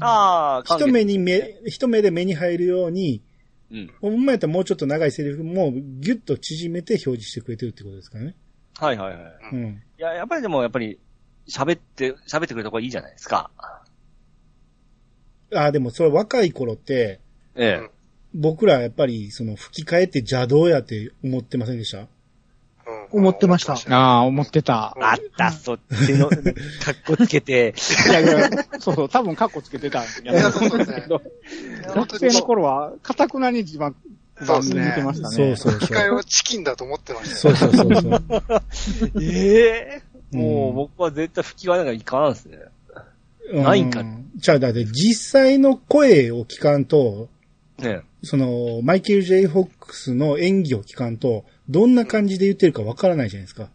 [0.00, 3.22] ああ、一目に目、一目で目に入るように、
[3.70, 3.90] うん。
[4.00, 8.36] ほんまやったらもうちょっと長いセリフもギュッと縮めて表示してくれてるってことですからね。
[8.76, 9.22] はいはいはい。
[9.52, 9.82] うん。
[9.98, 10.98] いや、やっぱりでもやっぱり、
[11.48, 13.50] 喋って、喋ってくれた方がいいじゃないですか。
[13.58, 13.82] あ
[15.64, 17.20] あ、でもそれ若い頃って、
[17.54, 17.90] ええ。
[18.32, 22.00] 僕らやっぱりその吹き替えって邪道やって思ってませんでした？
[22.00, 22.08] うん
[23.12, 24.96] 思ってましたああ、思ってた。
[25.00, 26.38] あった、そっちの、かっ
[27.06, 27.74] こつけて、
[28.08, 31.22] いやいや、そうそう、多分カッコつけてたんやいやそうですねけど、
[31.94, 33.96] 学生の頃は、かたくなに字幕
[34.46, 35.36] 版見てましたね。
[35.36, 35.80] そうそうそう。
[35.80, 37.56] 機械はチキンだと思ってましたそうよ。
[37.56, 38.22] そうそうそう。
[39.22, 42.58] ええうんもう僕は絶対吹き替えなんかいかんすね。
[43.52, 44.04] うんないんか
[44.36, 47.28] じゃあ、だって実際の声を聞かんと、
[47.78, 53.70] ねその、マイケル・ J・ フォックスの演技を聞かんと、どんな感じで言ってるかわからないじゃないですか。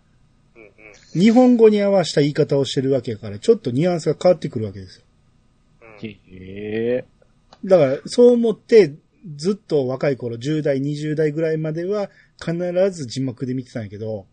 [0.56, 0.70] うんうん
[1.14, 5.04] 日本語に合わせた言い方をしてるわけやから、ちょっとニュアンスが変わってくるわけですよ。
[5.82, 7.06] うんええ
[7.64, 8.94] だから、そう思って、
[9.38, 12.10] ずっと若い頃、10代、20代ぐらいまでは、
[12.44, 12.56] 必
[12.92, 14.26] ず字幕で見てたんやけど、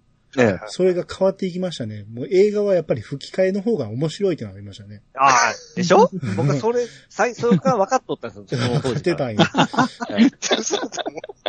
[0.68, 2.04] それが変わっていきましたね。
[2.12, 5.02] もう映画はやっぱり吹き替えの方が面白いってなりましたね。
[5.14, 5.30] ああ、
[5.76, 6.08] でしょ？
[6.36, 8.96] 僕はそれ、最初から分かっとったんですよ、その当やっ時から。
[9.00, 9.44] てたんや。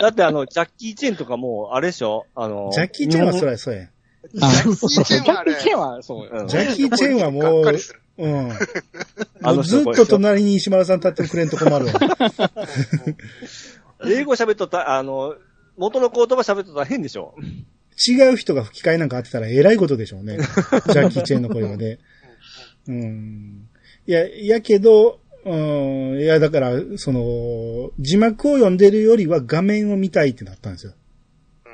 [0.02, 2.26] だってあの、ジャッキー・チェンとかも、あれでしょ？
[2.36, 3.52] あの、ジャッキー・チェンはそれ。
[3.52, 3.88] らそうや。
[4.42, 7.66] あジャッキーチェンはねジャッキーチェンはそうジャッキー・チェンはもう
[8.18, 8.52] うん。
[9.42, 11.94] あのずっとれ隣に石丸さん立ってくれんと困るわ。
[14.06, 15.36] 英語喋っとった、あの、
[15.78, 17.36] 元の言葉喋っとったら変でしょ？
[18.08, 20.38] 違う人が吹き替えなんかあってたらえらいことでしょうね。
[20.40, 22.00] ジャッキー・チェンの声はね。
[22.88, 23.68] うん。
[24.08, 25.56] いや、やけど、う
[26.16, 30.94] ん、いや、だから、その、字幕を読んでるよりは画面を見たいってなったんですよ。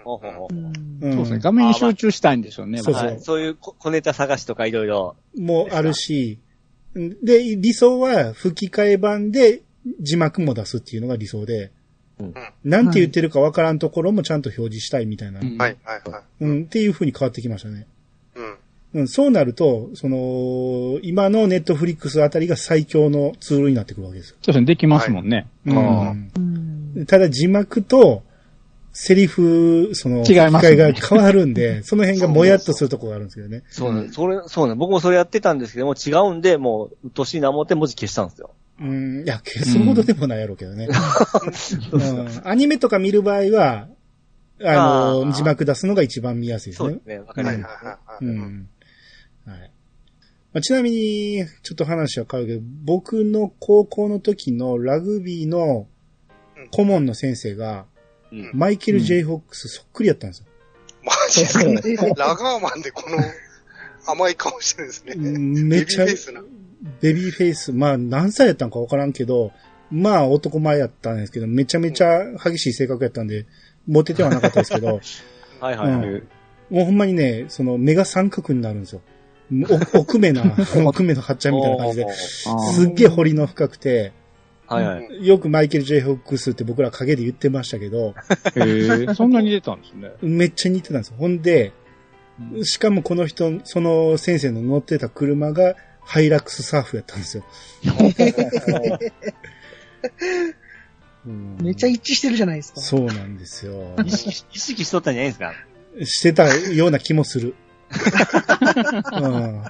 [0.04, 1.40] そうですね。
[1.40, 2.80] 画面に集中したいんでしょうね。
[2.80, 5.16] そうそうはいそういう小小ネタ探しとかいろいろ。
[5.38, 6.40] もあるし、
[6.96, 9.62] で、理想は吹き替え版で
[10.00, 11.72] 字幕も出すっていうのが理想で、
[12.20, 12.34] うん
[12.64, 16.44] なんて言ってるかわからんところもちゃんと表示したいみたいな、うんはい、はい、はい。
[16.44, 17.88] うん、っていう風に変わってきましたね。
[18.36, 18.58] うん。
[18.94, 24.38] うん、そうなると、その、今のネットフリックスあたりが最強のツールになってくるわけですよ。
[24.42, 24.66] そうですね。
[24.66, 25.48] できますもんね。
[25.66, 28.24] うんうんただ字幕と、
[28.92, 33.64] セリフ、その、違いますねが変わるんで、 その辺がもやっとするところがあるんですけどね。
[33.70, 34.10] そうね。
[34.12, 34.76] それ、そうね。
[34.76, 38.52] 僕もそれやってたんですけども、違うんで、もう、うっとうしいな思って文字消したんですよ。
[38.82, 40.88] うん、いや、消すほどでもないやろうけどね。
[41.92, 43.88] うん、アニメとか見る場合は、
[44.62, 47.08] あの、あー字幕出すのが一番見やすいですねそうです。
[47.08, 47.20] ね。
[47.20, 47.70] わかりはい、ま。
[47.70, 48.70] うはいん。
[49.46, 49.72] はい。
[50.54, 55.88] まあ、ちなみに、ちょっと話は変わるけど、僕の高校の時のラグビーの
[56.72, 57.86] 顧問の先生が、
[58.32, 58.52] うん。
[58.54, 60.46] マイケル・ジェイ・ホックスそっくりやったんですよ。
[61.04, 61.64] マジですか？
[62.18, 63.18] ラガーマンでこの
[64.06, 65.14] 甘い顔してるんですね。
[65.16, 66.06] うんめちゃ
[67.02, 69.52] ベビーフェイスまあ何歳やったんかわからんけど、
[69.92, 73.46] まあ男前やったんですけど、めちゃめちゃ激しい性格やったんで、
[73.88, 75.00] モテてはなかったですけど、
[75.60, 76.10] はいはいはい。
[76.10, 76.28] うん
[76.70, 79.02] もうほんまにね、その目が三角になるんですよ。
[79.94, 80.44] お 奥目な、
[80.86, 82.48] 奥目のはっちゃんみたいな感じで、す
[82.88, 84.12] っげえ彫りの深くて、
[84.68, 85.28] はいはい。
[85.28, 88.14] よくマイケル・ジェイ・ホックスって僕ら陰で言ってましたけど、
[88.56, 90.12] へえ、そんなに出たんですね。
[90.22, 91.16] めっちゃ似てたんですよ。
[91.18, 91.74] ほんで、
[92.62, 95.76] しかもこの人、その先生の乗ってた車が
[96.10, 97.44] ハイラックスサーフやったんですよ。
[101.26, 102.82] う んめっちゃ一致してるじゃないですか。
[102.82, 103.96] そうなんですよ。
[104.06, 105.54] 意識、意識しとったんじゃないですか？
[106.06, 107.54] してたような気もする。
[107.92, 109.64] うん、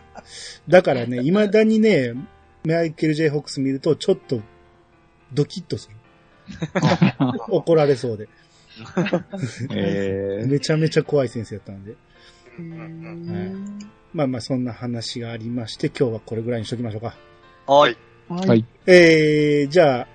[0.68, 2.14] だからね、未だにね、
[2.66, 4.42] マイケル・ジェイ・ホックス見るとちょっと
[5.34, 5.96] ドキッとする。
[7.50, 8.26] 怒られそうで。
[8.26, 8.28] へ
[10.44, 10.46] え。
[10.48, 11.96] めちゃめちゃ怖い先生やったんで。
[14.14, 17.16] まあまあそんな話がありまして、今日はこれぐらいにしときましょうか。
[17.68, 17.98] はい。
[18.28, 18.66] ははいい。
[18.88, 20.08] えー、じゃあ、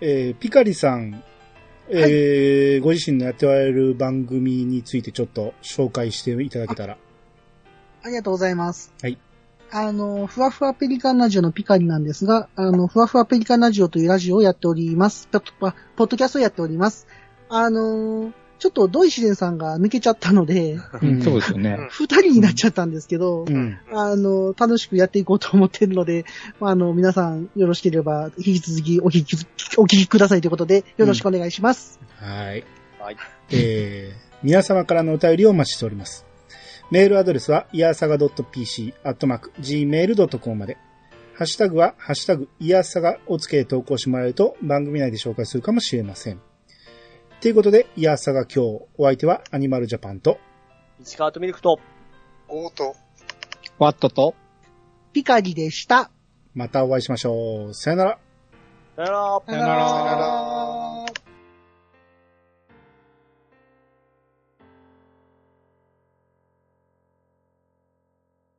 [0.00, 1.22] えー、ピカリさん、
[1.90, 6.98] えーご自身のやっておられる番組についてちょっと紹介していただけたら。
[8.02, 8.92] ありがとうございます。
[9.02, 9.18] はい。
[9.70, 15.28] あの、ふわふわペリカンラジオのピカリなんですが、あの、ふわふわペリカンラジオというラジオをやっております。
[15.28, 17.06] ポッポポッドキャストをやっております。
[17.48, 21.78] あの、ちょっとドイシデンさんが抜けちゃったので、うんそうですよね。
[21.90, 23.78] 二人になっちゃったんですけど、うん。
[23.92, 26.24] あの、楽しくやっていこうと思ってるので、
[26.60, 29.36] まああの、皆さんよろしければ、引き続きお聞き、
[29.78, 32.00] お聞きくださいということで、よろしくお願いします。
[32.16, 32.64] はい。
[32.98, 33.16] はい。
[33.50, 36.26] えー、皆様からのお便りをお待ちしております。
[36.90, 40.78] メールアドレスは、いやさが .pc、アットマーク、gmail.com まで。
[41.34, 46.40] ハッシュタグは、ハッシュタグ、いやさがをつけて投稿してもらえると、番組内で紹介するかもしれません。
[47.40, 50.40] ということで、いやさが今日、お相手はアニマルジャパンと、
[51.00, 51.78] 市川とミルクと、
[52.48, 52.96] オート。
[53.78, 54.34] ワットと、
[55.12, 56.10] ピカリでした。
[56.54, 57.74] またお会いしましょう。
[57.74, 58.18] さよなら。
[58.96, 59.42] さよなら。
[59.46, 60.97] さよならさよなら。